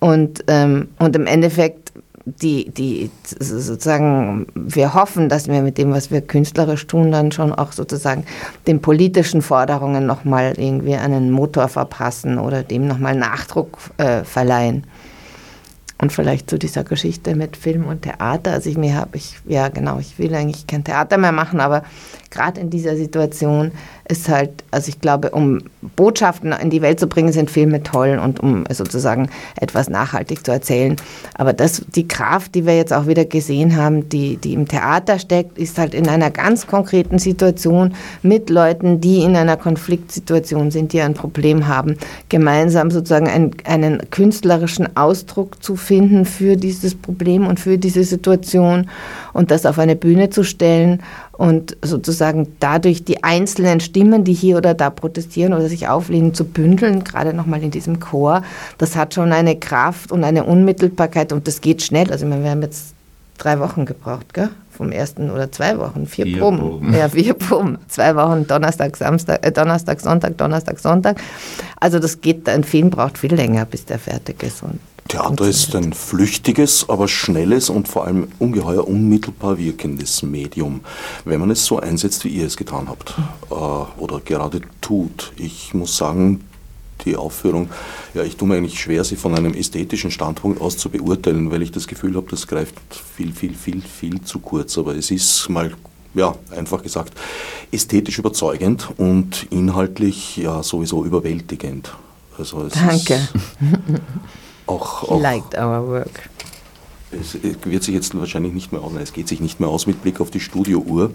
Und, 0.00 0.44
ähm, 0.48 0.88
und 0.98 1.16
im 1.16 1.26
Endeffekt 1.26 1.87
die, 2.40 2.70
die 2.70 3.10
sozusagen, 3.38 4.46
wir 4.54 4.94
hoffen, 4.94 5.28
dass 5.28 5.48
wir 5.48 5.62
mit 5.62 5.78
dem, 5.78 5.92
was 5.92 6.10
wir 6.10 6.20
künstlerisch 6.20 6.86
tun, 6.86 7.10
dann 7.12 7.32
schon 7.32 7.52
auch 7.52 7.72
sozusagen 7.72 8.24
den 8.66 8.80
politischen 8.80 9.42
Forderungen 9.42 10.06
nochmal 10.06 10.54
irgendwie 10.56 10.94
einen 10.94 11.30
Motor 11.30 11.68
verpassen 11.68 12.38
oder 12.38 12.62
dem 12.62 12.86
nochmal 12.86 13.16
Nachdruck 13.16 13.78
äh, 13.98 14.24
verleihen. 14.24 14.84
Und 16.00 16.12
vielleicht 16.12 16.48
zu 16.48 16.58
dieser 16.58 16.84
Geschichte 16.84 17.34
mit 17.34 17.56
Film 17.56 17.84
und 17.86 18.02
Theater. 18.02 18.52
Also 18.52 18.70
ich 18.70 18.78
mir 18.78 18.94
habe 18.94 19.16
ich, 19.16 19.40
ja 19.46 19.68
genau, 19.68 19.98
ich 19.98 20.16
will 20.18 20.32
eigentlich 20.32 20.68
kein 20.68 20.84
Theater 20.84 21.18
mehr 21.18 21.32
machen, 21.32 21.58
aber 21.58 21.82
gerade 22.30 22.60
in 22.60 22.70
dieser 22.70 22.96
Situation 22.96 23.72
ist 24.08 24.28
halt, 24.28 24.64
also 24.70 24.88
ich 24.88 25.00
glaube, 25.00 25.30
um 25.30 25.60
Botschaften 25.96 26.52
in 26.52 26.70
die 26.70 26.82
Welt 26.82 26.98
zu 26.98 27.06
bringen, 27.06 27.32
sind 27.32 27.50
Filme 27.50 27.82
toll 27.82 28.20
und 28.22 28.40
um 28.40 28.64
sozusagen 28.70 29.28
etwas 29.60 29.88
nachhaltig 29.88 30.44
zu 30.44 30.50
erzählen. 30.50 30.96
Aber 31.34 31.52
das, 31.52 31.82
die 31.94 32.08
Kraft, 32.08 32.54
die 32.54 32.66
wir 32.66 32.76
jetzt 32.76 32.92
auch 32.92 33.06
wieder 33.06 33.24
gesehen 33.24 33.76
haben, 33.76 34.08
die, 34.08 34.36
die 34.36 34.54
im 34.54 34.66
Theater 34.66 35.18
steckt, 35.18 35.58
ist 35.58 35.78
halt 35.78 35.94
in 35.94 36.08
einer 36.08 36.30
ganz 36.30 36.66
konkreten 36.66 37.18
Situation 37.18 37.94
mit 38.22 38.50
Leuten, 38.50 39.00
die 39.00 39.22
in 39.22 39.36
einer 39.36 39.56
Konfliktsituation 39.56 40.70
sind, 40.70 40.92
die 40.92 41.00
ein 41.00 41.14
Problem 41.14 41.68
haben, 41.68 41.96
gemeinsam 42.28 42.90
sozusagen 42.90 43.28
einen, 43.28 43.52
einen 43.64 44.10
künstlerischen 44.10 44.96
Ausdruck 44.96 45.62
zu 45.62 45.76
finden 45.76 46.24
für 46.24 46.56
dieses 46.56 46.94
Problem 46.94 47.46
und 47.46 47.60
für 47.60 47.78
diese 47.78 48.04
Situation 48.04 48.88
und 49.32 49.50
das 49.50 49.66
auf 49.66 49.78
eine 49.78 49.96
Bühne 49.96 50.30
zu 50.30 50.44
stellen 50.44 51.02
und 51.38 51.76
sozusagen 51.82 52.48
dadurch 52.58 53.04
die 53.04 53.22
einzelnen 53.22 53.78
Stimmen, 53.78 54.24
die 54.24 54.34
hier 54.34 54.56
oder 54.58 54.74
da 54.74 54.90
protestieren 54.90 55.54
oder 55.54 55.68
sich 55.68 55.88
auflehnen, 55.88 56.34
zu 56.34 56.44
bündeln, 56.44 57.04
gerade 57.04 57.32
nochmal 57.32 57.62
in 57.62 57.70
diesem 57.70 58.00
Chor, 58.00 58.42
das 58.76 58.96
hat 58.96 59.14
schon 59.14 59.32
eine 59.32 59.56
Kraft 59.56 60.10
und 60.12 60.24
eine 60.24 60.44
Unmittelbarkeit 60.44 61.32
und 61.32 61.46
das 61.46 61.60
geht 61.60 61.80
schnell. 61.82 62.10
Also 62.10 62.26
wir 62.26 62.50
haben 62.50 62.62
jetzt 62.62 62.92
drei 63.38 63.60
Wochen 63.60 63.86
gebraucht, 63.86 64.34
gell? 64.34 64.50
Vom 64.70 64.90
ersten 64.92 65.30
oder 65.30 65.50
zwei 65.50 65.78
Wochen, 65.78 66.06
vier, 66.06 66.26
vier 66.26 66.38
Proben. 66.38 66.58
Proben. 66.58 66.94
Ja, 66.94 67.08
vier 67.08 67.34
Proben. 67.34 67.78
Zwei 67.88 68.14
Wochen, 68.16 68.46
Donnerstag, 68.46 68.96
Samstag, 68.96 69.44
äh, 69.46 69.52
Donnerstag, 69.52 70.00
Sonntag, 70.00 70.36
Donnerstag, 70.36 70.78
Sonntag. 70.80 71.20
Also 71.80 72.00
das 72.00 72.20
geht, 72.20 72.48
ein 72.48 72.64
Film 72.64 72.90
braucht 72.90 73.16
viel 73.16 73.34
länger, 73.34 73.64
bis 73.64 73.84
der 73.84 73.98
fertig 74.00 74.42
ist. 74.42 74.62
Und 74.64 74.80
Theater 75.08 75.48
ist 75.48 75.74
ein 75.74 75.94
flüchtiges, 75.94 76.88
aber 76.88 77.08
schnelles 77.08 77.70
und 77.70 77.88
vor 77.88 78.06
allem 78.06 78.28
ungeheuer 78.38 78.86
unmittelbar 78.86 79.58
wirkendes 79.58 80.22
Medium, 80.22 80.80
wenn 81.24 81.40
man 81.40 81.50
es 81.50 81.64
so 81.64 81.80
einsetzt, 81.80 82.24
wie 82.24 82.28
ihr 82.28 82.46
es 82.46 82.58
getan 82.58 82.88
habt 82.88 83.14
äh, 83.50 83.54
oder 83.54 84.20
gerade 84.20 84.60
tut. 84.82 85.32
Ich 85.36 85.72
muss 85.72 85.96
sagen, 85.96 86.44
die 87.04 87.16
Aufführung, 87.16 87.70
ja, 88.12 88.22
ich 88.22 88.36
tue 88.36 88.46
mir 88.46 88.56
eigentlich 88.56 88.80
schwer, 88.80 89.02
sie 89.02 89.16
von 89.16 89.34
einem 89.34 89.54
ästhetischen 89.54 90.10
Standpunkt 90.10 90.60
aus 90.60 90.76
zu 90.76 90.90
beurteilen, 90.90 91.50
weil 91.50 91.62
ich 91.62 91.72
das 91.72 91.86
Gefühl 91.86 92.14
habe, 92.14 92.26
das 92.30 92.46
greift 92.46 92.74
viel, 93.16 93.32
viel, 93.32 93.54
viel, 93.54 93.80
viel 93.80 94.20
zu 94.22 94.40
kurz. 94.40 94.76
Aber 94.76 94.94
es 94.94 95.10
ist 95.10 95.48
mal 95.48 95.72
ja, 96.14 96.34
einfach 96.50 96.82
gesagt, 96.82 97.14
ästhetisch 97.72 98.18
überzeugend 98.18 98.88
und 98.96 99.46
inhaltlich 99.50 100.36
ja 100.36 100.62
sowieso 100.62 101.04
überwältigend. 101.04 101.94
Also 102.36 102.68
Danke. 102.68 103.28
auch, 104.68 105.08
auch 105.08 105.20
liked 105.20 105.56
our 105.56 105.86
work. 105.86 106.28
Es 107.10 107.38
wird 107.42 107.82
sich 107.82 107.94
jetzt 107.94 108.18
wahrscheinlich 108.18 108.52
nicht 108.52 108.72
mehr 108.72 108.82
aus, 108.82 108.92
es 109.00 109.12
geht 109.12 109.28
sich 109.28 109.40
nicht 109.40 109.60
mehr 109.60 109.70
aus 109.70 109.86
mit 109.86 110.02
Blick 110.02 110.20
auf 110.20 110.30
die 110.30 110.40
Studiouhr, 110.40 111.10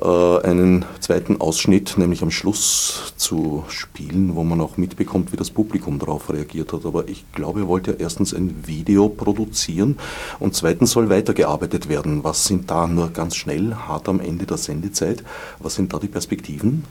äh, 0.00 0.38
einen 0.42 0.84
zweiten 0.98 1.40
Ausschnitt, 1.40 1.96
nämlich 1.98 2.22
am 2.22 2.32
Schluss 2.32 3.14
zu 3.16 3.64
spielen, 3.68 4.34
wo 4.34 4.42
man 4.42 4.60
auch 4.60 4.76
mitbekommt, 4.76 5.32
wie 5.32 5.36
das 5.36 5.50
Publikum 5.50 6.00
darauf 6.00 6.30
reagiert 6.30 6.72
hat. 6.72 6.84
Aber 6.84 7.08
ich 7.08 7.24
glaube, 7.32 7.60
ihr 7.60 7.68
wollt 7.68 7.86
ja 7.86 7.92
erstens 7.92 8.34
ein 8.34 8.66
Video 8.66 9.08
produzieren 9.08 9.98
und 10.40 10.56
zweitens 10.56 10.90
soll 10.90 11.10
weitergearbeitet 11.10 11.88
werden. 11.88 12.24
Was 12.24 12.46
sind 12.46 12.68
da 12.70 12.88
nur 12.88 13.10
ganz 13.10 13.36
schnell, 13.36 13.74
hart 13.74 14.08
am 14.08 14.18
Ende 14.18 14.46
der 14.46 14.56
Sendezeit, 14.56 15.22
was 15.60 15.76
sind 15.76 15.92
da 15.92 16.00
die 16.00 16.08
Perspektiven? 16.08 16.82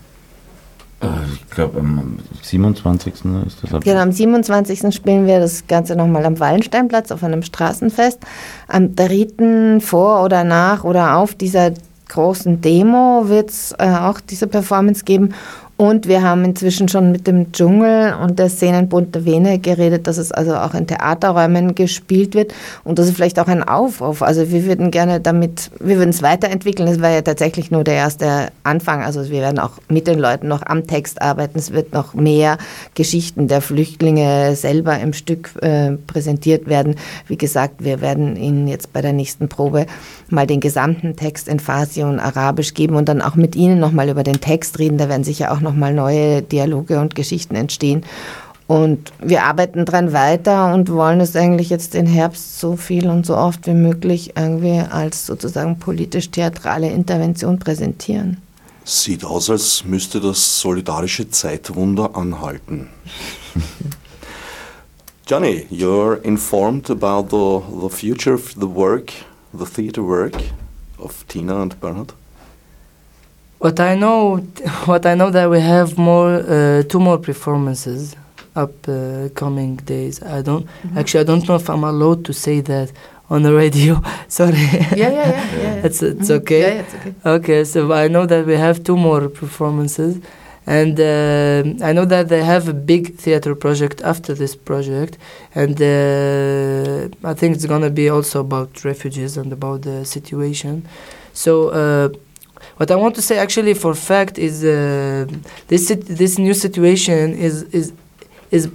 Äh, 1.04 1.34
ich 1.34 1.50
glaube, 1.50 1.80
am 1.80 2.18
27. 2.42 3.14
ist 3.46 3.58
das. 3.62 3.82
Genau, 3.84 4.00
am 4.00 4.12
27. 4.12 4.94
spielen 4.94 5.28
wir 5.28 5.40
das 5.40 5.68
Ganze 5.68 5.96
nochmal 5.96 6.26
am 6.26 6.40
Wallensteinplatz 6.40 7.12
auf 7.12 7.24
einem 7.24 7.44
Straßenfest. 7.44 8.20
Am 8.68 8.96
3. 8.96 9.80
vor 9.80 10.24
oder 10.24 10.44
nach 10.44 10.84
oder 10.84 11.18
auf 11.18 11.36
dieser 11.36 11.72
großen 12.10 12.62
Demo 12.62 13.24
wird 13.28 13.50
es 13.50 13.74
äh, 13.78 13.88
auch 13.88 14.20
diese 14.20 14.48
Performance 14.48 15.04
geben. 15.04 15.34
Und 15.76 16.08
wir 16.08 16.22
haben 16.22 16.46
inzwischen 16.46 16.88
schon 16.88 17.12
mit 17.12 17.26
dem 17.26 17.52
Dschungel 17.52 18.14
und 18.22 18.38
der 18.38 18.50
Szenenbund 18.50 19.16
der 19.16 19.26
Vene 19.26 19.58
geredet, 19.58 20.06
dass 20.06 20.18
es 20.18 20.32
also 20.32 20.56
auch 20.56 20.76
in 20.76 20.86
Theaterräumen 20.86 21.74
gespielt 21.74 22.36
wird. 22.36 22.54
Und 22.84 23.00
das 23.00 23.08
ist 23.08 23.16
vielleicht 23.16 23.40
auch 23.40 23.48
ein 23.48 23.64
Aufruf. 23.64 24.22
Also 24.22 24.52
wir 24.52 24.66
würden 24.66 24.92
gerne 24.92 25.20
damit, 25.20 25.72
wir 25.80 25.98
würden 25.98 26.12
es 26.12 26.22
weiterentwickeln. 26.22 26.88
Das 26.88 27.02
war 27.02 27.10
ja 27.10 27.24
tatsächlich 27.24 27.72
nur 27.72 27.84
der 27.84 27.96
erste 27.96 28.50
Anfang. 28.62 29.02
Also 29.02 29.30
wir 29.32 29.42
werden 29.42 29.58
auch 29.58 29.72
mit 29.90 30.06
den 30.06 30.20
Leuten 30.20 30.48
noch 30.48 30.64
am 30.64 30.86
Text 30.86 31.22
arbeiten. 31.24 31.58
Es 31.58 31.74
wird 31.74 31.92
noch 31.92 32.14
mehr 32.14 32.60
Geschichten 32.94 33.48
der 33.48 33.62
Flüchtlinge 33.62 34.56
selber 34.56 35.00
im 35.00 35.14
Stück 35.14 35.56
äh, 35.62 35.94
präsentiert 36.06 36.68
werden. 36.68 36.96
Wie 37.28 37.38
gesagt, 37.38 37.84
wir 37.84 38.00
werden 38.00 38.36
Ihnen 38.36 38.68
jetzt 38.68 38.94
bei 38.94 39.02
der 39.02 39.14
nächsten 39.14 39.50
Probe 39.50 39.88
mal 40.30 40.46
den 40.46 40.60
gesamten 40.60 41.16
Text 41.16 41.48
in 41.48 41.60
Farsi 41.60 42.04
und 42.04 42.20
Arabisch 42.20 42.76
geben 42.76 42.96
und 42.96 43.10
dann 43.10 43.24
auch 43.24 43.36
mit 43.36 43.56
Ihnen 43.56 43.80
nochmal 43.80 44.10
über 44.10 44.24
den 44.24 44.40
Text 44.40 44.78
reden. 44.78 45.00
Da 45.00 45.10
werden 45.10 45.24
sicher 45.24 45.52
auch 45.52 45.63
nochmal 45.64 45.94
neue 45.94 46.42
Dialoge 46.42 47.00
und 47.00 47.16
Geschichten 47.16 47.56
entstehen. 47.56 48.04
Und 48.68 49.12
wir 49.22 49.44
arbeiten 49.44 49.86
dran 49.86 50.14
weiter 50.14 50.74
und 50.74 50.90
wollen 50.90 51.20
es 51.20 51.36
eigentlich 51.36 51.70
jetzt 51.70 51.96
den 51.96 52.06
Herbst 52.06 52.60
so 52.60 52.76
viel 52.76 53.10
und 53.10 53.26
so 53.26 53.36
oft 53.36 53.68
wie 53.68 53.74
möglich 53.74 54.34
irgendwie 54.38 54.80
als 54.80 55.26
sozusagen 55.26 55.80
politisch-theatrale 55.80 56.90
Intervention 56.90 57.60
präsentieren. 57.60 58.38
Sieht 58.86 59.26
aus, 59.26 59.50
als 59.50 59.84
müsste 59.86 60.20
das 60.20 60.60
solidarische 60.60 61.30
Zeitwunder 61.30 62.16
anhalten. 62.16 62.90
Johnny, 65.28 65.66
you're 65.70 66.22
informed 66.24 66.90
about 66.90 67.30
the, 67.30 67.62
the 67.82 67.90
future 67.90 68.34
of 68.34 68.54
the 68.60 68.68
work 68.68 69.12
the 69.54 69.66
theater 69.66 70.04
work 70.04 70.36
of 70.98 71.26
Tina 71.28 71.62
and 71.62 71.80
Bernhard? 71.80 72.14
What 73.64 73.80
I 73.80 73.96
know, 73.96 74.38
what 74.92 75.06
I 75.06 75.16
know 75.16 75.30
that 75.30 75.50
we 75.50 75.62
have 75.62 75.98
more, 75.98 76.34
uh, 76.34 76.84
two 76.84 77.00
more 77.00 77.18
performances 77.18 78.14
up 78.58 78.74
uh, 78.90 79.30
coming 79.36 79.78
days. 79.78 80.22
I 80.22 80.42
don't 80.42 80.66
mm-hmm. 80.66 80.98
actually. 80.98 81.22
I 81.22 81.24
don't 81.24 81.48
know 81.48 81.56
if 81.56 81.70
I'm 81.70 81.86
allowed 81.86 82.26
to 82.26 82.34
say 82.34 82.60
that 82.60 82.92
on 83.30 83.44
the 83.44 83.54
radio. 83.64 84.02
Sorry. 84.28 84.58
Yeah, 84.58 84.96
yeah, 84.98 85.12
yeah. 85.12 85.56
yeah. 85.66 85.86
it's 85.88 86.04
it's 86.04 86.30
mm-hmm. 86.30 86.44
okay. 86.44 86.62
Yeah, 86.62 86.82
it's 86.82 86.94
okay. 86.96 87.14
Okay, 87.26 87.64
so 87.64 87.94
I 87.94 88.10
know 88.10 88.26
that 88.26 88.46
we 88.46 88.56
have 88.58 88.84
two 88.84 88.98
more 88.98 89.30
performances. 89.30 90.20
And 90.66 91.00
uh, 91.00 91.86
I 91.90 91.92
know 91.94 92.06
that 92.06 92.28
they 92.28 92.44
have 92.44 92.68
a 92.68 92.74
big 92.74 93.16
theater 93.16 93.56
project 93.56 94.02
after 94.02 94.34
this 94.34 94.56
project, 94.56 95.18
and 95.56 95.76
uh, 95.82 97.30
I 97.32 97.34
think 97.34 97.56
it's 97.56 97.66
gonna 97.66 97.90
be 97.90 98.08
also 98.10 98.40
about 98.40 98.86
refugees 98.86 99.36
and 99.38 99.52
about 99.52 99.82
the 99.82 100.06
situation. 100.06 100.86
So 101.34 101.52
uh, 101.70 102.10
what 102.78 102.90
I 102.92 102.96
want 102.96 103.16
to 103.16 103.22
say 103.22 103.38
actually 103.38 103.74
for 103.74 103.94
fact 103.94 104.38
is 104.38 104.64
uh, 104.64 105.26
this 105.68 105.88
this 106.22 106.38
new 106.40 106.54
situation 106.54 107.34
is 107.34 107.64
is 107.80 107.94
is 108.52 108.70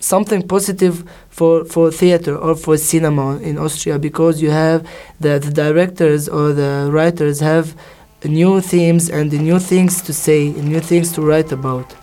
something 0.00 0.42
positive 0.46 1.04
for 1.30 1.64
for 1.64 1.90
theater 1.90 2.36
or 2.36 2.54
for 2.54 2.76
cinema 2.76 3.38
in 3.38 3.58
Austria 3.58 3.98
because 3.98 4.42
you 4.42 4.50
have 4.50 4.86
the, 5.20 5.38
the 5.38 5.50
directors 5.50 6.28
or 6.28 6.52
the 6.52 6.88
writers 6.92 7.40
have 7.40 7.74
new 8.24 8.60
themes 8.60 9.10
and 9.10 9.32
new 9.32 9.58
things 9.58 10.00
to 10.02 10.12
say, 10.12 10.50
new 10.50 10.80
things 10.80 11.12
to 11.12 11.22
write 11.22 11.52
about. 11.52 11.94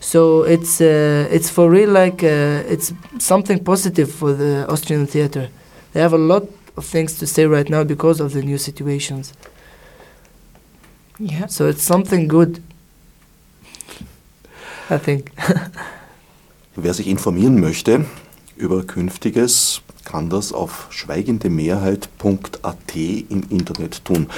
So 0.00 0.42
it's 0.42 0.80
uh, 0.80 1.28
it's 1.30 1.48
for 1.48 1.70
real 1.70 1.90
like 1.90 2.22
uh, 2.24 2.62
it's 2.74 2.92
something 3.18 3.62
positive 3.64 4.10
for 4.10 4.32
the 4.32 4.66
Austrian 4.68 5.06
theater. 5.06 5.48
They 5.92 6.00
have 6.00 6.12
a 6.12 6.18
lot 6.18 6.44
of 6.76 6.84
things 6.84 7.18
to 7.18 7.26
say 7.26 7.46
right 7.46 7.68
now 7.68 7.84
because 7.84 8.20
of 8.20 8.32
the 8.32 8.42
new 8.42 8.58
situations. 8.58 9.32
Yeah. 11.18 11.48
So 11.48 11.68
it's 11.68 11.84
something 11.84 12.28
good. 12.28 12.60
I 14.90 14.98
think. 14.98 15.30
Wer 16.76 16.94
sich 16.94 17.06
informieren 17.06 17.60
möchte 17.60 18.06
über 18.56 18.82
künftiges 18.84 19.82
kann 20.04 20.30
das 20.30 20.52
auf 20.52 20.86
schweigendemehrheit.at 20.90 22.96
im 22.96 23.42
Internet 23.50 24.04
tun. 24.04 24.28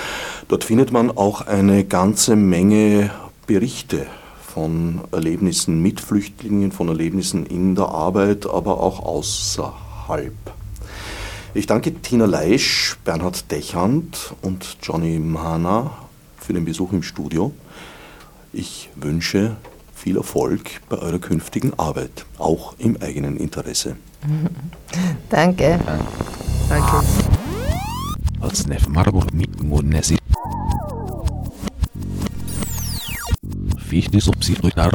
Dort 0.48 0.64
findet 0.64 0.92
man 0.92 1.10
auch 1.10 1.42
eine 1.42 1.84
ganze 1.84 2.36
Menge 2.36 3.10
Berichte 3.46 4.06
von 4.54 5.00
Erlebnissen 5.10 5.82
mit 5.82 6.00
Flüchtlingen, 6.00 6.72
von 6.72 6.88
Erlebnissen 6.88 7.46
in 7.46 7.74
der 7.74 7.88
Arbeit, 7.88 8.46
aber 8.46 8.80
auch 8.80 9.00
außerhalb. 9.00 10.32
Ich 11.54 11.66
danke 11.66 11.94
Tina 11.94 12.26
Leisch, 12.26 12.96
Bernhard 13.04 13.50
Dechand 13.50 14.34
und 14.42 14.76
Johnny 14.82 15.18
Mahana 15.18 15.90
für 16.44 16.52
den 16.52 16.64
Besuch 16.64 16.92
im 16.92 17.02
Studio. 17.02 17.52
Ich 18.52 18.90
wünsche 18.94 19.56
viel 19.94 20.16
Erfolg 20.16 20.82
bei 20.88 20.98
eurer 20.98 21.18
künftigen 21.18 21.72
Arbeit, 21.78 22.26
auch 22.38 22.74
im 22.78 22.96
eigenen 23.00 23.36
Interesse. 23.38 23.96
Danke. 25.30 25.80
Danke. 26.68 27.06
Otsnef 28.40 28.86
Marburg 28.88 29.32
Nesi. 29.32 30.18
Fichtes 33.78 34.28
Obsidruitar 34.28 34.92